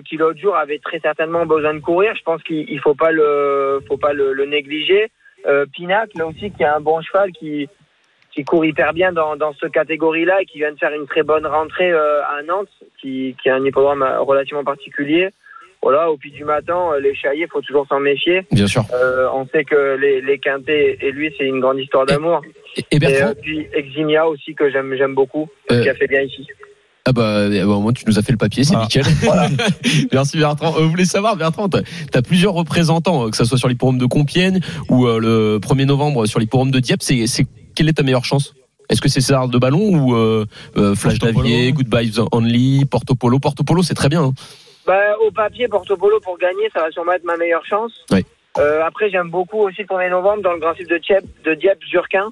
qui 0.06 0.16
l'autre 0.16 0.38
jour 0.38 0.56
avait 0.56 0.78
très 0.78 1.00
certainement 1.00 1.46
besoin 1.46 1.74
de 1.74 1.80
courir. 1.80 2.14
Je 2.16 2.22
pense 2.22 2.42
qu'il 2.44 2.70
il 2.70 2.80
faut 2.80 2.94
pas 2.94 3.10
le, 3.10 3.80
faut 3.88 3.98
pas 3.98 4.12
le 4.12 4.44
négliger. 4.44 5.10
Euh, 5.46 5.66
Pinac, 5.66 6.10
là 6.14 6.26
aussi, 6.26 6.50
qui 6.50 6.64
a 6.64 6.76
un 6.76 6.80
bon 6.80 7.00
cheval 7.02 7.30
qui 7.32 7.68
qui 8.34 8.44
court 8.44 8.64
hyper 8.64 8.92
bien 8.92 9.12
dans, 9.12 9.36
dans 9.36 9.54
cette 9.60 9.72
catégorie-là 9.72 10.42
et 10.42 10.46
qui 10.46 10.58
vient 10.58 10.72
de 10.72 10.78
faire 10.78 10.92
une 10.92 11.06
très 11.06 11.22
bonne 11.22 11.46
rentrée 11.46 11.92
euh, 11.92 12.20
à 12.22 12.42
Nantes, 12.42 12.68
qui, 13.00 13.36
qui 13.42 13.48
a 13.48 13.54
un 13.54 13.64
hippodrome 13.64 14.02
euh, 14.02 14.20
relativement 14.20 14.64
particulier. 14.64 15.28
Voilà, 15.82 16.10
au 16.10 16.16
pied 16.16 16.30
du 16.30 16.44
matin, 16.44 16.78
euh, 16.94 17.00
les 17.00 17.14
chaillés, 17.14 17.46
faut 17.46 17.60
toujours 17.60 17.86
s'en 17.86 18.00
méfier. 18.00 18.46
Bien 18.50 18.66
sûr. 18.66 18.84
Euh, 18.94 19.28
on 19.34 19.46
sait 19.46 19.64
que 19.64 19.96
les, 20.00 20.20
les 20.22 20.38
quintés 20.38 20.98
et 21.00 21.12
lui, 21.12 21.32
c'est 21.38 21.44
une 21.44 21.60
grande 21.60 21.78
histoire 21.78 22.06
d'amour. 22.06 22.40
Et, 22.76 22.80
et 22.80 22.96
Et 22.96 22.98
Bertrand, 22.98 23.28
euh, 23.30 23.34
puis 23.40 23.68
Eximia 23.72 24.26
aussi 24.26 24.54
que 24.54 24.70
j'aime 24.70 24.94
j'aime 24.96 25.14
beaucoup, 25.14 25.46
Euh, 25.70 25.82
qui 25.82 25.88
a 25.90 25.94
fait 25.94 26.06
bien 26.08 26.22
ici. 26.22 26.46
ah 27.06 27.12
bah, 27.12 27.22
euh, 27.36 27.66
bah, 27.66 27.72
au 27.76 27.80
moins 27.80 27.92
tu 27.92 28.04
nous 28.06 28.18
as 28.18 28.22
fait 28.22 28.32
le 28.32 28.38
papier, 28.38 28.64
c'est 28.64 28.74
Voilà. 29.22 29.48
nickel. 29.50 30.08
Merci 30.12 30.38
Bertrand. 30.38 30.70
Vous 30.72 30.88
voulez 30.88 31.04
savoir, 31.04 31.36
Bertrand, 31.36 31.68
t'as 31.68 31.82
as 32.14 32.22
plusieurs 32.22 32.54
représentants, 32.54 33.30
que 33.30 33.36
ça 33.36 33.44
soit 33.44 33.58
sur 33.58 33.68
l'hipporome 33.68 33.98
de 33.98 34.06
Compiègne 34.06 34.60
ou 34.88 35.06
euh, 35.06 35.20
le 35.20 35.58
1er 35.60 35.84
novembre 35.84 36.24
sur 36.26 36.40
l'hipporome 36.40 36.70
de 36.70 36.80
Dieppe. 36.80 37.02
C'est, 37.02 37.26
c'est 37.26 37.44
quelle 37.74 37.88
est 37.88 37.94
ta 37.94 38.02
meilleure 38.02 38.24
chance? 38.24 38.54
Est-ce 38.90 39.00
que 39.00 39.08
c'est 39.08 39.20
César 39.20 39.48
de 39.48 39.58
Ballon 39.58 39.80
ou 39.80 40.14
euh, 40.14 40.44
euh, 40.76 40.94
Flash. 40.94 41.18
Davier, 41.18 41.72
Goodbye 41.72 42.12
Only, 42.32 42.84
Porto 42.84 43.14
Polo 43.14 43.38
Porto 43.38 43.64
Polo, 43.64 43.82
c'est 43.82 43.94
très 43.94 44.08
bien. 44.08 44.24
hein. 44.24 44.32
Bah, 44.86 45.16
au 45.26 45.30
papier, 45.30 45.68
Porto 45.68 45.96
Polo 45.96 46.20
pour 46.20 46.36
gagner, 46.38 46.68
ça 46.74 46.80
va 46.80 46.90
sûrement 46.90 47.12
être 47.12 47.24
ma 47.24 47.36
meilleure 47.36 47.64
chance. 47.64 47.92
Oui. 48.10 48.24
Euh, 48.58 48.82
après, 48.84 49.10
j'aime 49.10 49.30
beaucoup 49.30 49.58
aussi 49.60 49.80
le 49.80 49.86
1er 49.86 50.10
novembre 50.10 50.42
dans 50.42 50.52
le 50.52 50.60
Grand 50.60 50.72
de 50.72 50.98
Dieppe, 50.98 51.24
de 51.44 51.54
Dieppe 51.54 51.82
Jurquin. 51.90 52.30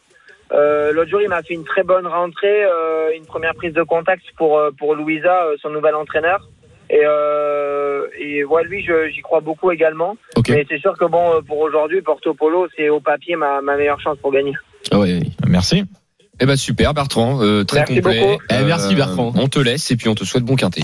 Euh, 0.53 0.93
L'autre 0.93 1.11
jour, 1.11 1.23
il 1.23 1.29
m'a 1.31 1.43
fait 1.43 1.55
une 1.55 1.65
très 1.65 1.83
bonne 1.83 2.07
rentrée, 2.07 2.65
euh, 2.65 3.17
une 3.17 3.25
première 3.25 3.55
prise 3.55 3.73
de 3.73 3.83
contact 3.83 4.23
pour 4.37 4.61
pour 4.79 4.95
Louisa, 4.95 5.35
son 5.63 5.71
nouvel 5.71 5.95
entraîneur. 5.95 6.47
Et, 6.93 7.01
euh, 7.05 8.07
et 8.21 8.45
ouais, 8.45 8.65
lui, 8.65 8.85
je- 8.85 9.09
j'y 9.15 9.23
crois 9.23 9.41
beaucoup 9.41 9.71
également. 9.71 10.17
Ok. 10.37 10.51
Mais 10.51 10.67
c'est 10.69 10.79
sûr 10.79 10.93
que 10.99 11.07
bon, 11.07 11.35
euh, 11.37 11.41
pour 11.41 11.59
aujourd'hui, 11.59 12.03
Porto 12.03 12.35
Polo, 12.35 12.69
c'est 12.77 12.89
au 12.91 13.01
papier 13.01 13.35
ma, 13.37 13.61
ma 13.63 13.77
meilleure 13.77 14.01
chance 14.01 14.19
pour 14.21 14.31
gagner. 14.33 14.53
Ah 14.91 14.99
ouais. 14.99 15.21
Merci. 15.47 15.85
Eh 16.41 16.47
ben 16.47 16.57
super 16.57 16.93
Bertrand, 16.93 17.41
euh, 17.43 17.65
très 17.65 17.81
Merci 17.81 17.95
complet. 17.97 18.21
beaucoup. 18.21 18.43
Eh, 18.51 18.65
merci, 18.65 18.95
Bertrand. 18.95 19.33
On 19.37 19.49
te 19.49 19.59
laisse 19.59 19.91
et 19.91 19.97
puis 19.97 20.09
on 20.09 20.15
te 20.15 20.25
souhaite 20.25 20.45
bon 20.45 20.57
quintet. 20.57 20.83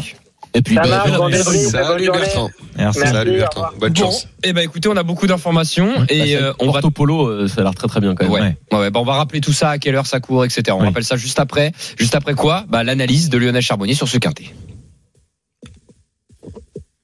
Et 0.55 0.63
puis, 0.63 0.77
Ça 0.77 0.83
bah, 0.83 1.05
bon 1.07 1.31
Salut. 1.31 2.07
Bertrand. 2.11 2.51
Merci. 2.77 2.99
Merci, 3.01 3.13
Salut 3.13 3.39
Bertrand. 3.39 3.67
Bonne 3.79 3.93
Bon, 3.93 4.01
chance. 4.05 4.29
eh 4.45 4.53
ben 4.55 4.63
écoutez, 4.63 4.89
on 4.89 4.97
a 4.97 5.03
beaucoup 5.03 5.27
d'informations 5.27 5.91
et 6.09 6.37
Bah, 6.37 6.43
euh, 6.43 6.53
on 6.61 6.67
va 6.67 6.73
Porto 6.81 6.91
Polo, 6.91 7.27
euh, 7.29 7.49
ça 7.49 7.61
a 7.61 7.65
l'air 7.65 7.75
très 7.75 7.87
très 7.89 8.01
bien 8.01 8.15
quand 8.15 8.25
même. 8.25 8.33
Ouais. 8.33 8.41
Ouais. 8.41 8.57
Ouais, 8.73 8.79
ouais, 8.79 8.91
bah, 8.91 9.01
on 9.01 9.05
va 9.05 9.15
rappeler 9.15 9.41
tout 9.43 9.53
ça, 9.53 9.71
à 9.71 9.79
quelle 9.79 9.95
heure 9.95 10.07
ça 10.07 10.21
court, 10.21 10.45
etc. 10.47 10.63
On 10.71 10.81
Oui. 10.81 10.87
rappelle 10.87 11.05
ça 11.05 11.17
juste 11.17 11.39
après. 11.41 11.73
Juste 11.99 12.15
après 12.15 12.35
quoi? 12.35 12.65
Bah, 12.69 12.83
L'analyse 12.85 13.29
de 13.29 13.37
Lionel 13.37 13.61
Charbonnier 13.63 13.95
sur 13.95 14.09
ce 14.09 14.17
quintet. 14.17 14.45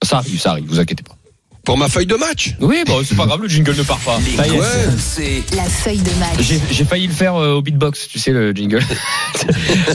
Ça 0.05 0.19
arrive, 0.19 0.39
ça 0.39 0.51
arrive, 0.51 0.67
vous 0.69 0.81
inquiétez 0.81 1.03
pas. 1.03 1.17
Pour 1.65 1.79
ma 1.79 1.89
feuille 1.89 2.07
de 2.07 2.17
match. 2.17 2.55
Oui, 2.61 2.83
bah, 2.87 2.95
c'est 3.05 3.17
pas 3.17 3.27
grave, 3.27 3.41
le 3.43 3.49
jingle 3.49 3.75
ne 3.77 3.83
part 3.83 3.99
pas. 4.01 4.19
Les 4.25 4.37
Ça 4.37 4.47
y 4.47 4.51
est. 4.51 4.53
courses 4.53 4.67
Ouais. 5.19 5.25
RMC. 5.25 5.57
La 5.57 5.65
feuille 5.65 5.99
de 5.99 6.11
match. 6.21 6.37
J'ai 6.41 6.61
j'ai 6.71 6.85
failli 6.85 7.07
le 7.07 7.13
faire 7.13 7.37
euh, 7.37 7.55
au 7.55 7.63
beatbox, 7.63 8.09
tu 8.09 8.19
sais, 8.19 8.33
le 8.33 8.53
jingle. 8.53 8.81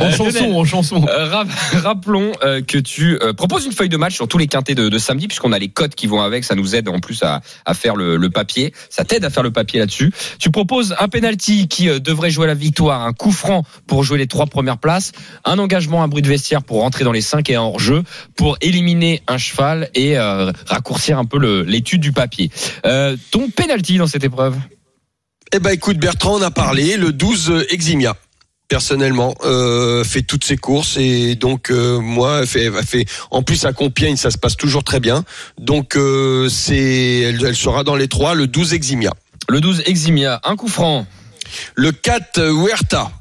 En 0.02 0.12
chanson, 0.12 0.52
en 0.54 0.66
chanson. 0.66 1.06
euh, 1.08 1.26
rap- 1.30 1.48
rappelons 1.74 2.32
euh, 2.44 2.62
que 2.62 2.78
tu 2.78 3.18
euh, 3.22 3.34
proposes 3.34 3.66
une 3.66 3.72
feuille 3.72 3.90
de 3.90 3.98
match 3.98 4.14
sur 4.14 4.28
tous 4.28 4.38
les 4.38 4.48
quintés 4.48 4.76
de, 4.76 4.90
de 4.90 4.98
samedi, 5.00 5.28
puisqu'on 5.28 5.52
a 5.54 5.60
les 5.60 5.70
codes 5.70 5.96
qui 5.96 6.08
vont 6.08 6.22
avec. 6.22 6.44
Ça 6.44 6.56
nous 6.56 6.76
aide 6.76 6.88
en 6.90 7.00
plus 7.00 7.24
à, 7.24 7.42
à 7.66 7.74
faire 7.74 7.96
le, 7.96 8.18
le 8.18 8.30
papier. 8.30 8.74
Ça 8.90 9.06
t'aide 9.06 9.26
à 9.26 9.30
faire 9.30 9.44
le 9.44 9.52
papier 9.52 9.80
là-dessus. 9.80 10.12
Tu 10.40 10.52
proposes 10.52 10.96
un 11.00 11.08
penalty 11.08 11.68
qui 11.68 11.90
euh, 11.90 12.00
devrait 12.00 12.30
jouer 12.30 12.48
la 12.48 12.54
victoire, 12.54 13.02
un 13.02 13.14
coup 13.14 13.32
franc 13.32 13.64
pour 13.88 14.04
jouer 14.04 14.18
les 14.18 14.28
trois 14.28 14.46
premières 14.46 14.78
places, 14.78 15.12
un 15.46 15.58
engagement, 15.58 16.04
un 16.04 16.08
bruit 16.08 16.22
de 16.22 16.28
vestiaire 16.28 16.62
pour 16.64 16.82
rentrer 16.82 17.04
dans 17.04 17.12
les 17.14 17.22
cinq 17.22 17.50
et 17.50 17.56
un 17.56 17.62
hors-jeu 17.62 18.04
pour 18.36 18.58
éliminer 18.62 19.22
un 19.28 19.38
cheval 19.38 19.90
et 19.96 20.18
euh, 20.18 20.52
raccourcir 20.68 21.18
un 21.18 21.26
peu 21.26 21.40
le- 21.40 21.59
l'étude 21.66 22.02
du 22.02 22.12
papier. 22.12 22.52
Euh, 22.86 23.16
ton 23.32 23.50
penalty 23.50 23.98
dans 23.98 24.08
cette 24.08 24.24
épreuve 24.24 24.56
Eh 25.54 25.60
ben 25.60 25.72
écoute 25.72 25.98
Bertrand, 25.98 26.40
on 26.40 26.42
a 26.42 26.52
parlé, 26.52 26.98
le 26.98 27.12
12 27.12 27.50
euh, 27.50 27.74
Eximia. 27.74 28.16
Personnellement, 28.68 29.34
euh, 29.46 30.04
fait 30.04 30.22
toutes 30.22 30.44
ses 30.44 30.56
courses 30.56 30.96
et 30.98 31.34
donc 31.34 31.72
euh, 31.72 32.00
moi, 32.00 32.46
fait, 32.46 32.70
fait, 32.84 33.06
en 33.32 33.42
plus 33.42 33.66
à 33.66 33.74
Compiègne, 33.74 34.16
ça 34.16 34.30
se 34.30 34.38
passe 34.38 34.56
toujours 34.56 34.84
très 34.84 35.00
bien. 35.00 35.24
Donc 35.60 35.96
euh, 35.96 36.50
c'est, 36.50 37.22
elle, 37.22 37.44
elle 37.44 37.56
sera 37.56 37.84
dans 37.84 37.96
les 37.96 38.08
trois, 38.08 38.36
le 38.36 38.46
12 38.46 38.76
Eximia. 38.76 39.12
Le 39.50 39.60
12 39.60 39.84
Eximia, 39.88 40.40
un 40.44 40.56
coup 40.56 40.68
franc. 40.68 41.08
Le 41.74 41.92
4 41.92 42.38
euh, 42.38 42.52
Huerta, 42.52 43.12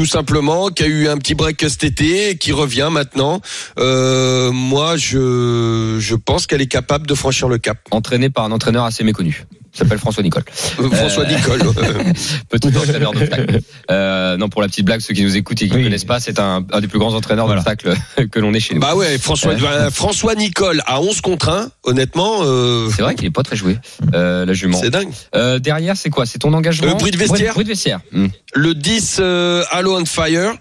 tout 0.00 0.06
simplement, 0.06 0.70
qui 0.70 0.82
a 0.82 0.86
eu 0.86 1.08
un 1.08 1.18
petit 1.18 1.34
break 1.34 1.60
cet 1.68 1.84
été, 1.84 2.30
et 2.30 2.38
qui 2.38 2.52
revient 2.52 2.88
maintenant. 2.90 3.42
Euh, 3.78 4.50
moi, 4.50 4.96
je, 4.96 5.98
je 6.00 6.14
pense 6.14 6.46
qu'elle 6.46 6.62
est 6.62 6.72
capable 6.72 7.06
de 7.06 7.14
franchir 7.14 7.50
le 7.50 7.58
cap. 7.58 7.76
entraîné 7.90 8.30
par 8.30 8.46
un 8.46 8.52
entraîneur 8.52 8.86
assez 8.86 9.04
méconnu. 9.04 9.44
Il 9.72 9.78
s'appelle 9.78 9.98
François 9.98 10.22
Nicole. 10.22 10.42
Euh, 10.80 10.90
François 10.90 11.24
Nicole. 11.26 11.60
euh, 11.62 12.12
Petit 12.48 12.68
entraîneur 12.76 13.12
d'obstacle. 13.12 13.60
Euh, 13.90 14.36
non, 14.36 14.48
pour 14.48 14.62
la 14.62 14.68
petite 14.68 14.84
blague, 14.84 15.00
ceux 15.00 15.14
qui 15.14 15.22
nous 15.22 15.36
écoutent 15.36 15.62
et 15.62 15.66
qui 15.66 15.72
ne 15.72 15.78
Oui. 15.78 15.84
connaissent 15.84 16.04
pas, 16.04 16.18
c'est 16.20 16.38
un, 16.40 16.64
un 16.72 16.80
des 16.80 16.88
plus 16.88 16.98
grands 16.98 17.14
entraîneurs 17.14 17.46
Voilà. 17.46 17.62
d'obstacle 17.62 17.94
que 18.32 18.38
l'on 18.40 18.52
ait 18.52 18.60
chez 18.60 18.74
nous. 18.74 18.80
bah 18.80 18.94
ouais, 18.96 19.16
François, 19.18 19.52
euh, 19.52 19.90
François 19.90 20.34
Nicole 20.34 20.82
à 20.86 21.00
11 21.00 21.20
contre 21.20 21.48
1, 21.50 21.70
honnêtement, 21.84 22.40
euh, 22.42 22.88
c'est 22.94 23.02
vrai 23.02 23.14
qu'il 23.14 23.26
est 23.26 23.30
pas 23.30 23.42
très 23.44 23.56
joué, 23.56 23.78
euh, 24.14 24.44
la 24.44 24.52
jument. 24.52 24.78
c'est 24.80 24.90
dingue. 24.90 25.10
Euh, 25.36 25.58
derrière, 25.60 25.96
c'est 25.96 26.10
quoi? 26.10 26.26
C'est 26.26 26.38
ton 26.40 26.52
engagement? 26.52 26.96
Bruit 26.96 27.12
de 27.12 27.16
vestiaire. 27.16 27.38
Bruit, 27.54 27.54
bruit 27.54 27.64
de 27.64 27.68
vestiaire. 27.70 28.00
Hmm. 28.12 28.26
Le 28.54 28.74
10 28.74 29.18
euh, 29.20 29.62
Halo 29.70 29.96
on 30.00 30.04
Fire, 30.04 30.54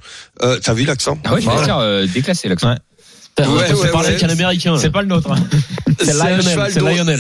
euh, 0.44 0.60
t'as 0.64 0.74
vu 0.74 0.86
l'accent? 0.86 1.18
Ah 1.26 1.34
ouais, 1.34 1.42
je 1.42 1.50
vais 1.50 1.64
dire 1.64 1.78
euh, 1.80 2.06
déclassé 2.06 2.48
l'accent. 2.48 2.70
Ouais. 2.70 2.78
Ouais, 3.48 3.72
Ouais, 3.72 3.74
ouais, 3.74 3.92
parler 3.92 4.10
ouais. 4.16 4.24
américain. 4.32 4.78
C'est 4.78 4.90
pas 4.92 5.02
le 5.02 5.08
nôtre. 5.08 5.32
hein. 5.32 5.36
C'est 6.02 6.12
un 6.12 6.14
Lionel, 6.30 6.44
cheval 6.44 6.72
c'est 6.72 6.80
dont- 6.80 6.88
Lionel. 6.88 7.20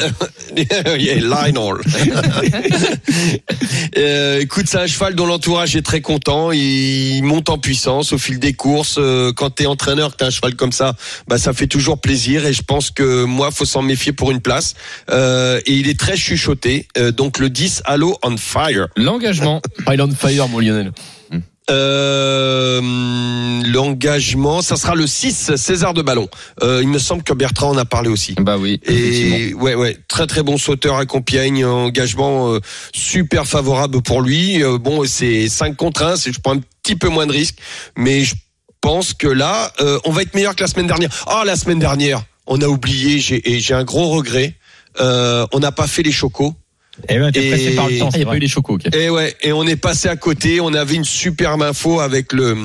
yeah, 0.97 1.15
Lionel. 1.15 1.75
Euh, 3.97 4.39
écoute, 4.39 4.65
c'est 4.67 4.77
un 4.77 4.87
cheval 4.87 5.15
dont 5.15 5.25
l'entourage 5.25 5.75
est 5.75 5.81
très 5.81 6.01
content. 6.01 6.51
Il 6.51 7.21
monte 7.23 7.49
en 7.49 7.57
puissance 7.57 8.13
au 8.13 8.17
fil 8.17 8.39
des 8.39 8.53
courses. 8.53 8.95
Euh, 8.99 9.33
Quand 9.33 9.49
t'es 9.49 9.65
entraîneur, 9.65 10.11
que 10.11 10.17
t'as 10.17 10.27
un 10.27 10.29
cheval 10.29 10.55
comme 10.55 10.71
ça, 10.71 10.95
bah 11.27 11.37
ça 11.37 11.53
fait 11.53 11.67
toujours 11.67 11.99
plaisir. 11.99 12.45
Et 12.45 12.53
je 12.53 12.61
pense 12.61 12.91
que 12.91 13.23
moi, 13.23 13.51
faut 13.51 13.65
s'en 13.65 13.81
méfier 13.81 14.11
pour 14.13 14.31
une 14.31 14.41
place. 14.41 14.75
Euh, 15.09 15.59
et 15.65 15.73
il 15.73 15.89
est 15.89 15.99
très 15.99 16.15
chuchoté. 16.15 16.87
Euh, 16.97 17.11
donc 17.11 17.39
le 17.39 17.49
10 17.49 17.81
Halo 17.85 18.17
on 18.23 18.37
Fire. 18.37 18.87
L'engagement. 18.95 19.61
Island 19.87 20.13
Fire, 20.15 20.47
mon 20.47 20.59
Lionel. 20.59 20.91
Euh, 21.69 22.81
L'engagement, 23.65 24.61
ça 24.61 24.75
sera 24.77 24.95
le 24.95 25.05
6 25.05 25.55
César 25.55 25.93
de 25.93 26.01
Ballon. 26.01 26.27
Euh, 26.63 26.79
il 26.81 26.87
me 26.87 26.97
semble 26.99 27.23
que 27.23 27.33
Bertrand 27.33 27.69
en 27.69 27.77
a 27.77 27.85
parlé 27.85 28.09
aussi. 28.09 28.33
bah 28.39 28.57
oui. 28.57 28.79
Et 28.85 29.53
ouais, 29.53 29.75
ouais, 29.75 29.97
très 30.07 30.25
très 30.27 30.41
bon 30.43 30.57
sauteur 30.57 30.95
à 30.95 31.05
Compiègne, 31.05 31.65
engagement 31.65 32.53
euh, 32.53 32.59
super 32.93 33.45
favorable 33.45 34.01
pour 34.01 34.21
lui. 34.21 34.63
Euh, 34.63 34.77
bon, 34.77 35.05
c'est 35.05 35.47
5 35.49 35.75
contre 35.75 36.03
1, 36.03 36.15
c'est 36.15 36.33
je 36.33 36.39
prends 36.39 36.55
un 36.55 36.61
petit 36.83 36.95
peu 36.95 37.09
moins 37.09 37.27
de 37.27 37.31
risques, 37.31 37.59
mais 37.95 38.23
je 38.23 38.35
pense 38.81 39.13
que 39.13 39.27
là, 39.27 39.71
euh, 39.81 39.99
on 40.05 40.11
va 40.11 40.21
être 40.23 40.33
meilleur 40.33 40.55
que 40.55 40.61
la 40.61 40.67
semaine 40.67 40.87
dernière. 40.87 41.09
Ah, 41.27 41.43
la 41.45 41.55
semaine 41.55 41.79
dernière, 41.79 42.23
on 42.47 42.61
a 42.61 42.67
oublié, 42.67 43.19
j'ai 43.19 43.51
et 43.51 43.59
j'ai 43.59 43.73
un 43.73 43.83
gros 43.83 44.09
regret. 44.09 44.55
Euh, 44.99 45.45
on 45.53 45.59
n'a 45.59 45.71
pas 45.71 45.87
fait 45.87 46.01
les 46.03 46.11
chocos. 46.11 46.55
Et 47.07 47.17
ben, 47.19 47.31
t'es 47.31 47.45
Et- 47.45 47.49
pressé 47.49 47.75
par 47.75 47.87
le 47.89 47.97
temps. 47.97 48.09
Il 48.13 48.17
n'y 48.17 48.23
a 48.23 48.27
pas 48.27 48.35
eu 48.35 48.39
les 48.39 48.47
chocos, 48.47 48.73
ok. 48.75 48.93
Et 48.95 49.09
ouais, 49.09 49.35
et 49.41 49.53
on 49.53 49.63
est 49.63 49.75
passé 49.75 50.07
à 50.09 50.15
côté. 50.15 50.59
On 50.61 50.73
avait 50.73 50.95
une 50.95 51.05
superbe 51.05 51.61
info 51.61 51.99
avec 51.99 52.33
le 52.33 52.55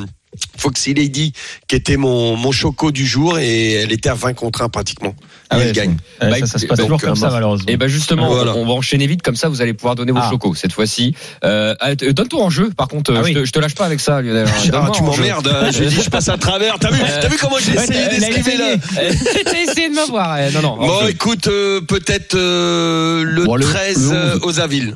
Foxy 0.57 0.95
Lady 0.95 1.33
qui 1.69 1.77
était 1.77 1.97
mon 1.97 2.37
mon 2.37 2.53
choco 2.53 2.91
du 2.91 3.07
jour 3.07 3.39
et 3.39 3.73
elle 3.75 3.93
était 3.93 4.09
à 4.09 4.15
20 4.15 4.35
contre 4.35 4.63
1 4.63 4.69
pratiquement. 4.69 5.15
Ah 5.51 5.57
Et 5.57 5.59
ouais, 5.61 5.67
elle 5.69 5.73
gagne. 5.75 5.97
Ouais, 6.23 6.31
Bah, 6.31 6.39
ça, 6.41 6.47
ça 6.47 6.59
se 6.59 6.67
passe 6.67 6.79
donc, 6.79 6.87
toujours 6.87 7.01
comme 7.01 7.11
euh, 7.11 7.15
ça, 7.15 7.31
malheureusement. 7.31 7.67
Et 7.69 7.77
ben 7.77 7.87
justement, 7.87 8.29
Voilà. 8.29 8.55
on, 8.57 8.63
on 8.63 8.67
va 8.67 8.73
enchaîner 8.73 9.07
vite 9.07 9.21
comme 9.23 9.37
ça. 9.37 9.49
Vous 9.49 9.61
allez 9.61 9.75
pouvoir 9.75 9.95
donner 9.95 10.11
vos 10.13 10.19
Ah. 10.23 10.31
chocos 10.31 10.55
cette 10.55 10.73
fois-ci. 10.73 11.15
Euh, 11.45 11.75
ah, 11.81 11.95
t- 11.95 12.13
Donne-toi 12.13 12.43
en 12.43 12.51
jeu. 12.51 12.71
Par 12.77 12.89
contre, 12.89 13.13
Ah 13.15 13.19
je, 13.21 13.25
oui. 13.25 13.35
te, 13.35 13.45
je 13.45 13.53
te 13.53 13.59
lâche 13.59 13.75
pas 13.75 13.85
avec 13.85 14.01
ça, 14.01 14.23
Lionel. 14.23 14.47
Ah, 14.49 14.69
Donne-moi 14.71 14.91
tu 14.97 15.03
m'emmerdes. 15.03 15.49
hein. 15.49 15.71
J'ai 15.71 15.87
dit 15.87 16.01
je 16.03 16.09
passe 16.11 16.29
à 16.29 16.39
travers. 16.39 16.79
T'as 16.79 16.91
vu 16.91 17.01
T'as 17.21 17.29
vu 17.29 17.37
comment 17.39 17.57
j'ai 17.59 17.77
Ouais, 17.77 17.85
essayé 17.85 18.09
d'esquiver 18.09 18.57
là 18.57 18.73
essayé. 18.75 19.45
T'as 19.45 19.59
essayé 19.61 19.89
de 19.91 19.95
eh, 19.95 20.53
Non, 20.55 20.63
non. 20.63 20.69
en 20.81 20.87
Bon, 20.87 21.01
jeu. 21.03 21.11
écoute, 21.11 21.47
euh, 21.49 21.81
peut-être 21.83 22.35
euh, 22.35 23.23
le 23.25 23.45
Bon, 23.45 23.57
le- 23.57 23.65
13 23.65 24.11
le 24.13 24.17
euh, 24.17 24.35
11. 24.37 24.41
aux 24.45 24.61
Avilles. 24.61 24.95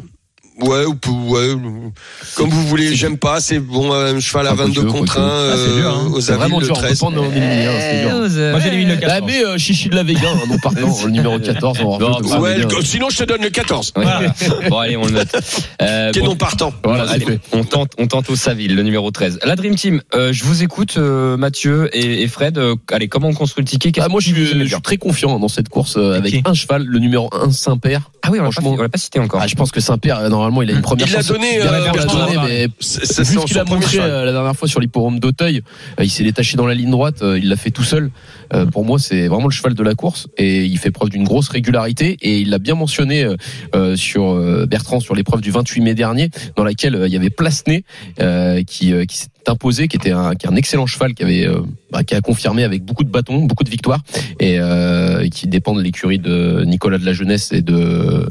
Ouais, 0.61 0.85
ou 0.87 0.97
ouais, 1.31 1.55
comme 2.35 2.51
vous 2.51 2.66
voulez. 2.66 2.94
J'aime 2.97 3.16
pas. 3.16 3.40
C'est 3.40 3.61
bon, 3.61 3.92
un 3.92 4.18
cheval 4.18 4.47
à 4.49 4.51
Ah, 4.51 4.55
quoi 4.57 4.64
22 4.66 4.81
que, 4.83 4.87
quoi 4.88 4.99
contre 5.01 5.14
que. 5.14 5.21
1 5.21 5.23
Ah, 5.25 5.55
c'est 5.57 5.77
dur, 5.81 5.88
hein. 5.90 6.11
aux 6.12 6.31
Avilles 6.31 6.40
vraiment 6.40 6.59
le 6.61 6.66
dur. 6.66 6.75
On 6.77 6.81
peut 6.81 6.87
13. 6.87 6.99
pas 7.01 7.07
en 7.07 7.12
éliminer, 7.12 7.66
hein, 7.66 7.73
c'est 7.79 8.01
dur. 8.03 8.51
Moi, 8.51 8.61
j'élimine 8.61 8.88
le 8.88 8.94
Bah, 8.97 9.01
14. 9.03 9.23
mais 9.27 9.44
euh, 9.44 9.59
Chichi 9.59 9.88
de 9.88 9.94
la 9.94 10.03
Vega, 10.03 10.21
hein, 10.29 10.38
non 10.49 10.59
partant, 10.59 11.05
le 11.05 11.11
numéro 11.11 11.38
14. 11.38 11.79
On 11.85 11.99
va 11.99 11.99
Non, 12.09 12.12
refaire 12.14 12.40
Ouais, 12.40 12.59
le- 12.59 12.83
sinon 12.85 13.09
je 13.11 13.18
te 13.18 13.25
donne 13.25 13.42
le 13.42 13.51
14. 13.51 13.92
Ouais. 13.97 14.03
Voilà. 14.03 14.35
Bon, 14.68 14.79
allez, 14.79 14.97
on 14.97 15.05
le 15.07 15.12
note. 15.12 15.29
Euh, 15.81 16.11
Qui 16.11 16.18
est 16.18 16.23
bon, 16.23 16.29
non 16.29 16.37
partant. 16.37 16.73
Voilà, 16.85 17.09
allez, 17.09 17.25
fait. 17.25 17.40
on 17.53 17.62
tente, 17.64 17.92
on 17.99 18.07
tente 18.09 18.29
au 18.29 18.35
Saville, 18.37 18.75
le 18.75 18.83
numéro 18.83 19.11
13. 19.12 19.38
La 19.44 19.55
Dream 19.55 19.77
Team, 19.77 20.03
euh, 20.14 20.33
je 20.33 20.42
vous 20.44 20.62
écoute, 20.64 20.94
euh, 20.99 21.37
Mathieu 21.37 21.88
et, 21.97 22.23
et 22.23 22.29
Fred. 22.29 22.59
Euh, 22.59 22.75
allez, 22.90 23.09
comment 23.09 23.29
on 23.29 23.35
construit 23.35 23.62
le 23.64 23.68
ticket? 23.71 23.92
Ah, 24.01 24.09
moi, 24.09 24.21
je 24.21 24.35
je 24.35 24.64
suis 24.64 24.83
très 24.83 24.97
confiant 24.97 25.38
dans 25.38 25.49
cette 25.49 25.68
course 25.68 25.97
euh, 25.97 26.14
avec 26.16 26.42
un 26.47 26.55
cheval, 26.55 26.85
le 26.85 26.99
numéro 26.99 27.31
1 27.33 27.53
Saint-Père. 27.53 28.11
Ah 28.23 28.31
oui, 28.33 28.38
on 28.40 28.42
l'a 28.42 28.49
pas, 28.49 28.53
franchement- 28.53 28.75
on 28.79 28.83
l'a 28.83 28.88
pas 28.88 28.99
cité 28.99 29.21
encore. 29.21 29.40
Ah, 29.42 29.47
je 29.47 29.55
pense 29.55 29.71
que 29.71 29.81
Saint-Père, 29.81 30.18
euh, 30.18 30.29
normalement, 30.48 30.62
il 30.62 30.70
a 30.70 30.76
une 30.76 30.82
première 30.82 31.06
Il 31.06 31.12
chance. 31.12 31.28
donné, 31.28 31.56
Il 31.56 31.61
euh, 31.61 31.92
donné, 32.06 32.37
mais 32.46 32.66
vu 33.24 33.38
qu'il 33.44 33.58
a 33.58 33.64
montré 33.64 33.98
euh, 34.00 34.24
la 34.24 34.32
dernière 34.32 34.54
fois 34.54 34.68
sur 34.68 34.80
l'hipporome 34.80 35.18
d'Auteuil, 35.20 35.62
euh, 35.98 36.04
il 36.04 36.11
s'est 36.11 36.24
détaché 36.24 36.56
dans 36.56 36.66
la 36.66 36.74
ligne 36.74 36.90
droite, 36.90 37.22
euh, 37.22 37.38
il 37.38 37.48
l'a 37.48 37.56
fait 37.56 37.70
tout 37.70 37.84
seul. 37.84 38.11
Euh, 38.54 38.66
pour 38.66 38.84
moi, 38.84 38.98
c'est 38.98 39.28
vraiment 39.28 39.46
le 39.46 39.52
cheval 39.52 39.74
de 39.74 39.82
la 39.82 39.94
course 39.94 40.28
et 40.37 40.64
il 40.64 40.78
fait 40.78 40.90
preuve 40.90 41.11
d'une 41.11 41.24
grosse 41.24 41.48
régularité 41.48 42.16
et 42.22 42.38
il 42.40 42.50
l'a 42.50 42.58
bien 42.58 42.74
mentionné 42.74 43.26
sur 43.96 44.34
euh, 44.38 44.66
Bertrand 44.66 45.00
sur 45.00 45.14
l'épreuve 45.14 45.40
du 45.40 45.50
28 45.50 45.80
mai 45.80 45.94
dernier, 45.94 46.30
dans 46.56 46.64
laquelle 46.64 47.02
il 47.06 47.12
y 47.12 47.16
avait 47.16 47.30
Plasné 47.30 47.84
euh, 48.20 48.62
qui, 48.64 48.92
euh, 48.92 49.04
qui 49.04 49.18
s'est 49.18 49.28
imposé, 49.46 49.88
qui 49.88 49.96
était 49.96 50.12
un, 50.12 50.35
qui 50.35 50.46
est 50.46 50.51
un 50.51 50.57
excellent 50.57 50.87
cheval, 50.87 51.14
qui 51.14 51.22
avait 51.22 51.46
euh, 51.46 51.61
bah, 51.90 52.05
qui 52.05 52.14
a 52.14 52.20
confirmé 52.20 52.64
avec 52.64 52.85
beaucoup 52.85 53.05
de 53.05 53.11
bâtons, 53.11 53.44
beaucoup 53.44 53.64
de 53.64 53.70
victoires 53.70 54.01
et, 54.40 54.59
euh, 54.59 55.20
et 55.20 55.31
qui 55.31 55.46
dépend 55.46 55.74
de 55.74 55.83
l'écurie 55.83 56.18
de 56.18 56.64
Nicolas 56.64 56.98
de 56.98 57.07
la 57.07 57.12
Jeunesse 57.12 57.53
et 57.53 57.62
de 57.62 58.29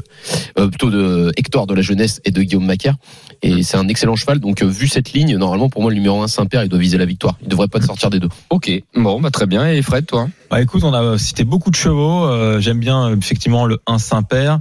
euh, 0.58 0.68
plutôt 0.68 0.90
de 0.90 1.32
Hector 1.36 1.66
de 1.66 1.74
la 1.74 1.82
Jeunesse 1.82 2.20
et 2.24 2.30
de 2.30 2.42
Guillaume 2.42 2.66
Macaire. 2.66 2.94
Et 3.42 3.62
c'est 3.62 3.76
un 3.76 3.88
excellent 3.88 4.16
cheval. 4.16 4.40
Donc, 4.40 4.62
euh, 4.62 4.66
vu 4.66 4.88
cette 4.88 5.12
ligne, 5.12 5.36
normalement, 5.36 5.68
pour 5.68 5.82
moi, 5.82 5.90
le 5.90 5.96
numéro 5.96 6.20
1 6.22 6.28
Saint-Père, 6.28 6.64
il 6.64 6.68
doit 6.68 6.78
viser 6.78 6.98
la 6.98 7.04
victoire. 7.04 7.36
Il 7.42 7.48
devrait 7.48 7.68
pas 7.68 7.78
te 7.78 7.84
sortir 7.84 8.10
des 8.10 8.18
deux. 8.18 8.28
Ok, 8.50 8.70
bon, 8.94 9.20
bah, 9.20 9.30
très 9.30 9.46
bien. 9.46 9.68
Et 9.68 9.82
Fred, 9.82 10.06
toi? 10.06 10.28
Bah 10.50 10.62
écoute, 10.62 10.82
on 10.82 10.94
a 10.94 11.18
cité 11.18 11.44
beaucoup 11.44 11.70
de 11.70 11.76
chevaux. 11.76 12.24
Euh, 12.24 12.58
J'aime 12.60 12.80
bien 12.80 13.14
effectivement 13.16 13.66
le 13.66 13.78
1 13.86 13.98
Saint-Père, 13.98 14.60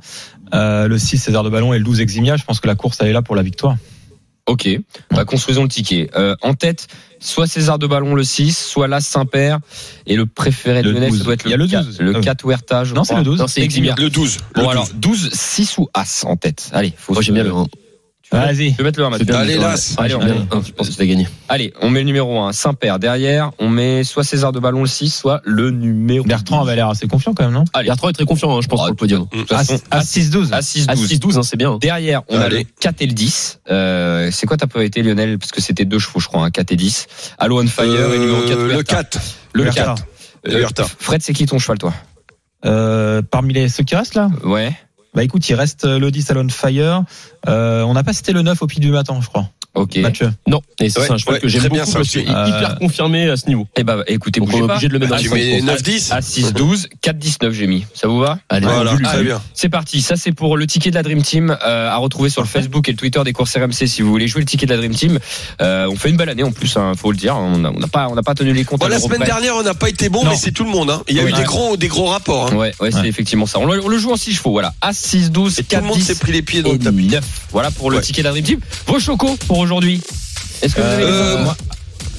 euh, 0.53 0.87
le 0.87 0.97
6 0.97 1.17
César 1.17 1.43
de 1.43 1.49
Ballon 1.49 1.73
et 1.73 1.77
le 1.77 1.83
12 1.85 2.01
Eximia. 2.01 2.35
Je 2.35 2.43
pense 2.43 2.59
que 2.59 2.67
la 2.67 2.75
course 2.75 2.97
elle 2.99 3.07
est 3.07 3.13
là 3.13 3.21
pour 3.21 3.35
la 3.35 3.41
victoire. 3.41 3.77
Ok, 4.47 4.69
bah, 5.11 5.25
construisons 5.25 5.63
le 5.63 5.69
ticket. 5.69 6.09
Euh, 6.15 6.35
en 6.41 6.53
tête, 6.53 6.87
soit 7.19 7.47
César 7.47 7.77
de 7.79 7.85
Ballon 7.85 8.15
le 8.15 8.23
6, 8.23 8.57
soit 8.57 8.87
l'As 8.87 9.01
Saint-Père. 9.01 9.59
Et 10.05 10.15
le 10.15 10.25
préféré 10.25 10.81
de 10.81 10.87
Le 10.87 10.93
Lionel, 10.93 11.11
ça 11.11 11.17
12. 11.17 11.23
doit 11.25 11.33
être 11.33 11.45
Il 11.45 11.51
y 11.51 11.53
a 11.53 11.57
le, 11.57 11.63
le 11.65 11.69
4, 11.69 11.85
12. 11.85 11.99
le 11.99 12.11
Ah 12.15 12.17
oui. 12.19 12.23
4 12.23 12.45
Huerta, 12.45 12.83
je 12.85 12.93
Non, 12.93 13.03
c'est 13.03 13.15
le 13.15 13.23
12. 13.23 13.39
Non, 13.39 13.47
c'est 13.47 13.61
Eximia. 13.61 13.95
Le 13.97 14.09
12. 14.09 14.37
le 14.55 14.61
Bon, 14.61 14.61
12. 14.63 14.71
alors, 14.71 14.89
12, 14.95 15.29
6 15.33 15.77
ou 15.79 15.89
As 15.93 16.23
en 16.25 16.37
tête 16.37 16.69
Allez, 16.71 16.93
faut 16.97 17.11
Moi, 17.13 17.21
se- 17.21 17.25
j'aime 17.25 17.35
bien 17.35 17.43
le 17.43 17.51
1. 17.53 17.67
Vas-y. 18.31 18.71
Je 18.71 18.77
vais 18.77 18.83
mettre 18.83 18.99
le 18.99 19.05
1 19.05 19.17
C'est 19.19 19.23
bien. 19.25 19.35
Allez. 19.35 19.57
Las. 19.57 19.95
Allez, 19.97 20.13
on, 20.15 20.61
je 20.61 20.71
pense 20.73 20.89
que 20.89 20.93
tu 20.95 21.01
as 21.01 21.05
gagné. 21.05 21.27
allez, 21.47 21.73
on 21.81 21.89
met 21.89 21.99
le 22.01 22.05
numéro 22.05 22.39
1, 22.41 22.51
Saint-Père. 22.51 22.99
Derrière, 22.99 23.51
on 23.57 23.69
met 23.69 24.03
soit 24.03 24.23
César 24.25 24.51
de 24.51 24.59
Ballon 24.59 24.81
le 24.81 24.87
6, 24.87 25.09
soit 25.13 25.41
le 25.45 25.71
numéro. 25.71 26.25
Bertrand 26.25 26.61
avait 26.61 26.75
l'air 26.75 26.89
assez 26.89 27.07
confiant 27.07 27.33
quand 27.33 27.43
même, 27.45 27.53
non 27.53 27.63
Allez. 27.73 27.87
Bertrand 27.87 28.09
est 28.09 28.13
très 28.13 28.25
confiant, 28.25 28.55
hein, 28.57 28.59
je 28.61 28.67
pense, 28.67 28.79
Ah, 28.81 28.83
pour 28.83 28.89
le 28.89 28.95
podium. 28.95 29.27
À, 29.49 29.63
façon, 29.63 29.79
à 29.91 30.01
6-12. 30.01 30.51
à 30.51 30.59
6-12. 30.59 30.85
À 30.89 30.95
6-12, 30.95 31.37
hein, 31.37 31.43
c'est 31.43 31.57
bien. 31.57 31.77
Derrière, 31.79 32.21
on 32.27 32.37
a 32.39 32.43
Allez. 32.45 32.59
le 32.59 32.65
4 32.81 33.01
et 33.01 33.07
le 33.07 33.13
10. 33.13 33.61
Euh, 33.71 34.29
c'est 34.31 34.45
quoi 34.45 34.57
ta 34.57 34.67
priorité, 34.67 35.01
Lionel? 35.03 35.39
Parce 35.39 35.51
que 35.53 35.61
c'était 35.61 35.85
deux 35.85 35.99
chevaux, 35.99 36.19
je 36.19 36.27
crois, 36.27 36.43
un 36.43 36.51
4 36.51 36.71
et 36.73 36.75
10. 36.75 37.07
Allo 37.37 37.61
on 37.61 37.67
fire 37.67 38.13
et 38.13 38.19
numéro 38.19 38.41
4. 38.41 38.51
Euh, 38.59 38.73
le 38.77 38.83
4. 38.83 39.19
Le 39.53 39.63
Huerta. 39.63 39.83
4. 39.85 40.05
Le 40.43 40.59
Huerta. 40.59 40.85
Fred, 40.99 41.21
c'est 41.21 41.33
qui 41.33 41.45
ton 41.45 41.59
cheval, 41.59 41.77
toi? 41.77 41.93
Euh, 42.65 43.21
parmi 43.21 43.53
les 43.53 43.69
ceux 43.69 43.83
qui 43.83 43.95
restent 43.95 44.15
là? 44.15 44.29
Ouais. 44.43 44.73
Bah 45.17 45.23
écoute, 45.23 45.49
il 45.49 45.55
reste 45.55 45.85
euh, 45.85 45.97
le 45.97 46.11
10 46.11 46.29
à 46.29 46.35
Lone 46.35 46.51
Fire. 46.51 47.01
Euh, 47.47 47.81
on 47.81 47.95
n'a 47.95 48.03
pas 48.03 48.13
cité 48.13 48.33
le 48.33 48.43
9 48.43 48.61
au 48.61 48.67
pied 48.67 48.79
du 48.79 48.91
matin, 48.91 49.17
je 49.19 49.27
crois. 49.27 49.49
Ok. 49.77 49.97
Mathieu. 49.97 50.31
Non, 50.47 50.61
et 50.79 50.89
c'est 50.89 50.99
Ouais, 50.99 51.11
un 51.11 51.17
cheval 51.17 51.35
ouais, 51.35 51.39
que 51.41 51.47
j'aime 51.47 51.61
très 51.61 51.69
beaucoup 51.69 51.81
bien, 51.83 51.85
ça 51.91 51.99
parce 51.99 52.09
qu'il 52.09 52.21
est 52.21 52.29
Euh, 52.29 52.47
hyper 52.47 52.79
confirmé 52.79 53.29
à 53.29 53.37
ce 53.37 53.47
niveau. 53.47 53.67
Eh 53.77 53.83
bah, 53.83 53.97
écoutez, 54.07 54.39
Donc 54.39 54.49
on 54.53 54.57
est 54.57 54.61
obligé 54.61 54.87
de 54.87 54.93
le 54.93 54.99
mettre 54.99 55.11
dans 55.11 55.17
Ah, 55.17 55.21
les 55.21 55.29
Tu 55.29 55.33
mets 55.33 55.61
5 55.61 55.79
9-10 55.81 56.11
À 56.13 56.19
6-12, 56.19 56.87
4-19, 57.03 57.51
j'ai 57.51 57.67
mis. 57.67 57.85
Ça 57.93 58.07
vous 58.07 58.19
va 58.19 58.39
Allez, 58.49 58.65
Voilà, 58.65 58.95
bien. 59.21 59.41
C'est 59.53 59.69
parti, 59.69 60.01
ça 60.01 60.15
c'est 60.15 60.31
pour 60.31 60.57
le 60.57 60.67
ticket 60.67 60.89
de 60.89 60.95
la 60.95 61.03
Dream 61.03 61.21
Team 61.21 61.55
euh, 61.65 61.89
à 61.89 61.97
retrouver 61.97 62.29
sur 62.29 62.41
le 62.41 62.47
Facebook 62.47 62.87
et 62.89 62.91
le 62.91 62.97
Twitter 62.97 63.21
des 63.23 63.33
courses 63.33 63.55
RMC 63.55 63.87
si 63.87 64.01
vous 64.01 64.09
voulez 64.09 64.27
jouer 64.27 64.41
le 64.41 64.47
ticket 64.47 64.65
de 64.65 64.71
la 64.71 64.77
Dream 64.77 64.93
Team. 64.95 65.19
Euh, 65.61 65.87
on 65.89 65.95
fait 65.95 66.09
une 66.09 66.17
belle 66.17 66.29
année 66.29 66.43
en 66.43 66.51
plus, 66.51 66.75
hein, 66.77 66.93
faut 66.97 67.11
le 67.11 67.17
dire. 67.17 67.35
On 67.37 67.57
n'a 67.59 67.71
on 67.71 67.79
n'a 67.79 67.87
pas, 67.87 68.07
on 68.09 68.15
n'a 68.15 68.23
pas 68.23 68.33
tenu 68.35 68.53
les 68.53 68.63
comptes. 68.63 68.79
Bon, 68.79 68.85
à 68.87 68.89
la 68.89 68.99
semaine 68.99 69.19
près. 69.19 69.27
dernière, 69.27 69.55
on 69.55 69.63
n'a 69.63 69.73
pas 69.73 69.89
été 69.89 70.09
bon, 70.09 70.23
Non. 70.23 70.31
mais 70.31 70.37
c'est 70.37 70.51
tout 70.51 70.63
le 70.63 70.69
monde. 70.71 70.89
Hein. 70.89 71.03
Il 71.07 71.15
y 71.15 71.19
a 71.19 71.23
Oui. 71.23 71.29
eu 71.31 71.33
des 71.33 71.43
gros, 71.43 71.77
des 71.77 71.87
gros 71.87 72.05
rapports. 72.07 72.49
Hein. 72.51 72.55
Ouais, 72.55 72.73
ouais, 72.79 72.91
c'est 72.91 73.05
effectivement 73.07 73.45
ça. 73.45 73.59
On 73.59 73.65
le, 73.65 73.83
on 73.83 73.87
le 73.89 73.97
joue 73.97 74.11
en 74.11 74.17
6 74.17 74.33
chevaux, 74.35 74.51
voilà. 74.51 74.73
À 74.81 74.93
6, 74.93 75.31
12, 75.31 75.59
Et 75.59 75.63
tout 75.63 75.69
4, 75.69 75.81
le 75.81 75.87
monde 75.87 75.97
10 75.97 76.03
s'est 76.03 76.15
pris 76.15 76.31
les 76.31 76.41
pieds 76.41 76.61
dans 76.63 76.71
le 76.71 76.79
tapis. 76.79 77.07
9. 77.07 77.23
Voilà 77.51 77.69
pour 77.71 77.91
le 77.91 78.01
ticket 78.01 78.21
de 78.21 78.27
la 78.27 78.31
Dream 78.31 78.45
Team. 78.45 78.59
Vos 78.87 78.99
chocos 78.99 79.37
pour 79.47 79.66
aujourd'hui. 79.67 80.01
Est-ce 80.61 80.75
que 80.75 80.81
vous 80.81 80.87
avez 80.87 81.03
Euh, 81.03 81.43
moi- 81.43 81.57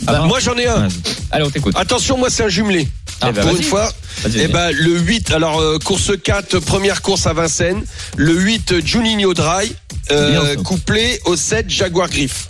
Ah, 0.06 0.20
Moi, 0.26 0.38
j'en 0.38 0.56
ai 0.56 0.66
un. 0.66 0.86
Allez, 1.32 1.44
on 1.44 1.50
t'écoute. 1.50 1.74
Attention, 1.76 2.16
moi, 2.18 2.28
c'est 2.30 2.44
un 2.44 2.48
jumelé. 2.48 2.88
Ah, 3.20 3.32
bah, 3.32 3.40
Pour 3.42 3.50
vas-y. 3.50 3.56
une 3.62 3.62
fois, 3.64 3.92
Vas-y, 4.22 4.32
eh 4.36 4.46
vas-y. 4.46 4.52
ben, 4.52 4.70
le 4.70 4.98
8, 5.00 5.32
alors 5.32 5.58
euh, 5.60 5.78
course 5.78 6.12
4, 6.22 6.60
première 6.60 7.02
course 7.02 7.26
à 7.26 7.32
Vincennes. 7.32 7.82
Le 8.16 8.32
8, 8.34 8.86
Juninho 8.86 9.34
Dry, 9.34 9.74
euh, 10.12 10.30
Bien, 10.30 10.44
ça. 10.44 10.56
couplé 10.62 11.20
au 11.24 11.34
7, 11.36 11.68
Jaguar 11.68 12.08
Griff. 12.08 12.46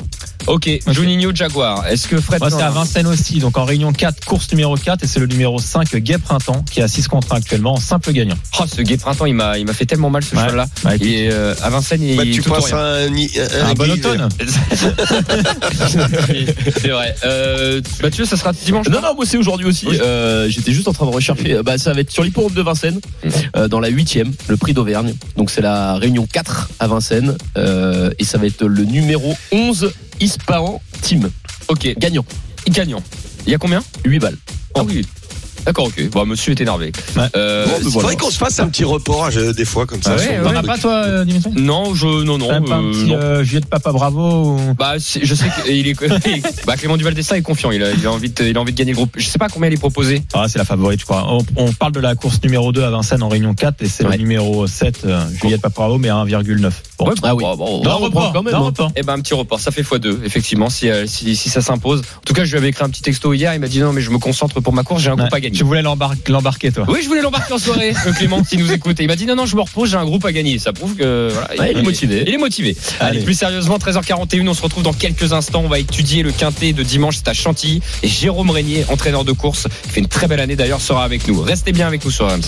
Ok, 0.48 0.68
Juninho 0.86 1.30
Jaguar. 1.34 1.86
Est-ce 1.88 2.08
que 2.08 2.18
Fred 2.20 2.40
Moi, 2.40 2.50
c'est 2.50 2.62
à 2.62 2.70
Vincennes 2.70 3.06
aussi, 3.06 3.38
donc 3.38 3.58
en 3.58 3.64
réunion 3.66 3.92
4, 3.92 4.24
course 4.24 4.50
numéro 4.50 4.76
4, 4.76 5.04
et 5.04 5.06
c'est 5.06 5.20
le 5.20 5.26
numéro 5.26 5.58
5, 5.58 5.94
Gay 5.96 6.16
Printemps, 6.18 6.64
qui 6.70 6.80
a 6.80 6.88
6 6.88 7.06
contrats 7.08 7.36
actuellement 7.36 7.74
en 7.74 7.80
simple 7.80 8.12
gagnant. 8.12 8.36
Oh, 8.58 8.64
ce 8.66 8.80
gay 8.80 8.96
printemps, 8.96 9.26
il 9.26 9.34
m'a, 9.34 9.58
il 9.58 9.66
m'a 9.66 9.74
fait 9.74 9.84
tellement 9.84 10.08
mal 10.10 10.22
ce 10.24 10.34
Ouais. 10.34 10.40
cheval-là. 10.42 10.66
Bah, 10.84 10.96
Il 10.96 11.12
est 11.14 11.30
euh, 11.30 11.54
à 11.62 11.68
Vincennes, 11.70 12.02
il 12.02 12.16
Bah, 12.16 12.24
est 12.24 12.30
tu 12.30 12.40
tout 12.42 12.48
ou 12.50 12.54
passes 12.54 12.64
rien. 12.72 12.78
un, 12.78 13.06
un, 13.08 13.70
un 13.70 13.74
bon 13.74 13.90
automne. 13.90 14.28
c'est 16.80 16.88
vrai. 16.88 17.14
Euh, 17.24 17.80
Mathieu, 18.02 18.24
ça 18.24 18.36
sera 18.36 18.52
dimanche. 18.52 18.88
Non, 18.88 19.00
non, 19.02 19.14
moi 19.14 19.24
c'est 19.26 19.36
aujourd'hui 19.36 19.66
aussi. 19.66 19.86
Oui. 19.88 19.98
Euh, 20.00 20.48
J'étais 20.48 20.72
juste 20.72 20.88
en 20.88 20.92
train 20.92 21.06
de 21.06 21.10
rechercher. 21.14 21.60
Bah, 21.62 21.76
ça 21.78 21.92
va 21.92 22.00
être 22.00 22.10
sur 22.10 22.22
l'hippodrome 22.22 22.54
de 22.54 22.62
Vincennes, 22.62 23.00
Mhm. 23.24 23.32
euh, 23.56 23.68
dans 23.68 23.80
la 23.80 23.88
huitième, 23.88 24.32
le 24.48 24.56
prix 24.56 24.72
d'Auvergne. 24.72 25.14
Donc 25.36 25.50
c'est 25.50 25.60
la 25.60 25.94
réunion 25.96 26.26
4 26.30 26.70
à 26.80 26.86
Vincennes. 26.86 27.36
Euh, 27.56 28.10
et 28.18 28.24
ça 28.24 28.38
va 28.38 28.46
être 28.46 28.64
le 28.64 28.84
numéro 28.84 29.34
11 29.52 29.92
Ispahan 30.20 30.80
Team. 31.02 31.30
Ok, 31.68 31.94
Gagnant. 31.98 32.24
gagnant. 32.68 33.02
Il 33.46 33.52
y 33.52 33.54
a 33.54 33.58
combien? 33.58 33.82
8 34.04 34.18
balles. 34.18 34.36
Ah 34.74 34.82
oui. 34.84 35.06
D'accord, 35.66 35.86
ok. 35.88 36.08
Bon, 36.10 36.24
monsieur 36.24 36.52
est 36.52 36.60
énervé. 36.62 36.92
Ouais. 37.16 37.22
Euh, 37.36 37.66
Bon, 37.66 37.72
il 37.78 37.82
voilà. 37.88 37.90
faudrait 38.08 38.16
qu'on 38.16 38.30
se 38.30 38.38
fasse 38.38 38.58
un 38.60 38.68
petit 38.68 38.84
reportage 38.84 39.36
euh, 39.36 39.52
des 39.52 39.64
fois 39.66 39.86
comme 39.86 40.02
ça. 40.02 40.12
Ah 40.12 40.16
ouais, 40.16 40.22
sur 40.22 40.32
ouais. 40.32 40.42
T'en 40.42 40.56
as 40.56 40.62
pas, 40.62 40.78
toi, 40.78 40.92
euh, 41.04 41.24
Dimitri? 41.26 41.50
Non, 41.56 41.94
je, 41.94 42.06
non, 42.06 42.38
non. 42.38 42.48
T'as 42.48 42.60
pas 42.62 42.76
un 42.76 42.84
euh, 42.84 42.92
petit 42.92 43.04
non. 43.04 43.14
euh, 43.16 43.42
Juliette 43.44 43.66
Papa 43.66 43.92
Bravo 43.92 44.54
ou... 44.56 44.74
Bah, 44.78 44.94
c'est- 44.98 45.24
je 45.26 45.34
sais 45.34 45.46
qu'il 45.66 45.86
est. 45.88 46.64
bah, 46.66 46.76
Clément 46.76 46.96
Duval 46.96 47.12
Dessin 47.12 47.36
est 47.36 47.42
confiant. 47.42 47.70
Il 47.70 47.82
a, 47.82 47.90
il 47.92 48.06
a 48.06 48.12
envie 48.12 48.30
de, 48.30 48.44
il 48.44 48.56
a 48.56 48.60
envie 48.60 48.72
de 48.72 48.78
gagner 48.78 48.92
le 48.92 48.96
groupe. 48.96 49.14
Je 49.18 49.26
sais 49.26 49.38
pas 49.38 49.48
combien 49.48 49.68
il 49.68 49.74
est 49.74 49.78
proposé. 49.78 50.22
Ah, 50.32 50.46
c'est 50.48 50.58
la 50.58 50.64
favorite, 50.64 51.00
je 51.00 51.04
crois. 51.04 51.26
On, 51.28 51.44
on 51.56 51.72
parle 51.72 51.92
de 51.92 52.00
la 52.00 52.14
course 52.14 52.40
numéro 52.42 52.72
2 52.72 52.82
à 52.84 52.90
Vincennes 52.90 53.22
en 53.22 53.28
réunion 53.28 53.52
4, 53.54 53.82
et 53.82 53.88
c'est 53.88 54.04
Ouais. 54.06 54.12
le 54.16 54.22
numéro 54.22 54.66
7, 54.66 55.00
euh, 55.04 55.20
Juliette 55.42 55.60
Papa 55.60 55.74
Bravo, 55.76 55.98
mais 55.98 56.08
à 56.08 56.14
1,9. 56.24 56.70
Ouais, 57.00 57.14
Ah 57.22 57.34
oui. 57.34 57.42
bon, 57.44 57.56
bon, 57.56 57.82
D'un 57.82 57.90
on 57.92 57.98
reprend 57.98 58.20
report, 58.20 58.32
quand 58.32 58.42
même, 58.42 58.54
hein. 58.54 58.58
report. 58.58 58.92
Eh 58.96 59.02
ben 59.02 59.12
un 59.14 59.20
petit 59.20 59.34
report, 59.34 59.60
ça 59.60 59.70
fait 59.70 59.82
x2 59.82 60.24
effectivement 60.24 60.68
si, 60.68 60.88
euh, 60.88 61.06
si 61.06 61.36
si 61.36 61.48
ça 61.48 61.60
s'impose. 61.60 62.00
En 62.00 62.20
tout 62.26 62.32
cas, 62.34 62.44
je 62.44 62.50
lui 62.50 62.58
avais 62.58 62.68
écrit 62.68 62.84
un 62.84 62.88
petit 62.88 63.02
texto 63.02 63.32
hier, 63.32 63.54
il 63.54 63.60
m'a 63.60 63.68
dit 63.68 63.78
non 63.80 63.92
mais 63.92 64.00
je 64.00 64.10
me 64.10 64.18
concentre 64.18 64.60
pour 64.60 64.72
ma 64.72 64.82
course, 64.82 65.02
j'ai 65.02 65.10
un 65.10 65.16
groupe 65.16 65.32
à 65.32 65.40
gagner. 65.40 65.56
Tu 65.56 65.64
voulais 65.64 65.82
l'embar- 65.82 66.14
l'embarquer, 66.28 66.72
toi 66.72 66.84
Oui, 66.88 67.00
je 67.02 67.08
voulais 67.08 67.22
l'embarquer 67.22 67.52
en 67.54 67.58
soirée, 67.58 67.94
le 68.04 68.12
Clément 68.18 68.42
qui 68.42 68.56
nous 68.56 68.72
écoute. 68.72 68.98
Et 69.00 69.04
il 69.04 69.06
m'a 69.06 69.16
dit 69.16 69.26
non 69.26 69.36
non, 69.36 69.46
je 69.46 69.54
me 69.56 69.60
repose, 69.62 69.90
j'ai 69.90 69.96
un 69.96 70.04
groupe 70.04 70.24
à 70.24 70.32
gagner. 70.32 70.58
Ça 70.58 70.72
prouve 70.72 70.94
que 70.96 71.30
voilà, 71.32 71.48
Ouais, 71.62 71.72
il 71.72 71.78
est 71.78 71.82
motivé. 71.82 72.24
Il 72.26 72.34
est 72.34 72.38
motivé. 72.38 72.76
Allez, 73.00 73.10
Allez. 73.18 73.24
plus 73.24 73.34
sérieusement, 73.34 73.78
13h41, 73.78 74.48
on 74.48 74.54
se 74.54 74.62
retrouve 74.62 74.82
dans 74.82 74.92
quelques 74.92 75.32
instants, 75.32 75.62
on 75.64 75.68
va 75.68 75.78
étudier 75.78 76.22
le 76.22 76.32
quintet 76.32 76.72
de 76.72 76.82
dimanche, 76.82 77.16
c'est 77.18 77.28
à 77.28 77.34
Chantilly 77.34 77.80
et 78.02 78.08
Jérôme 78.08 78.50
Régnier, 78.50 78.84
entraîneur 78.88 79.24
de 79.24 79.32
course, 79.32 79.68
qui 79.84 79.90
fait 79.90 80.00
une 80.00 80.08
très 80.08 80.26
belle 80.26 80.40
année 80.40 80.56
d'ailleurs 80.56 80.80
sera 80.80 81.04
avec 81.04 81.28
nous. 81.28 81.40
Restez 81.42 81.72
bien 81.72 81.86
avec 81.86 82.04
nous 82.04 82.10
sur 82.10 82.26
RMC. 82.28 82.42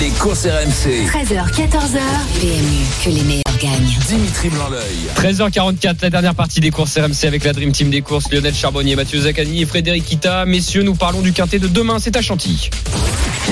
Les 0.00 0.10
courses 0.10 0.46
RMC. 0.46 1.06
13h, 1.06 1.50
14h, 1.50 1.98
PMU, 2.40 2.84
que 3.04 3.10
les 3.10 3.22
meilleurs 3.24 3.42
gagnent. 3.60 3.96
Dimitri 4.06 4.48
Blanc-L'œil. 4.50 5.08
13h44, 5.16 5.96
la 6.02 6.10
dernière 6.10 6.34
partie 6.34 6.60
des 6.60 6.70
courses 6.70 6.96
RMC 6.96 7.26
avec 7.26 7.42
la 7.44 7.52
Dream 7.52 7.72
Team 7.72 7.90
des 7.90 8.02
courses, 8.02 8.30
Lionel 8.30 8.54
Charbonnier, 8.54 8.94
Mathieu 8.94 9.20
Zaccani 9.20 9.62
et 9.62 9.66
Frédéric 9.66 10.04
Kita. 10.04 10.44
Messieurs, 10.46 10.82
nous 10.82 10.94
parlons 10.94 11.20
du 11.20 11.32
quintet 11.32 11.58
de 11.58 11.66
demain, 11.66 11.98
c'est 11.98 12.16
à 12.16 12.22
Chantilly. 12.22 12.70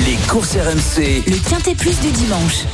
Les 0.06 0.16
courses 0.28 0.52
RMC. 0.56 1.22
Le 1.26 1.48
Quintet 1.48 1.74
Plus 1.74 1.98
du 2.00 2.10
dimanche. 2.12 2.64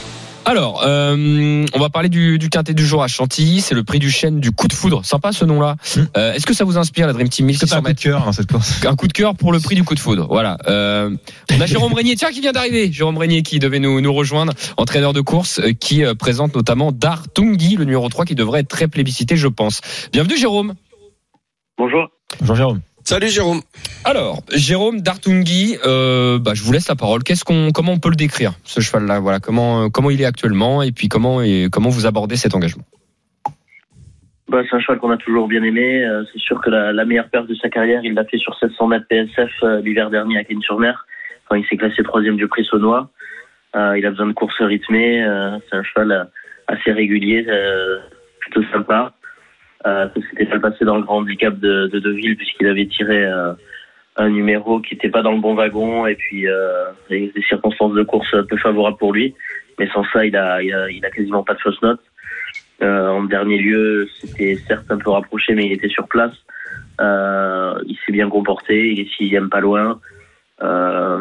Alors, 0.45 0.83
euh, 0.85 1.65
on 1.73 1.79
va 1.79 1.89
parler 1.89 2.09
du, 2.09 2.37
du 2.37 2.51
quintet 2.51 2.75
du 2.75 2.85
jour 2.85 3.03
à 3.03 3.09
Chantilly. 3.09 3.61
C'est 3.61 3.77
le 3.77 3.85
prix 3.85 4.01
du 4.01 4.11
chêne 4.11 4.41
du 4.41 4.51
coup 4.51 4.67
de 4.67 4.73
foudre. 4.73 5.05
Sympa 5.05 5.33
ce 5.33 5.45
nom-là. 5.45 5.77
Euh, 6.17 6.33
Est-ce 6.33 6.47
que 6.47 6.53
ça 6.53 6.65
vous 6.65 6.79
inspire 6.79 7.07
la 7.07 7.13
Dream 7.13 7.29
Team 7.29 7.49
Est-ce 7.49 7.61
que 7.61 7.71
t'as 7.71 7.77
1600 7.77 7.79
un 7.79 7.81
coup 7.81 7.85
de 7.85 7.89
mètres 7.89 8.03
cœur 8.03 8.25
dans 8.25 8.33
cette 8.33 8.51
course 8.51 8.85
un 8.87 8.97
coup 8.97 9.07
de 9.07 9.13
cœur 9.13 9.37
pour 9.37 9.53
le 9.53 9.61
prix 9.61 9.77
du 9.77 9.85
coup 9.85 9.95
de 9.95 10.01
foudre. 10.01 10.27
Voilà. 10.29 10.59
Euh, 10.67 11.17
on 11.55 11.61
a 11.61 11.67
Jérôme 11.73 11.93
Régnier, 11.93 12.17
tiens, 12.17 12.31
qui 12.31 12.41
vient 12.41 12.53
d'arriver. 12.53 12.91
Jérôme 12.91 13.19
Régnier 13.19 13.43
qui 13.43 13.61
devait 13.61 13.79
nous, 13.79 14.01
nous 14.01 14.13
rejoindre, 14.13 14.53
entraîneur 14.77 15.13
de 15.13 15.21
course, 15.21 15.61
euh, 15.61 15.73
qui 15.73 16.05
euh, 16.05 16.15
présente 16.15 16.57
notamment 16.57 16.91
Dar 16.91 17.33
Tungi, 17.33 17.77
le 17.77 17.85
numéro 17.85 18.09
3, 18.09 18.25
qui 18.25 18.35
devrait 18.35 18.61
être 18.61 18.69
très 18.69 18.89
plébiscité, 18.89 19.37
je 19.37 19.49
pense. 19.49 19.81
Bienvenue, 20.13 20.37
Jérôme. 20.37 20.75
Bonjour. 21.79 22.09
Jean-Jérôme. 22.43 22.81
Salut 23.05 23.29
Jérôme. 23.29 23.61
Alors, 24.05 24.43
Jérôme 24.55 25.01
Dartungi, 25.01 25.77
euh, 25.85 26.39
bah, 26.39 26.53
je 26.55 26.63
vous 26.63 26.73
laisse 26.73 26.89
la 26.89 26.95
parole. 26.95 27.23
Qu'est-ce 27.23 27.45
qu'on, 27.45 27.71
comment 27.73 27.93
on 27.93 27.99
peut 27.99 28.11
le 28.11 28.17
décrire, 28.17 28.53
ce 28.65 28.81
cheval-là? 28.81 29.19
Voilà, 29.21 29.41
comment, 29.41 29.85
euh, 29.85 29.89
comment 29.89 30.11
il 30.11 30.21
est 30.23 30.25
actuellement 30.25 30.83
et 30.83 30.93
puis 30.93 31.09
comment, 31.09 31.43
et 31.43 31.69
comment 31.71 31.89
vous 31.89 32.07
abordez 32.07 32.37
cet 32.37 32.55
engagement? 32.55 32.85
Bah, 34.49 34.63
c'est 34.69 34.77
un 34.77 34.81
cheval 34.81 34.99
qu'on 34.99 35.11
a 35.11 35.17
toujours 35.17 35.49
bien 35.49 35.63
aimé. 35.63 36.05
Euh, 36.05 36.25
c'est 36.33 36.41
sûr 36.41 36.61
que 36.61 36.71
la, 36.71 36.93
la 36.93 37.05
meilleure 37.05 37.29
perte 37.29 37.47
de 37.49 37.55
sa 37.57 37.69
carrière, 37.69 38.01
il 38.05 38.15
l'a 38.15 38.25
fait 38.25 38.39
sur 38.39 38.57
700 38.59 38.87
mètres 38.87 39.07
PSF 39.09 39.51
euh, 39.63 39.81
l'hiver 39.81 40.11
dernier 40.11 40.39
à 40.39 40.45
Cagnes-sur-Mer, 40.45 41.07
quand 41.49 41.57
il 41.57 41.67
s'est 41.67 41.77
classé 41.77 42.03
troisième 42.03 42.37
du 42.37 42.47
prix 42.49 42.65
Saunois. 42.65 43.11
Euh, 43.75 43.99
il 43.99 44.07
a 44.07 44.11
besoin 44.11 44.27
de 44.27 44.33
courses 44.33 44.61
rythmées. 44.61 45.25
euh, 45.25 45.59
c'est 45.69 45.77
un 45.77 45.83
cheval 45.83 46.29
assez 46.69 46.93
régulier, 46.93 47.47
euh, 47.49 47.99
plutôt 48.41 48.63
sympa. 48.73 49.15
Euh, 49.87 50.09
ça 50.15 50.21
s'était 50.31 50.47
pas 50.47 50.61
passé 50.61 50.85
dans 50.85 50.97
le 50.97 51.03
grand 51.03 51.19
handicap 51.19 51.59
de, 51.59 51.89
de 51.89 51.99
Deauville 51.99 52.37
puisqu'il 52.37 52.69
avait 52.69 52.87
tiré 52.87 53.25
euh, 53.25 53.53
un 54.17 54.29
numéro 54.29 54.81
qui 54.81 54.95
n'était 54.95 55.09
pas 55.09 55.23
dans 55.23 55.33
le 55.33 55.41
bon 55.41 55.55
wagon 55.55 56.07
et 56.07 56.15
puis 56.15 56.47
euh, 56.47 56.85
des 57.11 57.33
circonstances 57.49 57.95
de 57.95 58.03
course 58.03 58.35
peu 58.49 58.57
favorables 58.57 58.99
pour 58.99 59.13
lui. 59.13 59.35
Mais 59.79 59.89
sans 59.89 60.05
ça, 60.13 60.25
il 60.25 60.37
a, 60.37 60.63
il 60.63 60.73
a, 60.73 60.91
il 60.91 61.05
a 61.05 61.11
quasiment 61.11 61.43
pas 61.43 61.55
de 61.55 61.61
fausse 61.61 61.81
note. 61.83 62.01
Euh, 62.83 63.09
en 63.09 63.25
dernier 63.25 63.59
lieu, 63.59 64.09
c'était 64.21 64.57
certes 64.67 64.91
un 64.91 64.99
peu 64.99 65.11
rapproché, 65.11 65.55
mais 65.55 65.67
il 65.67 65.73
était 65.73 65.89
sur 65.89 66.09
place. 66.09 66.35
Euh, 67.01 67.75
il 67.87 67.97
s'est 68.05 68.13
bien 68.13 68.29
comporté, 68.29 68.93
il 68.93 69.01
est 69.01 69.09
sixième 69.17 69.49
pas 69.49 69.61
loin. 69.61 70.01
Euh, 70.63 71.19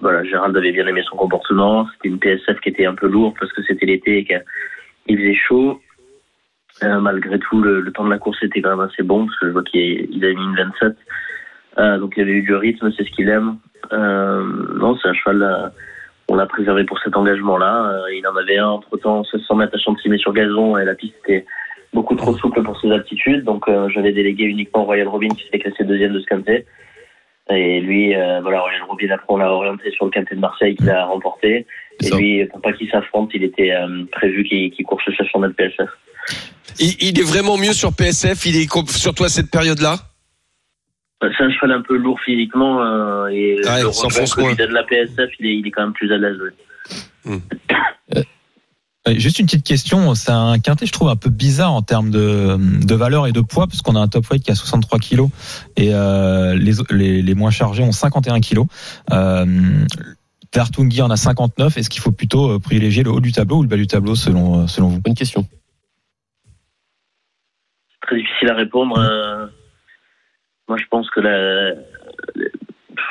voilà, 0.00 0.24
Gérald 0.24 0.56
avait 0.56 0.72
bien 0.72 0.86
aimé 0.86 1.02
son 1.08 1.16
comportement. 1.16 1.86
C'était 1.92 2.08
une 2.08 2.18
PSF 2.18 2.60
qui 2.60 2.68
était 2.68 2.86
un 2.86 2.94
peu 2.94 3.08
lourde 3.08 3.34
parce 3.38 3.52
que 3.52 3.62
c'était 3.62 3.86
l'été 3.86 4.18
et 4.18 4.24
qu'il 4.24 5.18
faisait 5.18 5.34
chaud. 5.34 5.80
Euh, 6.82 6.98
malgré 7.00 7.38
tout, 7.38 7.60
le, 7.60 7.80
le 7.80 7.92
temps 7.92 8.04
de 8.04 8.10
la 8.10 8.18
course 8.18 8.42
était 8.42 8.62
quand 8.62 8.70
même 8.70 8.88
assez 8.88 9.02
bon 9.02 9.26
parce 9.26 9.38
que 9.38 9.46
je 9.48 9.52
vois 9.52 9.62
qu'il 9.62 10.08
il 10.10 10.24
a 10.24 10.28
mis 10.28 10.42
une 10.42 10.56
27. 10.56 10.96
Euh, 11.78 11.98
donc 11.98 12.14
il 12.16 12.22
avait 12.22 12.32
eu 12.32 12.42
du 12.42 12.54
rythme, 12.54 12.90
c'est 12.96 13.04
ce 13.04 13.10
qu'il 13.10 13.28
aime. 13.28 13.56
Euh, 13.92 14.42
non, 14.76 14.96
c'est 14.96 15.08
un 15.08 15.12
cheval. 15.14 15.42
euh, 15.42 15.68
on 16.28 16.36
l'a 16.36 16.46
préservé 16.46 16.84
pour 16.84 16.98
cet 17.00 17.16
engagement-là. 17.16 17.90
Euh, 17.92 18.14
il 18.14 18.26
en 18.26 18.36
avait 18.36 18.58
un 18.58 18.68
entre-temps 18.68 19.22
1600 19.32 19.54
mètres 19.56 19.74
à 19.74 19.78
Chantilly 19.78 20.18
sur 20.18 20.32
gazon 20.32 20.78
et 20.78 20.84
la 20.84 20.94
piste 20.94 21.14
était 21.24 21.44
beaucoup 21.92 22.14
trop 22.14 22.34
souple 22.34 22.62
pour 22.62 22.80
ses 22.80 22.90
aptitudes. 22.92 23.44
Donc 23.44 23.68
euh, 23.68 23.88
j'avais 23.88 24.12
délégué 24.12 24.44
uniquement 24.44 24.84
Royal 24.84 25.08
Robin 25.08 25.28
qui 25.28 25.44
s'était 25.44 25.58
classé 25.58 25.84
deuxième 25.84 26.12
de 26.12 26.20
ce 26.20 26.26
quintet. 26.26 26.66
Et 27.50 27.80
lui, 27.80 28.14
voilà, 28.42 28.60
Royal 28.60 28.82
Robin 28.88 29.08
après 29.10 29.26
on 29.28 29.38
l'a 29.38 29.50
orienté 29.52 29.90
sur 29.90 30.04
le 30.04 30.12
quintet 30.12 30.36
de 30.36 30.40
Marseille 30.40 30.76
qu'il 30.76 30.88
a 30.88 31.04
remporté. 31.06 31.66
Et 32.00 32.08
ça. 32.08 32.16
lui, 32.16 32.44
pour 32.46 32.60
pas 32.60 32.72
qu'il 32.72 32.90
s'affronte, 32.90 33.30
il 33.34 33.44
était 33.44 33.72
euh, 33.72 34.04
prévu 34.12 34.44
qu'il 34.44 34.70
qu'il 34.70 34.84
court 34.84 35.00
ce 35.04 35.12
700 35.14 35.38
mètres 35.40 35.54
PSF. 35.56 35.88
Il, 36.78 36.94
il 37.00 37.18
est 37.18 37.24
vraiment 37.24 37.56
mieux 37.56 37.72
sur 37.72 37.92
PSF. 37.94 38.46
Il 38.46 38.56
est 38.56 38.68
surtout 38.90 39.24
à 39.24 39.28
cette 39.28 39.50
période-là? 39.50 39.98
Euh, 41.22 41.28
C'est 41.36 41.44
un 41.44 41.52
cheval 41.52 41.72
un 41.72 41.82
peu 41.82 41.96
lourd 41.96 42.18
physiquement 42.24 42.82
euh, 42.82 43.26
et 43.28 43.56
Ouais, 43.64 43.82
le 43.82 43.88
il 43.88 43.94
s'enfonce 43.94 44.32
rebond 44.34 44.46
que 44.46 44.50
lui 44.50 44.56
donne 44.56 44.72
la 44.72 44.84
PSF, 44.84 45.30
il 45.38 45.46
est, 45.46 45.56
il 45.58 45.66
est 45.66 45.70
quand 45.70 45.82
même 45.82 45.92
plus 45.92 46.10
à 46.12 46.16
l'aise. 46.18 46.38
oui. 47.26 47.40
Euh, 48.16 49.14
Juste 49.16 49.38
une 49.38 49.46
petite 49.46 49.64
question, 49.64 50.14
c'est 50.14 50.30
un 50.30 50.58
quintet 50.58 50.84
je 50.84 50.92
trouve 50.92 51.08
un 51.08 51.16
peu 51.16 51.30
bizarre 51.30 51.72
en 51.72 51.80
termes 51.80 52.10
de, 52.10 52.58
de 52.84 52.94
valeur 52.94 53.26
et 53.26 53.32
de 53.32 53.40
poids 53.40 53.66
parce 53.66 53.80
qu'on 53.80 53.96
a 53.96 53.98
un 54.00 54.08
top 54.08 54.30
weight 54.30 54.42
qui 54.44 54.50
a 54.50 54.54
63 54.54 54.98
kilos 54.98 55.30
et 55.78 55.94
euh, 55.94 56.54
les, 56.54 56.72
les, 56.90 57.22
les 57.22 57.34
moins 57.34 57.50
chargés 57.50 57.82
ont 57.82 57.92
51 57.92 58.40
kilos. 58.40 58.66
Euh, 59.10 59.46
Vertungi 60.54 61.00
en 61.02 61.10
a 61.10 61.16
59. 61.16 61.76
Est-ce 61.76 61.88
qu'il 61.90 62.02
faut 62.02 62.10
plutôt 62.12 62.50
euh, 62.50 62.58
privilégier 62.58 63.02
le 63.04 63.10
haut 63.10 63.20
du 63.20 63.30
tableau 63.32 63.58
ou 63.58 63.62
le 63.62 63.68
bas 63.68 63.76
du 63.76 63.86
tableau 63.86 64.14
selon, 64.16 64.62
euh, 64.62 64.66
selon 64.66 64.88
vous? 64.88 65.00
Bonne 65.00 65.14
question. 65.14 65.46
Très 68.02 68.16
difficile 68.16 68.48
à 68.50 68.54
répondre. 68.54 68.98
euh, 68.98 69.46
moi, 70.68 70.76
je 70.78 70.84
pense 70.90 71.08
que 71.10 71.20
la, 71.20 71.74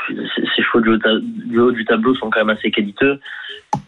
ces 0.08 0.16
ces 0.56 0.64
chevaux 0.64 0.82
du 0.82 0.90
haut, 0.90 1.20
du 1.20 1.60
haut 1.60 1.72
du 1.72 1.86
tableau 1.86 2.14
sont 2.16 2.30
quand 2.30 2.44
même 2.44 2.56
assez 2.56 2.72
qualiteux. 2.72 3.20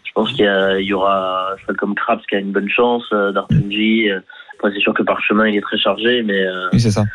Je 0.06 0.12
pense 0.14 0.32
qu'il 0.32 0.46
y, 0.46 0.48
a- 0.48 0.80
il 0.80 0.86
y 0.86 0.94
aura 0.94 1.54
un 1.54 1.58
cheval 1.58 1.76
comme 1.78 1.96
Krabs 1.96 2.22
qui 2.30 2.36
a 2.36 2.40
une 2.40 2.52
bonne 2.52 2.70
chance, 2.70 3.04
euh, 3.14 3.32
euh, 3.34 4.20
Après, 4.56 4.72
c'est 4.74 4.80
sûr 4.82 4.94
que 4.94 5.04
Parchemin, 5.04 5.48
il 5.48 5.56
est 5.58 5.62
très 5.62 5.78
chargé, 5.78 6.22
mais 6.24 6.46
euh, 6.46 6.70
Oui, 6.74 6.80
c'est 6.80 6.92
ça. 6.92 7.06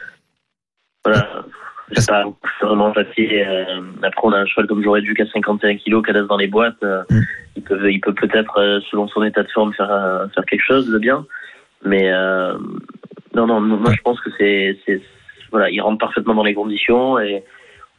voilà. 1.04 1.35
C'est 1.92 2.08
pas 2.08 2.24
vraiment 2.62 2.90
papier. 2.92 3.46
Euh, 3.46 3.80
après, 4.02 4.20
on 4.24 4.32
a 4.32 4.38
un 4.38 4.46
cheval 4.46 4.66
comme 4.66 4.82
j'aurais 4.82 5.02
dû 5.02 5.14
qui 5.14 5.22
a 5.22 5.26
51 5.26 5.76
kilos, 5.76 6.02
reste 6.06 6.26
dans 6.26 6.36
les 6.36 6.48
boîtes. 6.48 6.82
euh, 6.82 7.02
Mm. 7.10 7.20
il 7.56 7.62
peut, 7.62 7.92
il 7.92 8.00
peut 8.00 8.12
peut-être, 8.14 8.58
euh, 8.58 8.80
selon 8.90 9.06
son 9.08 9.22
état 9.22 9.42
de 9.42 9.50
forme, 9.50 9.72
faire, 9.74 9.88
faire 10.34 10.44
quelque 10.46 10.64
chose 10.64 10.88
de 10.90 10.98
bien. 10.98 11.24
Mais 11.84 12.10
euh, 12.12 12.54
non, 13.34 13.46
non, 13.46 13.60
moi 13.60 13.92
je 13.92 14.02
pense 14.02 14.20
que 14.20 14.30
c'est, 14.38 14.76
c'est, 14.84 15.00
voilà, 15.52 15.70
il 15.70 15.80
rentre 15.80 15.98
parfaitement 15.98 16.34
dans 16.34 16.42
les 16.44 16.54
conditions 16.54 17.18
et 17.18 17.44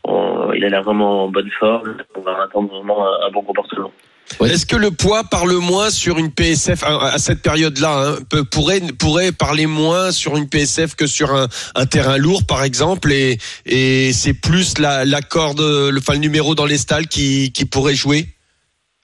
on- 0.03 0.51
il 0.53 0.63
a 0.65 0.69
l'air 0.69 0.83
vraiment 0.83 1.25
en 1.25 1.29
bonne 1.29 1.49
forme. 1.51 1.95
On 2.15 2.21
va 2.21 2.43
attendre 2.43 2.69
vraiment 2.73 3.07
un, 3.07 3.27
un 3.27 3.31
bon 3.31 3.41
comportement. 3.43 3.91
Ouais. 4.39 4.49
Est-ce 4.51 4.65
que 4.65 4.75
le 4.75 4.91
poids 4.91 5.23
parle 5.23 5.53
moins 5.53 5.89
sur 5.89 6.17
une 6.19 6.32
PSF 6.32 6.84
à 6.84 7.17
cette 7.17 7.41
période-là 7.41 8.03
hein, 8.09 8.15
peut- 8.30 8.43
pourrait 8.43 8.82
pourrait 8.99 9.32
parler 9.32 9.67
moins 9.67 10.11
sur 10.11 10.36
une 10.38 10.49
PSF 10.49 10.95
que 10.95 11.07
sur 11.07 11.34
un, 11.34 11.47
un 11.75 11.86
terrain 11.86 12.17
lourd 12.17 12.45
par 12.45 12.63
exemple 12.63 13.11
et 13.11 13.38
et 13.65 14.11
c'est 14.13 14.34
plus 14.34 14.80
la, 14.80 15.05
la 15.05 15.21
corde 15.21 15.61
le 15.61 15.97
enfin 15.97 16.13
le 16.13 16.19
numéro 16.19 16.55
dans 16.55 16.65
les 16.65 16.78
stalles 16.78 17.07
qui 17.07 17.51
qui 17.53 17.65
pourrait 17.65 17.95
jouer 17.95 18.28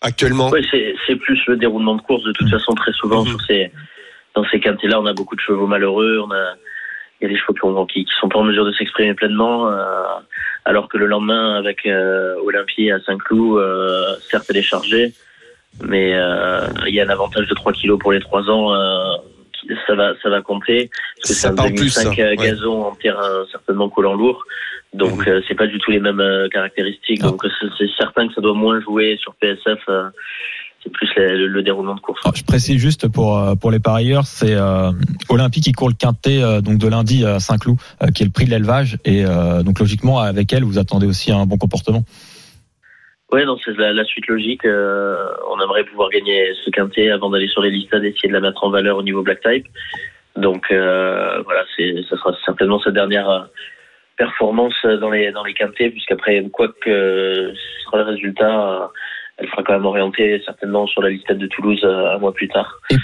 actuellement? 0.02 0.50
Ouais, 0.50 0.62
c'est, 0.70 1.16
plus 1.16 1.40
le 1.48 1.56
déroulement 1.56 1.96
de 1.96 2.02
course. 2.02 2.24
De 2.24 2.34
toute 2.34 2.50
façon, 2.50 2.74
très 2.74 2.92
souvent 2.92 3.24
sur 3.26 3.40
ces, 3.48 3.72
dans 4.36 4.44
ces 4.52 4.60
quintés-là, 4.60 5.00
on 5.00 5.06
a 5.06 5.14
beaucoup 5.14 5.36
de 5.36 5.42
chevaux 5.42 5.68
malheureux. 5.68 6.20
On 6.28 6.32
a, 6.32 6.56
il 7.22 7.24
y 7.24 7.26
a 7.28 7.34
des 7.34 7.40
chevaux 7.40 7.54
qui, 7.54 7.64
ont- 7.66 7.86
qui, 7.86 8.04
qui 8.04 8.12
sont 8.20 8.28
pas 8.28 8.40
en 8.40 8.44
mesure 8.44 8.66
de 8.66 8.74
s'exprimer 8.74 9.14
pleinement, 9.14 9.70
euh, 9.70 10.04
alors 10.66 10.88
que 10.88 10.98
le 10.98 11.06
lendemain, 11.06 11.56
avec 11.56 11.86
euh, 11.86 12.36
Olympie 12.44 12.92
à 12.92 13.00
Saint-Cloud, 13.02 13.60
euh, 13.60 14.16
certes 14.30 14.46
elle 14.50 14.58
est 14.58 14.62
chargée, 14.62 15.14
mais 15.82 16.14
euh, 16.14 16.68
il 16.88 16.94
y 16.94 17.02
a 17.02 17.06
un 17.06 17.10
avantage 17.10 17.48
de 17.48 17.54
3 17.54 17.74
kilos 17.74 18.00
pour 18.00 18.12
les 18.12 18.20
3 18.20 18.50
ans. 18.50 18.74
euh, 18.74 19.16
ça 19.88 19.96
va, 19.96 20.14
ça 20.22 20.30
va 20.30 20.42
compter. 20.42 20.90
Parce 21.18 21.30
que 21.30 21.36
c'est 21.36 21.48
un 21.48 21.56
parle 21.56 21.74
plus, 21.74 21.90
ça, 21.90 22.04
2005 22.04 22.20
euh, 22.20 22.30
ouais. 22.30 22.36
gazon 22.36 22.84
en 22.84 22.96
terrain 22.96 23.46
certainement 23.52 23.90
collant 23.90 24.14
lourd. 24.14 24.46
Donc 24.94 25.28
euh, 25.28 25.42
c'est 25.48 25.56
pas 25.56 25.68
du 25.68 25.80
tout 25.80 25.92
les 25.92 26.00
mêmes 26.00 26.20
euh, 26.20 26.48
caractéristiques. 26.50 27.22
Ah. 27.24 27.28
Donc 27.28 27.46
euh, 27.46 27.50
c'est 27.78 27.90
certain 27.98 28.28
que 28.28 28.34
ça 28.34 28.42
doit 28.42 28.54
moins 28.54 28.80
jouer 28.82 29.18
sur 29.22 29.34
PSF. 29.36 29.80
C'est 30.84 30.92
plus 30.92 31.10
le, 31.16 31.38
le- 31.38 31.48
le 31.48 31.64
déroulement 31.64 31.96
de 31.96 32.02
course. 32.02 32.20
Alors, 32.26 32.36
je 32.36 32.44
précise 32.44 32.78
juste 32.78 33.08
pour 33.08 33.38
euh, 33.40 33.56
pour 33.56 33.72
les 33.72 33.80
parieurs, 33.80 34.26
c'est 34.26 34.54
euh, 34.54 34.92
Olympique 35.30 35.64
qui 35.64 35.72
court 35.72 35.88
le 35.90 35.96
quintet 35.96 36.44
euh, 36.44 36.60
donc 36.62 36.78
de 36.78 36.88
lundi 36.88 37.26
à 37.26 37.40
Saint-Cloud, 37.40 37.78
euh, 38.02 38.08
qui 38.08 38.24
est 38.24 38.26
le 38.26 38.32
prix 38.32 38.46
de 38.46 38.52
l'élevage 38.52 38.98
et 39.06 39.24
donc 39.66 39.80
logiquement 39.80 40.20
avec 40.20 40.52
elle 40.54 40.64
vous 40.64 40.78
attendez 40.78 41.08
aussi 41.08 41.32
un 41.32 41.46
bon 41.46 41.58
comportement. 41.58 42.04
Ouais, 43.32 43.46
non, 43.46 43.58
c'est 43.64 43.76
la, 43.78 43.94
la 43.94 44.04
suite 44.04 44.28
logique. 44.28 44.66
on 44.66 45.62
aimerait 45.64 45.86
pouvoir 45.86 46.10
gagner 46.10 46.54
ce 46.64 46.70
quintet 46.70 47.10
avant 47.10 47.30
d'aller 47.32 47.48
sur 47.48 47.62
les 47.62 47.72
listes, 47.72 47.96
d'essayer 47.96 48.30
de 48.30 48.34
la 48.34 48.42
mettre 48.42 48.64
en 48.64 48.70
valeur 48.70 48.98
au 48.98 49.04
niveau 49.04 49.24
black 49.24 49.42
type. 49.42 49.66
Donc 50.36 50.66
voilà, 50.70 51.64
c'est, 51.76 51.96
ça 52.10 52.18
sera 52.18 52.36
certainement 52.46 52.80
sa 52.80 52.92
dernière 52.92 53.48
performance 54.18 54.76
dans 55.02 55.10
les 55.10 55.32
dans 55.32 55.44
les 55.44 55.54
quintets, 55.56 55.90
puisqu'après, 55.90 56.44
quoi 56.52 56.68
que 56.82 57.52
ce 57.56 57.84
sera 57.86 57.98
le 57.98 58.04
résultat, 58.04 58.92
elle 59.38 59.48
sera 59.50 59.64
quand 59.64 59.74
même 59.74 59.86
orientée 59.86 60.42
certainement 60.46 60.86
sur 60.88 61.02
la 61.02 61.10
liste 61.10 61.32
de 61.32 61.48
Toulouse 61.48 61.82
euh, 61.84 62.16
un 62.16 62.20
mois 62.20 62.34
plus 62.34 62.48
tard. 62.50 62.80
Et- 62.92 62.96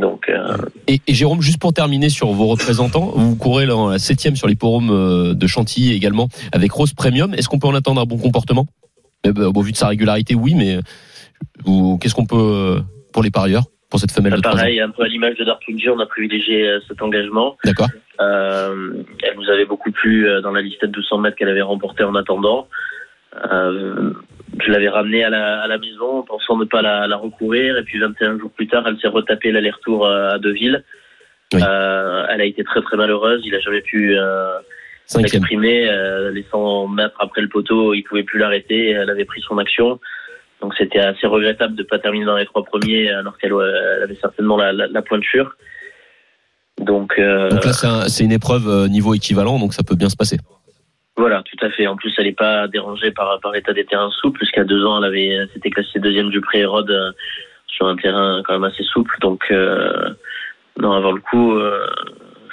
Donc 0.00 0.28
euh, 0.28 0.56
Et, 0.88 1.00
et 1.06 1.14
Jérôme, 1.14 1.40
juste 1.40 1.60
pour 1.60 1.72
terminer 1.72 2.08
sur 2.10 2.28
vos 2.28 2.46
représentants, 2.48 3.12
vous 3.14 3.36
courez 3.36 3.64
la 3.66 3.98
septième 3.98 4.36
sur 4.36 4.46
l'hipporome 4.48 4.90
euh, 4.90 5.34
de 5.34 5.46
Chantilly 5.46 5.94
également 5.94 6.28
avec 6.52 6.70
Rose 6.72 6.92
Premium. 6.92 7.32
Est-ce 7.34 7.48
qu'on 7.48 7.58
peut 7.58 7.68
en 7.68 7.74
attendre 7.74 8.00
un 8.00 8.04
bon 8.04 8.18
comportement? 8.18 8.66
Eh 9.24 9.32
ben, 9.32 9.50
Au 9.54 9.62
vu 9.62 9.72
de 9.72 9.76
sa 9.76 9.88
régularité, 9.88 10.34
oui, 10.34 10.54
mais 10.54 10.78
qu'est-ce 12.00 12.14
qu'on 12.14 12.26
peut 12.26 12.80
pour 13.12 13.22
les 13.22 13.30
parieurs 13.30 13.64
pour 13.88 14.00
cette 14.00 14.10
femelle 14.10 14.32
de 14.32 14.38
ans 14.38 14.42
pareil, 14.42 14.80
un 14.80 14.90
peu 14.90 15.04
à 15.04 15.06
l'image 15.08 15.36
de 15.36 15.44
Dartunji, 15.44 15.88
on 15.88 16.00
a 16.00 16.06
privilégié 16.06 16.68
cet 16.88 17.00
engagement. 17.02 17.56
D'accord. 17.64 17.86
Euh, 18.20 19.02
elle 19.22 19.36
nous 19.36 19.48
avait 19.48 19.64
beaucoup 19.64 19.92
plu 19.92 20.26
dans 20.42 20.50
la 20.50 20.60
liste 20.60 20.82
de 20.82 20.88
200 20.88 21.18
mètres 21.18 21.36
qu'elle 21.36 21.48
avait 21.48 21.62
remportée 21.62 22.02
en 22.02 22.16
attendant. 22.16 22.66
Euh, 23.52 24.10
je 24.64 24.70
l'avais 24.70 24.88
ramenée 24.88 25.24
à 25.24 25.30
la, 25.30 25.60
à 25.62 25.66
la 25.66 25.78
maison 25.78 26.18
en 26.18 26.22
pensant 26.22 26.56
ne 26.56 26.64
pas 26.64 26.82
la, 26.82 27.06
la 27.06 27.16
recourir. 27.16 27.76
Et 27.78 27.82
puis 27.82 27.98
21 27.98 28.38
jours 28.38 28.50
plus 28.50 28.66
tard, 28.68 28.84
elle 28.86 28.98
s'est 29.00 29.08
retapée 29.08 29.52
l'aller-retour 29.52 30.06
euh, 30.06 30.30
à 30.34 30.38
Deauville. 30.38 30.84
Oui. 31.52 31.60
Euh, 31.62 32.26
elle 32.30 32.40
a 32.40 32.44
été 32.44 32.64
très 32.64 32.80
très 32.82 32.96
malheureuse. 32.96 33.42
Il 33.44 33.54
a 33.54 33.60
jamais 33.60 33.80
pu 33.82 34.16
euh, 34.18 34.58
s'exprimer. 35.06 35.88
Euh, 35.88 36.30
les 36.30 36.44
100 36.50 36.88
mètres 36.88 37.16
après 37.20 37.40
le 37.42 37.48
poteau, 37.48 37.94
il 37.94 38.02
pouvait 38.02 38.24
plus 38.24 38.38
l'arrêter. 38.38 38.90
Elle 38.90 39.10
avait 39.10 39.24
pris 39.24 39.40
son 39.42 39.58
action. 39.58 40.00
Donc 40.62 40.74
c'était 40.78 41.00
assez 41.00 41.26
regrettable 41.26 41.74
de 41.74 41.82
ne 41.82 41.86
pas 41.86 41.98
terminer 41.98 42.24
dans 42.24 42.36
les 42.36 42.46
trois 42.46 42.64
premiers 42.64 43.10
alors 43.10 43.36
qu'elle 43.38 43.52
euh, 43.52 44.04
avait 44.04 44.14
certainement 44.16 44.56
la, 44.56 44.72
la, 44.72 44.86
la 44.86 45.02
pointure. 45.02 45.54
Donc, 46.80 47.14
euh, 47.18 47.48
Donc 47.50 47.64
là, 47.64 47.72
c'est 47.72 47.86
un- 47.86 48.06
une 48.26 48.32
épreuve 48.32 48.68
euh, 48.68 48.88
niveau 48.88 49.14
équivalent, 49.14 49.58
donc 49.58 49.72
ça 49.74 49.82
peut 49.82 49.94
bien 49.96 50.08
se 50.10 50.16
passer. 50.16 50.36
Voilà, 51.16 51.42
tout 51.42 51.64
à 51.64 51.70
fait. 51.70 51.86
En 51.86 51.96
plus, 51.96 52.12
elle 52.18 52.26
n'est 52.26 52.32
pas 52.32 52.68
dérangée 52.68 53.10
par, 53.10 53.40
par 53.40 53.52
l'état 53.52 53.72
des 53.72 53.86
terrains 53.86 54.10
souples, 54.20 54.38
puisqu'à 54.38 54.64
deux 54.64 54.84
ans, 54.84 54.98
elle 54.98 55.08
avait, 55.08 55.46
s'était 55.54 55.70
classée 55.70 55.98
deuxième 55.98 56.30
du 56.30 56.40
pré 56.40 56.60
Hérode 56.60 56.90
euh, 56.90 57.12
sur 57.66 57.86
un 57.86 57.96
terrain 57.96 58.42
quand 58.44 58.52
même 58.52 58.64
assez 58.64 58.84
souple. 58.84 59.16
Donc, 59.20 59.44
euh, 59.50 60.10
non, 60.78 60.92
avant 60.92 61.12
le 61.12 61.20
coup, 61.20 61.56
euh, 61.56 61.86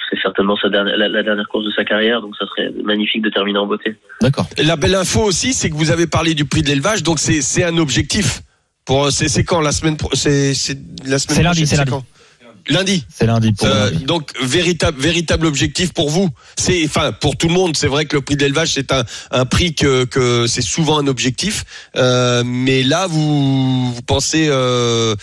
c'est 0.08 0.18
certainement 0.20 0.56
sa 0.56 0.68
dernière, 0.70 0.96
la, 0.96 1.08
la 1.08 1.22
dernière 1.22 1.46
course 1.48 1.66
de 1.66 1.72
sa 1.72 1.84
carrière, 1.84 2.22
donc 2.22 2.34
ça 2.38 2.46
serait 2.46 2.70
magnifique 2.82 3.22
de 3.22 3.30
terminer 3.30 3.58
en 3.58 3.66
beauté. 3.66 3.96
D'accord. 4.22 4.46
La 4.62 4.76
belle 4.76 4.94
info 4.94 5.20
aussi, 5.20 5.52
c'est 5.52 5.68
que 5.68 5.74
vous 5.74 5.90
avez 5.90 6.06
parlé 6.06 6.34
du 6.34 6.44
prix 6.46 6.62
de 6.62 6.68
l'élevage, 6.68 7.02
donc 7.02 7.18
c'est 7.18 7.42
c'est 7.42 7.64
un 7.64 7.76
objectif. 7.78 8.40
Pour 8.86 9.10
c'est 9.10 9.44
quand? 9.44 9.60
La 9.60 9.72
semaine 9.72 9.96
pro- 9.96 10.10
c'est 10.14 10.52
c'est 10.54 10.78
la 11.06 11.18
semaine 11.18 11.36
C'est 11.36 11.42
lundi, 11.42 11.62
prochaine, 11.62 11.66
c'est 11.66 11.90
lundi. 11.90 12.04
Lundi. 12.68 13.04
C'est 13.10 13.26
lundi 13.26 13.52
pour 13.52 13.66
Euh, 13.66 13.90
lundi. 13.90 14.04
donc 14.04 14.30
véritable 14.42 15.00
véritable 15.00 15.46
objectif 15.46 15.92
pour 15.92 16.08
vous. 16.08 16.30
C'est 16.56 16.82
enfin 16.86 17.12
pour 17.12 17.36
tout 17.36 17.48
le 17.48 17.54
monde. 17.54 17.76
C'est 17.76 17.88
vrai 17.88 18.06
que 18.06 18.16
le 18.16 18.22
prix 18.22 18.36
de 18.36 18.42
l'élevage 18.42 18.68
c'est 18.72 18.90
un 18.92 19.04
un 19.30 19.44
prix 19.44 19.74
que 19.74 20.04
que 20.04 20.46
c'est 20.46 20.62
souvent 20.62 20.98
un 20.98 21.06
objectif. 21.06 21.64
Euh, 21.96 22.42
mais 22.44 22.82
là 22.82 23.06
vous 23.06 23.92
vous 23.92 24.02
pensez 24.02 24.46
euh, 24.48 25.14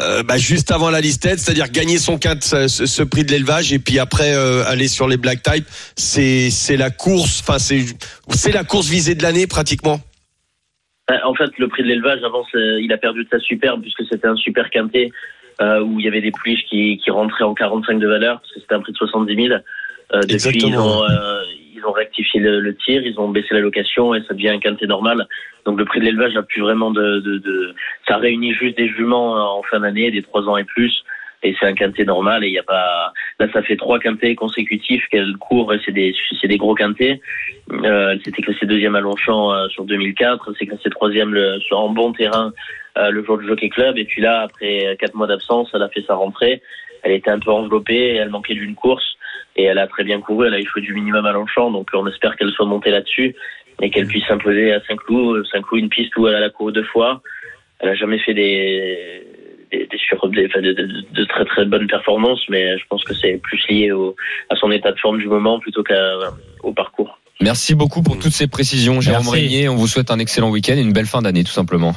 euh, 0.00 0.22
bah, 0.22 0.38
juste 0.38 0.70
avant 0.70 0.90
la 0.90 1.00
listette, 1.00 1.40
c'est-à-dire 1.40 1.70
gagner 1.70 1.98
son 1.98 2.18
quinte 2.18 2.44
ce, 2.44 3.02
prix 3.02 3.24
de 3.24 3.32
l'élevage 3.32 3.72
et 3.72 3.78
puis 3.80 3.98
après 3.98 4.34
euh, 4.34 4.64
aller 4.66 4.88
sur 4.88 5.08
les 5.08 5.16
black 5.16 5.42
type. 5.42 5.66
C'est 5.96 6.50
c'est 6.50 6.76
la 6.76 6.90
course. 6.90 7.40
Enfin 7.40 7.58
c'est 7.58 7.84
c'est 8.30 8.52
la 8.52 8.64
course 8.64 8.88
visée 8.88 9.14
de 9.16 9.22
l'année 9.22 9.46
pratiquement. 9.46 10.00
Euh, 11.10 11.14
En 11.24 11.34
fait, 11.34 11.50
le 11.58 11.68
prix 11.68 11.84
de 11.84 11.88
l'élevage, 11.88 12.18
avant, 12.24 12.44
il 12.54 12.92
a 12.92 12.98
perdu 12.98 13.22
de 13.22 13.28
sa 13.30 13.38
superbe, 13.38 13.80
puisque 13.80 14.02
c'était 14.10 14.26
un 14.26 14.34
super 14.34 14.70
quintet 14.70 15.10
euh, 15.60 15.80
où 15.80 15.98
il 15.98 16.04
y 16.04 16.08
avait 16.08 16.20
des 16.20 16.30
pouliches 16.30 16.64
qui, 16.68 16.98
qui 16.98 17.10
rentraient 17.10 17.44
en 17.44 17.54
45 17.54 17.98
de 17.98 18.06
valeur, 18.06 18.40
parce 18.40 18.52
que 18.52 18.60
c'était 18.60 18.74
un 18.74 18.80
prix 18.80 18.92
de 18.92 18.98
70 18.98 19.48
000. 19.48 19.58
Euh, 20.14 20.20
depuis, 20.22 20.58
ils 20.58 20.78
ont, 20.78 21.02
euh, 21.02 21.42
ils 21.74 21.84
ont 21.84 21.92
rectifié 21.92 22.40
le, 22.40 22.60
le 22.60 22.74
tir, 22.76 23.02
ils 23.04 23.18
ont 23.18 23.28
baissé 23.28 23.48
la 23.52 23.60
location 23.60 24.14
et 24.14 24.22
ça 24.28 24.34
devient 24.34 24.50
un 24.50 24.60
quintet 24.60 24.86
normal. 24.86 25.26
Donc 25.64 25.78
le 25.78 25.84
prix 25.84 26.00
de 26.00 26.04
l'élevage 26.04 26.34
n'a 26.34 26.42
plus 26.42 26.62
vraiment 26.62 26.90
de, 26.90 27.20
de, 27.20 27.38
de... 27.38 27.74
Ça 28.06 28.16
réunit 28.16 28.52
juste 28.54 28.76
des 28.76 28.88
juments 28.88 29.36
euh, 29.36 29.40
en 29.40 29.62
fin 29.62 29.80
d'année, 29.80 30.10
des 30.10 30.22
3 30.22 30.48
ans 30.48 30.56
et 30.56 30.64
plus. 30.64 31.04
Et 31.42 31.54
c'est 31.58 31.66
un 31.66 31.74
quintet 31.74 32.04
normal 32.04 32.44
et 32.44 32.48
il 32.48 32.54
y 32.54 32.58
a 32.58 32.62
pas. 32.62 33.12
Là, 33.38 33.46
ça 33.52 33.62
fait 33.62 33.76
trois 33.76 33.98
quintets 33.98 34.34
consécutifs 34.34 35.06
qu'elle 35.10 35.36
court 35.36 35.72
c'est 35.84 35.92
des, 35.92 36.14
c'est 36.40 36.48
des 36.48 36.56
gros 36.56 36.74
quintets. 36.74 37.20
Euh, 37.72 38.12
elle 38.12 38.22
s'était 38.22 38.42
classée 38.42 38.66
deuxième 38.66 38.94
à 38.94 39.00
Longchamp 39.00 39.52
euh, 39.52 39.68
sur 39.68 39.84
2004. 39.84 40.48
Elle 40.48 40.56
s'est 40.56 40.66
classée 40.66 40.90
troisième 40.90 41.34
le, 41.34 41.60
sur 41.60 41.78
en 41.78 41.90
bon 41.90 42.12
terrain 42.12 42.52
euh, 42.98 43.10
le 43.10 43.24
jour 43.24 43.38
du 43.38 43.46
Jockey 43.46 43.68
Club. 43.68 43.98
Et 43.98 44.04
puis 44.04 44.22
là, 44.22 44.42
après 44.42 44.96
quatre 44.98 45.14
mois 45.14 45.26
d'absence, 45.26 45.68
elle 45.74 45.82
a 45.82 45.88
fait 45.88 46.04
sa 46.06 46.14
rentrée. 46.14 46.62
Elle 47.02 47.12
était 47.12 47.30
un 47.30 47.38
peu 47.38 47.50
enveloppée. 47.50 48.14
Elle 48.14 48.30
manquait 48.30 48.54
d'une 48.54 48.74
course 48.74 49.16
et 49.56 49.64
elle 49.64 49.78
a 49.78 49.86
très 49.86 50.04
bien 50.04 50.20
couru. 50.20 50.46
Elle 50.46 50.54
a 50.54 50.58
fait 50.58 50.80
du 50.80 50.94
minimum 50.94 51.26
à 51.26 51.32
Longchamp, 51.32 51.70
donc 51.70 51.90
on 51.92 52.06
espère 52.06 52.36
qu'elle 52.36 52.50
soit 52.50 52.66
montée 52.66 52.90
là-dessus 52.90 53.34
et 53.82 53.90
qu'elle 53.90 54.06
puisse 54.06 54.26
s'imposer 54.26 54.72
à 54.72 54.80
Saint-Cloud. 54.86 55.44
Saint-Cloud, 55.52 55.80
une 55.80 55.88
piste 55.88 56.16
où 56.16 56.28
elle 56.28 56.42
a 56.42 56.50
couru 56.50 56.72
deux 56.72 56.84
fois. 56.84 57.20
Elle 57.80 57.90
a 57.90 57.94
jamais 57.94 58.18
fait 58.18 58.32
des 58.32 59.22
des, 59.72 59.86
des, 59.86 59.98
sur- 59.98 60.28
des- 60.28 60.46
enfin, 60.46 60.60
de, 60.60 60.72
de- 60.72 61.04
de 61.12 61.24
très 61.24 61.44
très 61.44 61.64
bonnes 61.64 61.86
performances, 61.86 62.42
mais 62.48 62.78
je 62.78 62.84
pense 62.88 63.04
que 63.04 63.14
c'est 63.14 63.38
plus 63.42 63.60
lié 63.68 63.92
au, 63.92 64.16
à 64.50 64.56
son 64.56 64.70
état 64.70 64.92
de 64.92 64.98
forme 64.98 65.18
du 65.18 65.26
moment 65.28 65.58
plutôt 65.60 65.82
qu'au 65.82 66.72
parcours. 66.72 67.18
Merci 67.40 67.74
beaucoup 67.74 68.02
pour 68.02 68.18
toutes 68.18 68.32
ces 68.32 68.46
précisions, 68.46 69.00
Jérôme. 69.00 69.28
Régnier. 69.28 69.68
On 69.68 69.76
vous 69.76 69.86
souhaite 69.88 70.10
un 70.10 70.18
excellent 70.18 70.50
week-end 70.50 70.74
et 70.76 70.80
une 70.80 70.92
belle 70.94 71.06
fin 71.06 71.20
d'année, 71.20 71.44
tout 71.44 71.52
simplement. 71.52 71.94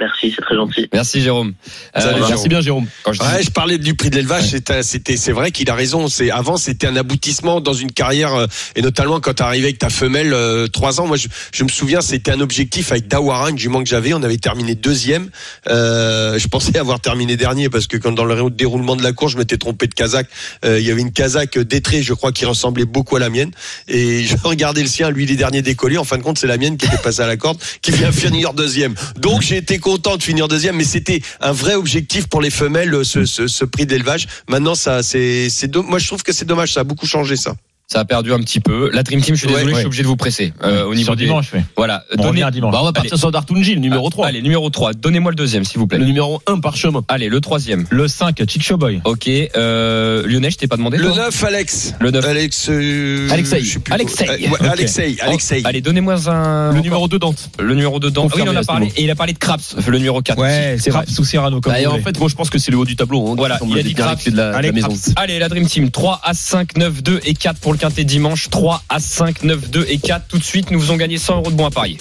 Merci, 0.00 0.32
c'est 0.34 0.42
très 0.42 0.54
gentil. 0.54 0.88
Merci 0.92 1.20
Jérôme. 1.20 1.54
Euh, 1.96 2.00
Salut, 2.00 2.14
Merci 2.20 2.28
Jérôme. 2.32 2.48
bien, 2.48 2.60
Jérôme. 2.60 2.86
quand 3.02 3.12
je 3.12 3.18
dis- 3.20 3.26
Ouais, 3.26 3.42
je 3.42 3.50
parlais 3.50 3.78
du 3.78 3.94
prix 3.94 4.10
de 4.10 4.16
l'élevage. 4.16 4.50
C'était, 4.50 4.82
c'était, 4.82 5.16
c'est 5.16 5.32
vrai 5.32 5.50
qu'il 5.50 5.68
a 5.70 5.74
raison. 5.74 6.08
C'est 6.08 6.30
avant, 6.30 6.56
c'était 6.56 6.86
un 6.86 6.96
aboutissement 6.96 7.60
dans 7.60 7.72
une 7.72 7.90
carrière, 7.92 8.34
euh, 8.34 8.46
et 8.76 8.82
notamment 8.82 9.20
quand 9.20 9.34
tu 9.34 9.42
arrivé 9.42 9.66
avec 9.66 9.78
ta 9.78 9.90
femelle 9.90 10.32
euh, 10.32 10.68
trois 10.68 11.00
ans. 11.00 11.06
Moi, 11.06 11.16
je, 11.16 11.28
je 11.52 11.64
me 11.64 11.68
souviens, 11.68 12.00
c'était 12.00 12.30
un 12.30 12.40
objectif 12.40 12.92
avec 12.92 13.08
Dawaran, 13.08 13.50
du 13.52 13.62
jument 13.62 13.82
que 13.82 13.88
j'avais. 13.88 14.12
On 14.14 14.22
avait 14.22 14.36
terminé 14.38 14.74
deuxième. 14.74 15.30
Euh, 15.68 16.38
je 16.38 16.48
pensais 16.48 16.76
avoir 16.78 17.00
terminé 17.00 17.36
dernier 17.36 17.68
parce 17.68 17.86
que 17.86 17.96
quand 17.96 18.12
dans 18.12 18.24
le 18.24 18.50
déroulement 18.50 18.96
de 18.96 19.02
la 19.02 19.12
course, 19.12 19.32
je 19.32 19.38
m'étais 19.38 19.58
trompé 19.58 19.86
de 19.86 19.94
Kazakh. 19.94 20.28
Euh, 20.64 20.78
il 20.80 20.86
y 20.86 20.90
avait 20.90 21.00
une 21.00 21.12
Kazakh 21.12 21.58
d'étré, 21.58 22.02
je 22.02 22.14
crois, 22.14 22.32
qui 22.32 22.44
ressemblait 22.44 22.84
beaucoup 22.84 23.16
à 23.16 23.20
la 23.20 23.30
mienne. 23.30 23.50
Et 23.88 24.24
je 24.24 24.36
regardais 24.44 24.82
le 24.82 24.88
sien, 24.88 25.10
lui, 25.10 25.26
les 25.26 25.36
derniers 25.36 25.62
décollés. 25.62 25.98
En 25.98 26.04
fin 26.04 26.18
de 26.18 26.22
compte, 26.22 26.38
c'est 26.38 26.46
la 26.46 26.56
mienne 26.56 26.76
qui 26.76 26.86
était 26.86 26.98
passée 26.98 27.22
à 27.22 27.26
la 27.26 27.36
corde, 27.36 27.58
qui 27.82 27.90
vient 27.90 28.12
finir 28.12 28.52
deuxième. 28.54 28.94
Donc, 29.16 29.42
j'ai 29.42 29.56
été 29.56 29.78
content 29.88 30.18
de 30.18 30.22
finir 30.22 30.48
deuxième, 30.48 30.76
mais 30.76 30.84
c'était 30.84 31.22
un 31.40 31.52
vrai 31.52 31.74
objectif 31.74 32.26
pour 32.26 32.42
les 32.42 32.50
femelles, 32.50 33.06
ce, 33.06 33.24
ce, 33.24 33.46
ce 33.46 33.64
prix 33.64 33.86
d'élevage. 33.86 34.26
Maintenant, 34.46 34.74
ça, 34.74 35.02
c'est, 35.02 35.48
c'est, 35.48 35.74
moi, 35.76 35.98
je 35.98 36.06
trouve 36.06 36.22
que 36.22 36.32
c'est 36.32 36.44
dommage. 36.44 36.74
Ça 36.74 36.80
a 36.80 36.84
beaucoup 36.84 37.06
changé, 37.06 37.36
ça. 37.36 37.54
Ça 37.90 38.00
a 38.00 38.04
perdu 38.04 38.34
un 38.34 38.38
petit 38.40 38.60
peu. 38.60 38.90
La 38.92 39.02
Dream 39.02 39.22
Team, 39.22 39.34
je 39.34 39.38
suis 39.40 39.46
Ouais, 39.48 39.54
désolé, 39.54 39.70
je 39.70 39.74
ouais. 39.76 39.80
suis 39.80 39.86
obligé 39.86 40.02
de 40.02 40.08
vous 40.08 40.16
presser. 40.16 40.52
Euh, 40.62 40.84
au 40.84 40.94
niveau 40.94 41.06
Sur 41.06 41.16
des- 41.16 41.24
dimanche, 41.24 41.46
oui. 41.54 41.60
Voilà. 41.74 42.04
Bon, 42.10 42.16
on 42.16 42.16
Donnez- 42.16 42.28
revient 42.28 42.42
à 42.42 42.50
dimanche. 42.50 42.72
Bah, 42.72 42.80
on 42.82 42.84
va 42.84 42.92
partir 42.92 43.16
sur 43.16 43.30
Dartunji, 43.30 43.74
le 43.76 43.80
numéro 43.80 44.10
3. 44.10 44.26
Allez, 44.26 44.42
numéro 44.42 44.68
3. 44.68 44.92
Donnez-moi 44.92 45.30
le 45.32 45.36
deuxième, 45.36 45.64
s'il 45.64 45.78
vous 45.78 45.86
plaît. 45.86 45.96
Le 45.96 46.04
numéro 46.04 46.42
1 46.46 46.58
par 46.60 46.76
chemin. 46.76 47.02
Allez, 47.08 47.30
le 47.30 47.40
troisième. 47.40 47.86
Le 47.88 48.06
5, 48.06 48.42
Chicho 48.46 48.76
Boy. 48.76 49.00
Ok. 49.04 49.26
Euh, 49.56 50.22
Lionel, 50.26 50.50
je 50.50 50.58
t'ai 50.58 50.66
pas 50.68 50.76
demandé. 50.76 50.98
Le 50.98 51.04
toi 51.08 51.16
9, 51.16 51.44
Alex. 51.44 51.94
Le 51.98 52.10
9. 52.10 52.26
Alex, 52.26 52.66
euh, 52.68 53.26
Alexei. 53.30 53.60
je 53.62 53.72
sais 53.72 53.78
plus. 53.78 53.94
Alexei. 53.94 54.28
Euh, 54.28 54.32
ouais, 54.36 54.48
Ok. 54.60 54.66
Alexei. 54.70 55.16
Alexei. 55.22 55.62
Allez, 55.64 55.80
donnez-moi 55.80 56.28
un. 56.28 56.74
Le 56.74 56.80
numéro 56.80 57.08
2 57.08 57.18
Dante. 57.18 57.48
Le 57.58 57.72
numéro 57.74 57.98
2 58.00 58.10
dedans. 58.10 58.28
Ah 58.30 58.34
Oui, 58.36 58.42
il 58.44 58.50
en 58.50 58.54
a 58.56 58.64
parlé. 58.64 58.92
Et 58.98 59.04
il 59.04 59.10
a 59.10 59.14
parlé 59.14 59.32
de 59.32 59.38
Craps, 59.38 59.76
le 59.86 59.96
numéro 59.96 60.20
4. 60.20 60.38
Ouais, 60.38 60.76
c'est 60.78 60.90
Craps 60.90 61.18
ou 61.18 61.24
Cyrano 61.24 61.62
comme 61.62 61.72
Bah, 61.72 61.78
en 61.90 61.98
fait, 62.02 62.18
moi 62.20 62.28
je 62.28 62.34
pense 62.34 62.50
que 62.50 62.58
c'est 62.58 62.70
le 62.70 62.76
haut 62.76 62.84
du 62.84 62.96
tableau. 62.96 63.30
hein, 63.30 63.34
Voilà, 63.38 63.58
il 63.66 63.78
a 63.78 63.82
dit 63.82 63.94
Craps. 63.94 64.26
Allez. 64.28 64.72
Allez, 65.16 65.38
la 65.38 65.48
Dream 65.48 65.64
Team. 65.66 65.90
3 65.90 66.20
à 66.22 66.34
5, 66.34 66.76
9, 66.76 67.02
2 67.02 67.20
et 67.24 67.32
4 67.32 67.58
pour 67.58 67.72
le 67.72 67.77
quintet 67.78 68.04
dimanche. 68.04 68.50
3 68.50 68.82
à 68.88 69.00
5, 69.00 69.42
9, 69.44 69.70
2 69.70 69.86
et 69.88 69.98
4. 69.98 70.26
Tout 70.28 70.38
de 70.38 70.44
suite, 70.44 70.70
nous 70.70 70.80
faisons 70.80 70.96
gagner 70.96 71.16
100 71.18 71.36
euros 71.38 71.50
de 71.50 71.56
bons 71.56 71.66
à 71.66 71.70
parier. 71.70 71.96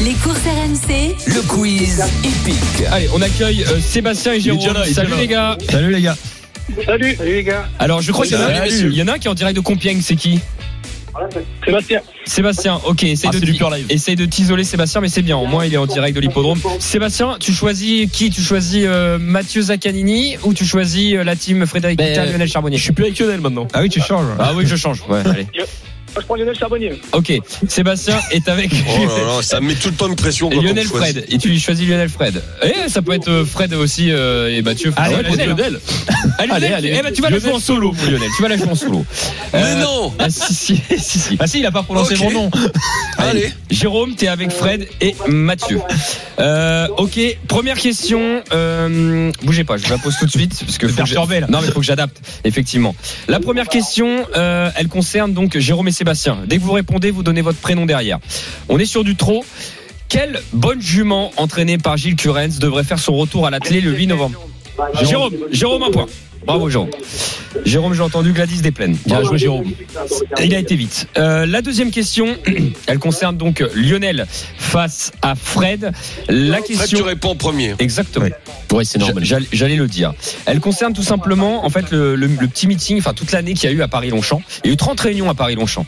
Les 0.00 0.12
courses 0.14 0.38
RMC, 0.44 1.14
Le 1.28 1.40
quiz 1.42 2.02
épique. 2.24 2.86
Allez, 2.90 3.08
on 3.14 3.22
accueille 3.22 3.62
euh, 3.64 3.80
Sébastien 3.80 4.32
et 4.34 4.40
Jérôme. 4.40 4.74
là, 4.74 4.84
Salut 4.92 5.12
les 5.16 5.26
gars. 5.28 5.56
Salut 5.70 5.92
les 5.92 6.02
gars. 6.02 6.16
Salut, 6.84 7.14
salut 7.16 7.34
les 7.34 7.44
gars. 7.44 7.68
Alors, 7.78 8.00
je 8.02 8.10
crois 8.10 8.26
qu'il 8.26 8.36
y, 8.36 8.40
y 8.96 9.02
en 9.02 9.08
a 9.08 9.12
un 9.14 9.18
qui 9.18 9.28
est 9.28 9.30
en 9.30 9.34
direct 9.34 9.54
de 9.56 9.60
Compiègne. 9.60 10.00
C'est 10.02 10.16
qui? 10.16 10.40
Sébastien. 11.64 12.00
Sébastien, 12.24 12.80
ok, 12.86 13.04
essaye, 13.04 13.30
Ah, 13.32 13.38
de 13.38 13.52
pur 13.52 13.70
live. 13.70 13.86
essaye 13.88 14.16
de 14.16 14.24
t'isoler 14.26 14.64
Sébastien, 14.64 15.00
mais 15.00 15.08
c'est 15.08 15.22
bien, 15.22 15.36
au 15.36 15.46
moins 15.46 15.64
il 15.64 15.72
est 15.74 15.76
en 15.78 15.86
direct 15.86 16.14
de 16.16 16.20
l'hippodrome. 16.20 16.58
Sébastien, 16.78 17.36
tu 17.38 17.52
choisis 17.52 18.10
qui? 18.10 18.30
Tu 18.30 18.40
choisis 18.40 18.84
euh, 18.86 19.18
Mathieu 19.20 19.62
Zaccanini 19.62 20.36
ou 20.42 20.54
tu 20.54 20.64
choisis 20.64 21.14
euh, 21.14 21.24
la 21.24 21.36
team 21.36 21.66
Frédéric 21.66 21.98
Ben, 21.98 22.08
Guittard, 22.08 22.26
Lionel 22.26 22.48
Charbonnier? 22.48 22.76
Je 22.78 22.82
suis 22.82 22.92
plus 22.92 23.04
avec 23.04 23.18
Lionel 23.18 23.40
maintenant. 23.40 23.68
Ah 23.72 23.80
oui, 23.82 23.88
tu 23.88 24.00
changes. 24.00 24.26
Ah 24.38 24.52
oui, 24.56 24.64
je 24.66 24.76
change. 24.76 25.02
Ouais, 25.08 25.20
allez. 25.24 25.46
Moi, 26.14 26.22
je 26.22 26.26
prends 26.26 26.36
Lionel 26.36 26.56
Charbonnier. 26.56 27.00
Ok, 27.12 27.32
Sébastien 27.68 28.16
est 28.30 28.48
avec 28.48 28.70
Oh 28.88 28.98
là 29.06 29.24
là, 29.36 29.38
ça 29.42 29.60
me 29.60 29.66
met 29.68 29.74
tout 29.74 29.88
le 29.88 29.94
temps 29.96 30.06
une 30.08 30.14
pression 30.14 30.48
quand 30.48 30.60
Lionel 30.62 30.86
on. 30.92 30.96
Fred. 30.96 31.24
Et 31.28 31.38
tu 31.38 31.48
lui 31.48 31.58
choisis 31.58 31.88
Lionel 31.88 32.08
Fred. 32.08 32.40
Eh, 32.62 32.88
ça 32.88 33.02
peut 33.02 33.14
être 33.14 33.28
euh, 33.28 33.44
Fred 33.44 33.74
aussi 33.74 34.12
euh, 34.12 34.56
et 34.56 34.62
Mathieu. 34.62 34.92
Allez, 34.96 35.16
Ouais, 35.16 35.22
Lionel. 35.22 35.48
Lionel. 35.48 35.80
Allez, 36.38 36.52
Allez, 36.52 36.66
allez. 36.68 36.96
eh 36.98 37.02
ben, 37.02 37.12
tu 37.12 37.20
vas 37.20 37.30
la 37.30 37.38
jouer 37.38 37.52
en 37.52 37.58
solo, 37.58 37.92
mon 37.92 38.10
Lionel. 38.10 38.28
Tu 38.36 38.42
vas 38.42 38.48
la 38.48 38.56
jouer 38.56 38.68
en 38.68 38.74
solo. 38.74 39.04
Mais 39.52 39.74
non 39.76 40.12
ah, 40.18 40.30
si, 40.30 40.54
si, 40.54 40.82
si, 40.98 41.18
si. 41.18 41.36
Ah 41.40 41.46
si, 41.46 41.58
il 41.60 41.66
a 41.66 41.72
pas 41.72 41.82
prononcé 41.82 42.16
mon 42.16 42.30
nom. 42.30 42.50
Allez. 43.18 43.52
Jérôme, 43.70 44.14
t'es 44.14 44.28
avec 44.28 44.50
Fred 44.52 44.88
et 45.00 45.14
Mathieu. 45.26 45.80
Euh, 46.38 46.86
ok, 46.96 47.18
première 47.48 47.78
question. 47.78 48.42
Euh, 48.52 49.32
bougez 49.42 49.64
pas, 49.64 49.76
je 49.76 49.88
la 49.88 49.98
pose 49.98 50.16
tout 50.18 50.26
de 50.26 50.30
suite 50.30 50.62
parce 50.64 50.78
que 50.78 50.88
faut 50.88 51.02
que. 51.02 51.50
Non, 51.50 51.60
mais 51.60 51.68
faut 51.68 51.80
que 51.80 51.86
j'adapte. 51.86 52.20
Effectivement. 52.44 52.94
La 53.28 53.40
première 53.40 53.68
question, 53.68 54.26
euh, 54.36 54.70
elle 54.76 54.88
concerne 54.88 55.32
donc 55.32 55.58
Jérôme 55.58 55.88
et 55.88 55.92
Sébastien. 55.92 56.03
Dès 56.46 56.58
que 56.58 56.62
vous 56.62 56.72
répondez, 56.72 57.10
vous 57.10 57.22
donnez 57.22 57.42
votre 57.42 57.58
prénom 57.58 57.86
derrière. 57.86 58.18
On 58.68 58.78
est 58.78 58.86
sur 58.86 59.04
du 59.04 59.16
trop. 59.16 59.44
Quelle 60.08 60.40
bonne 60.52 60.80
jument 60.80 61.32
entraînée 61.36 61.78
par 61.78 61.96
Gilles 61.96 62.16
Curens 62.16 62.58
devrait 62.58 62.84
faire 62.84 62.98
son 62.98 63.16
retour 63.16 63.46
à 63.46 63.50
l'atelier 63.50 63.80
le 63.80 63.92
8 63.92 64.06
novembre 64.08 64.40
Jérôme, 65.02 65.32
Jérôme, 65.50 65.82
un 65.82 65.90
point. 65.90 66.06
Bravo 66.46 66.68
Jérôme. 66.68 66.90
Jérôme, 67.64 67.94
j'ai 67.94 68.02
entendu 68.02 68.32
Gladys 68.32 68.60
Desplaines. 68.60 68.96
Bien 69.06 69.22
joué, 69.22 69.38
Jérôme. 69.38 69.64
Il 70.42 70.54
a 70.54 70.58
été 70.58 70.76
vite. 70.76 71.06
Euh, 71.16 71.46
la 71.46 71.62
deuxième 71.62 71.90
question, 71.90 72.36
elle 72.86 72.98
concerne 72.98 73.36
donc 73.36 73.64
Lionel 73.74 74.26
face 74.58 75.12
à 75.22 75.34
Fred. 75.34 75.92
La 76.28 76.56
Fred, 76.58 76.66
tu 76.66 76.76
question. 76.76 77.04
réponds 77.04 77.30
en 77.30 77.36
premier. 77.36 77.74
Exactement. 77.78 78.26
Ouais, 78.72 78.84
c'est 78.84 78.98
normal. 78.98 79.24
J'allais- 79.24 79.74
le 79.76 79.88
dire. 79.88 80.14
Elle 80.46 80.60
concerne 80.60 80.92
tout 80.92 81.02
simplement 81.02 81.64
en 81.66 81.70
fait 81.70 81.90
le, 81.90 82.14
le- 82.16 82.26
le 82.28 82.46
petit 82.48 82.66
meeting, 82.68 82.98
enfin 82.98 83.12
toute 83.12 83.32
l'année 83.32 83.54
qu'il 83.54 83.68
y 83.68 83.72
a 83.72 83.76
eu 83.76 83.82
à 83.82 83.88
Paris-Longchamp. 83.88 84.40
Il 84.62 84.68
y 84.68 84.70
a 84.70 84.72
eu 84.74 84.76
30 84.76 85.00
réunions 85.00 85.28
à 85.28 85.34
Paris-Longchamp. 85.34 85.84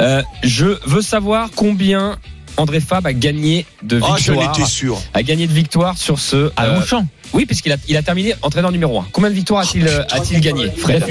Euh, 0.00 0.22
je 0.42 0.66
veux 0.86 1.02
savoir 1.02 1.50
combien 1.54 2.16
André 2.56 2.80
Fab 2.80 3.06
a 3.06 3.12
gagné 3.12 3.66
de 3.82 4.00
Ah, 4.02 4.16
j'en 4.18 4.32
victoires. 4.32 4.52
étais 4.58 4.66
sûr. 4.68 4.98
a 5.14 5.22
gagné 5.22 5.46
de 5.46 5.52
victoires 5.52 5.96
sur 5.98 6.18
ce. 6.18 6.50
À 6.56 6.64
euh, 6.66 6.74
Longchamp. 6.76 7.06
Oui, 7.32 7.46
puisqu'il 7.46 7.72
a, 7.72 7.76
il 7.88 7.96
a 7.96 8.02
terminé 8.02 8.34
entraîneur 8.42 8.70
numéro 8.72 8.98
1. 9.00 9.06
Combien 9.12 9.30
de 9.30 9.34
victoires 9.34 9.62
a-t-il 9.62 9.86
euh, 9.86 10.02
a-t-il 10.10 10.40
gagné, 10.40 10.70
Fred, 10.70 11.04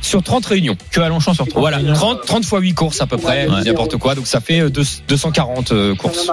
Sur 0.00 0.22
30 0.22 0.44
réunions. 0.46 0.76
Que 0.90 1.00
à 1.00 1.08
Longchamp 1.08 1.34
sur 1.34 1.46
30. 1.46 1.58
Voilà, 1.60 1.80
30, 1.94 2.24
30 2.26 2.44
fois 2.44 2.60
8 2.60 2.74
courses 2.74 3.00
à 3.00 3.06
peu 3.06 3.16
près, 3.16 3.46
Ouais. 3.48 3.62
n'importe 3.64 3.96
quoi. 3.96 4.14
Donc 4.14 4.26
ça 4.26 4.40
fait 4.40 4.60
euh, 4.60 4.68
deux- 4.70 4.84
240 5.08 5.72
euh, 5.72 5.94
courses. 5.94 6.30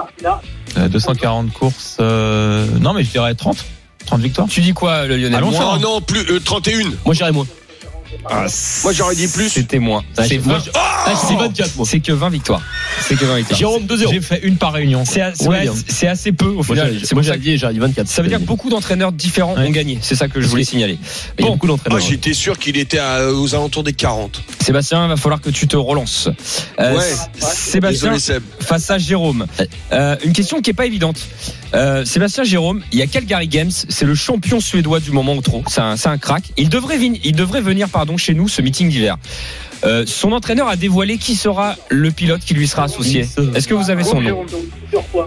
Euh, 0.76 0.88
240 0.88 1.52
courses. 1.52 1.96
euh, 2.00 2.66
Non, 2.80 2.92
mais 2.92 3.04
je 3.04 3.10
dirais 3.10 3.34
30. 3.34 3.64
30 4.06 4.20
victoires. 4.20 4.48
Tu 4.50 4.60
dis 4.60 4.72
quoi, 4.72 5.06
le 5.06 5.16
Lionel. 5.16 5.40
Moins 5.44 5.74
Oh 5.74 5.78
non, 5.78 6.00
plus 6.00 6.20
euh, 6.30 6.40
31. 6.44 6.90
Moi 7.06 7.14
j'irais 7.14 7.32
moins. 7.32 7.46
Moi, 8.84 8.92
j'aurais 8.92 9.14
dit 9.16 9.28
plus. 9.28 9.48
C'était 9.48 9.78
moins. 9.78 10.02
Ah, 10.16 10.22
C'est 10.22 10.28
j'ai- 10.28 10.38
moi, 10.40 10.58
20 10.58 10.64
je- 10.64 10.70
ah, 10.74 11.14
c'est 11.28 11.34
24 11.34 11.76
moi. 11.76 11.86
C'est 11.88 12.00
que 12.00 12.12
20 12.12 12.28
victoires. 12.30 12.62
C'est 13.00 13.16
que 13.16 13.24
20 13.24 13.36
victoires. 13.38 13.58
Jérôme 13.58 13.84
2-0. 13.86 14.10
J'ai 14.12 14.20
fait 14.20 14.40
une 14.42 14.56
par 14.56 14.72
réunion. 14.72 15.04
C'est 15.04 15.20
assez, 15.20 15.44
Ouais, 15.44 15.48
ouais, 15.58 15.62
bien. 15.62 15.74
c'est 15.88 16.06
assez 16.08 16.32
peu 16.32 16.46
au 16.46 16.54
Moi, 16.54 16.64
final. 16.64 16.96
C'est 17.04 17.14
moi 17.14 17.22
j'ai 17.22 17.36
dit, 17.36 17.56
j'ai 17.58 17.72
dit 17.72 17.78
24. 17.78 18.08
ça 18.08 18.22
veut 18.22 18.28
dire 18.28 18.38
que 18.38 18.44
beaucoup 18.44 18.70
d'entraîneurs 18.70 19.12
différents 19.12 19.54
Ouais. 19.56 19.66
ont 19.66 19.70
gagné. 19.70 19.98
C'est 20.02 20.14
ça 20.14 20.28
que 20.28 20.40
je 20.40 20.46
voulais 20.46 20.64
signaler. 20.64 20.98
Il 21.38 21.42
y 21.42 21.44
a 21.44 21.48
Bon, 21.48 21.54
beaucoup 21.54 21.66
Moi, 21.66 21.76
d'entraîneurs. 21.76 22.00
j'étais 22.00 22.34
sûr 22.34 22.58
qu'il 22.58 22.76
était 22.76 22.98
à- 22.98 23.30
aux 23.32 23.54
alentours 23.54 23.82
des 23.82 23.92
40. 23.92 24.40
Sébastien, 24.60 25.08
va 25.08 25.16
falloir 25.16 25.40
que 25.40 25.50
tu 25.50 25.66
te 25.66 25.76
relances. 25.76 26.28
Euh, 26.78 27.00
Sébastien, 27.40 28.10
Désolé, 28.12 28.18
Seb. 28.20 28.42
face 28.60 28.90
à 28.90 28.98
Jérôme. 28.98 29.46
Euh, 29.92 30.16
une 30.24 30.32
question 30.32 30.60
qui 30.60 30.70
est 30.70 30.74
pas 30.74 30.86
évidente. 30.86 31.16
Euh, 31.74 32.04
Sébastien 32.04 32.44
Jérôme, 32.44 32.82
il 32.92 32.98
y 32.98 33.02
a 33.02 33.06
Calgary 33.06 33.48
Games, 33.48 33.70
c'est 33.70 34.04
le 34.04 34.14
champion 34.14 34.60
suédois 34.60 35.00
du 35.00 35.10
moment 35.10 35.32
au 35.34 35.40
trot. 35.40 35.64
C'est 35.68 35.80
un, 35.80 35.94
un 36.04 36.18
crack. 36.18 36.44
Il 36.56 36.68
devrait, 36.68 36.98
il 37.24 37.32
devrait 37.34 37.60
venir 37.62 37.88
pardon, 38.02 38.16
chez 38.16 38.34
nous 38.34 38.48
ce 38.48 38.60
meeting 38.62 38.88
d'hiver. 38.88 39.16
Euh, 39.84 40.04
son 40.06 40.30
entraîneur 40.32 40.66
a 40.68 40.74
dévoilé 40.76 41.18
qui 41.18 41.34
sera 41.36 41.74
le 41.88 42.10
pilote 42.12 42.40
qui 42.40 42.52
lui 42.54 42.66
sera 42.68 42.84
associé. 42.84 43.26
Est-ce 43.54 43.66
que 43.68 43.74
vous 43.74 43.90
avez 43.90 44.02
son 44.04 44.20
nom 44.20 44.44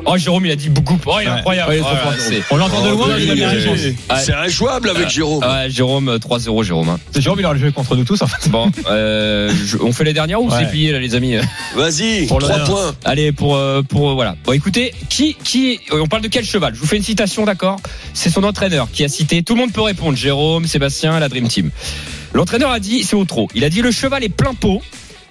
Oh 0.06 0.18
Jérôme, 0.18 0.46
il 0.46 0.52
a 0.52 0.56
dit 0.58 0.70
beaucoup. 0.70 0.98
Oh, 1.06 1.12
il 1.22 1.24
est 1.28 1.30
Ouais. 1.30 1.38
incroyable. 1.38 1.70
Ouais, 1.72 1.78
est 1.78 1.82
Oh, 1.84 2.44
On 2.52 2.58
l'entend 2.58 2.82
de 2.86 2.90
Oh, 2.90 2.96
loin, 2.98 3.08
oui, 3.16 3.24
il 3.24 3.30
a 3.30 3.34
oui, 3.34 3.40
bien 3.40 3.50
oui, 3.52 3.58
répondu. 3.60 3.98
oui. 4.10 4.16
C'est 4.24 4.34
injouable 4.34 4.90
avec 4.90 5.10
Jérôme. 5.10 5.42
Ouais, 5.44 5.70
Jérôme 5.70 6.08
euh, 6.10 6.18
3-0 6.20 6.64
Jérôme. 6.64 6.88
hein. 6.90 7.00
C'est 7.12 7.22
Jérôme, 7.22 7.40
il 7.40 7.46
aura 7.46 7.54
le 7.54 7.60
jeu 7.62 7.72
contre 7.72 7.96
nous 7.96 8.04
tous 8.06 8.22
en 8.22 8.28
fait. 8.28 8.50
Bon, 8.50 8.70
euh, 8.90 9.52
je- 9.66 9.78
on 9.78 9.92
fait 9.94 10.04
les 10.06 10.14
dernières 10.14 10.42
ou 10.42 10.50
Ouais. 10.50 10.58
c'est 10.60 10.70
plié 10.70 10.92
là 10.94 11.00
les 11.00 11.16
amis? 11.16 11.36
Vas-y, 11.76 12.26
Pour 12.28 12.40
3 12.40 12.52
l'honneur. 12.52 12.68
points. 12.70 12.96
Allez 13.06 13.32
pour 13.34 13.56
euh, 13.56 13.82
pour 13.84 14.12
euh, 14.12 14.14
voilà. 14.14 14.36
Bon 14.46 14.52
écoutez, 14.54 14.94
qui 15.10 15.36
qui 15.44 15.80
euh, 15.92 16.02
on 16.02 16.08
parle 16.08 16.22
de 16.24 16.28
quel 16.30 16.46
cheval? 16.46 16.74
Je 16.76 16.80
vous 16.80 16.88
fais 16.88 16.98
une 16.98 17.04
citation 17.04 17.44
d'accord? 17.46 17.80
C'est 18.14 18.30
son 18.30 18.44
entraîneur 18.44 18.88
qui 18.92 19.04
a 19.04 19.10
cité. 19.10 19.44
Tout 19.44 19.56
le 19.56 19.62
monde 19.62 19.74
peut 19.74 19.82
répondre. 19.82 20.16
Jérôme, 20.18 20.66
Sébastien, 20.66 21.20
la 21.20 21.28
Dream 21.30 21.48
Team. 21.50 21.72
L'entraîneur 22.36 22.72
a 22.72 22.82
dit 22.82 23.06
c'est 23.06 23.16
au 23.16 23.24
trot. 23.24 23.48
Il 23.56 23.64
a 23.64 23.70
dit 23.70 23.82
le 23.82 23.92
cheval 23.92 24.22
est 24.26 24.30
plein 24.30 24.54
pot. 24.54 24.82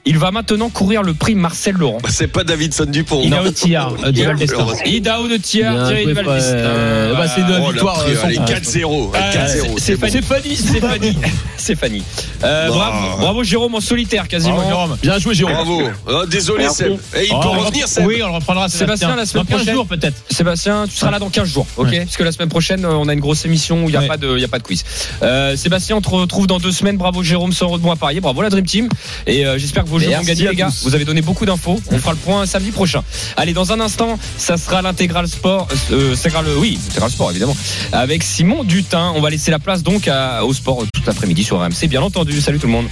Il 0.07 0.19
va 0.19 0.31
maintenant 0.31 0.69
courir 0.69 1.03
le 1.03 1.15
prix 1.15 1.35
Marcel 1.35 1.77
Laurent. 1.77 1.97
Bah, 2.03 2.11
C'est 2.13 2.27
pas 2.27 2.45
Davidson 2.45 2.85
Dupont. 2.85 3.23
Euh, 3.25 3.31
Val 3.31 4.37
d'Estaing. 4.37 4.75
Idao 4.85 5.29
de 5.29 5.37
Thiers, 5.39 5.63
Bien 5.63 5.87
Thierry. 5.87 6.07
Euh, 6.09 7.15
bah, 7.15 7.27
c'est 7.27 7.41
de- 7.41 7.55
Oh, 7.59 7.67
la 7.67 7.73
victoire, 7.73 8.01
prix, 8.05 8.13
euh, 8.13 8.17
sans 8.21 8.27
allez, 8.27 8.37
compte. 8.37 8.47
4-0. 8.49 9.13
Ah, 9.15 9.31
4-0. 9.33 9.75
c'est 9.79 9.81
C'est 9.81 9.97
bon. 9.97 10.09
Stéphanie, 10.09 10.57
Stéphanie, 10.57 11.17
Stéphanie. 11.57 12.03
Euh, 12.43 12.69
Bah. 12.69 12.75
bravo, 12.75 13.17
bravo 13.19 13.45
Jérôme 13.45 13.75
en 13.77 13.81
solitaire 13.81 14.29
quasiment. 14.29 14.61
Bien 15.03 15.19
joué, 15.19 15.35
Jérôme. 15.35 15.55
Bravo. 15.55 15.83
Oh, 16.07 16.27
désolé. 16.27 16.69
Seb. 16.69 16.99
Il 17.17 17.29
Oh, 17.33 17.41
peut 17.41 17.49
revenir, 17.49 17.89
Seb. 17.89 18.05
Oui, 18.07 18.21
on 18.23 18.27
le 18.29 18.35
reprendra. 18.35 18.69
Sébastien, 18.69 19.17
la 19.17 19.25
semaine 19.25 19.45
Dans 19.45 19.49
15 19.49 19.57
prochaine. 19.57 19.75
jours 19.75 19.87
peut-être. 19.87 20.17
Sébastien, 20.31 20.85
tu 20.87 20.97
seras 20.97 21.13
là 21.13 21.19
dans 21.19 21.31
15 21.31 21.49
jours, 21.49 21.67
ok. 21.79 21.97
Parce 21.97 22.17
que 22.19 22.23
la 22.25 22.33
semaine 22.33 22.51
prochaine, 22.51 22.85
euh, 22.85 22.91
on 22.93 23.09
a 23.09 23.15
une 23.15 23.21
grosse 23.21 23.47
émission 23.47 23.85
où 23.85 23.89
il 23.89 23.93
n'y 23.93 23.97
a, 23.97 24.03
pas 24.03 24.19
de- 24.19 24.35
il 24.37 24.41
y 24.41 24.45
a 24.45 24.49
pas 24.49 24.59
de 24.59 24.65
quiz. 24.65 24.85
Euh, 25.23 25.57
Sébastien, 25.57 25.97
on 25.97 26.03
te 26.03 26.11
retrouve 26.11 26.47
dans 26.47 26.59
deux 26.59 26.73
semaines. 26.73 26.99
Bravo 26.99 27.23
Jérôme, 27.23 27.53
100 27.53 27.65
euros 27.67 27.79
de 27.79 27.83
bons 27.83 27.93
à 27.93 27.97
parier. 27.97 28.21
Bravo 28.21 28.43
la 28.43 28.51
Dream 28.51 28.67
Team. 28.67 28.89
Et 29.27 29.47
euh, 29.47 29.57
j'espère 29.57 29.85
que 29.85 29.89
vos 29.95 29.99
jeux 30.01 30.07
vont 30.07 30.13
Merci 30.13 30.27
gagner, 30.27 30.47
à 30.49 30.51
les 30.51 30.57
gars. 30.57 30.67
tous. 30.67 30.85
Vous 30.85 30.95
avez 30.95 31.05
donné 31.05 31.23
beaucoup 31.23 31.47
d'infos. 31.47 31.81
On 31.91 31.99
fera 31.99 32.13
le 32.13 32.19
point 32.19 32.47
samedi 32.47 32.71
prochain. 32.73 33.03
Allez, 33.37 33.53
dans 33.53 33.73
un 33.73 33.81
instant, 33.81 34.19
ça 34.39 34.57
sera 34.57 34.83
l'intégral 34.83 35.29
sport. 35.29 35.69
Euh, 35.93 36.15
le, 36.45 36.59
oui, 36.59 36.79
l'intégral 36.89 37.11
sport, 37.11 37.31
évidemment. 37.31 37.57
Avec 37.93 38.23
Simon 38.23 38.65
Dutin. 38.65 39.13
On 39.17 39.21
va 39.21 39.31
laisser 39.31 39.51
la 39.51 39.59
place 39.59 39.83
donc 39.83 40.09
à- 40.09 40.45
au 40.45 40.53
sport 40.53 40.85
toute 40.93 41.07
l'après-midi 41.07 41.45
sur 41.45 41.59
RMC, 41.61 41.87
bien 41.89 42.03
entendu. 42.03 42.41
Salut 42.41 42.59
tout 42.59 42.67
le 42.67 42.73
monde. 42.73 42.87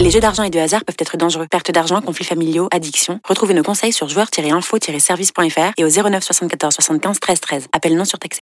Les 0.00 0.10
jeux 0.10 0.20
d'argent 0.20 0.42
et 0.42 0.50
de 0.50 0.58
hasard 0.58 0.84
peuvent 0.84 0.96
être 0.98 1.16
dangereux. 1.16 1.46
Perte 1.48 1.70
d'argent, 1.70 2.00
conflits 2.00 2.24
familiaux, 2.24 2.68
addiction. 2.72 3.20
Retrouvez 3.28 3.54
nos 3.54 3.62
conseils 3.62 3.92
sur 3.92 4.08
joueurs-info-service.fr 4.08 5.72
et 5.78 5.84
au 5.84 5.88
09 5.88 6.24
74 6.24 6.74
75 6.74 7.20
13 7.20 7.40
13. 7.40 7.66
Appel 7.72 7.94
non 7.96 8.04
surtaxé. 8.04 8.30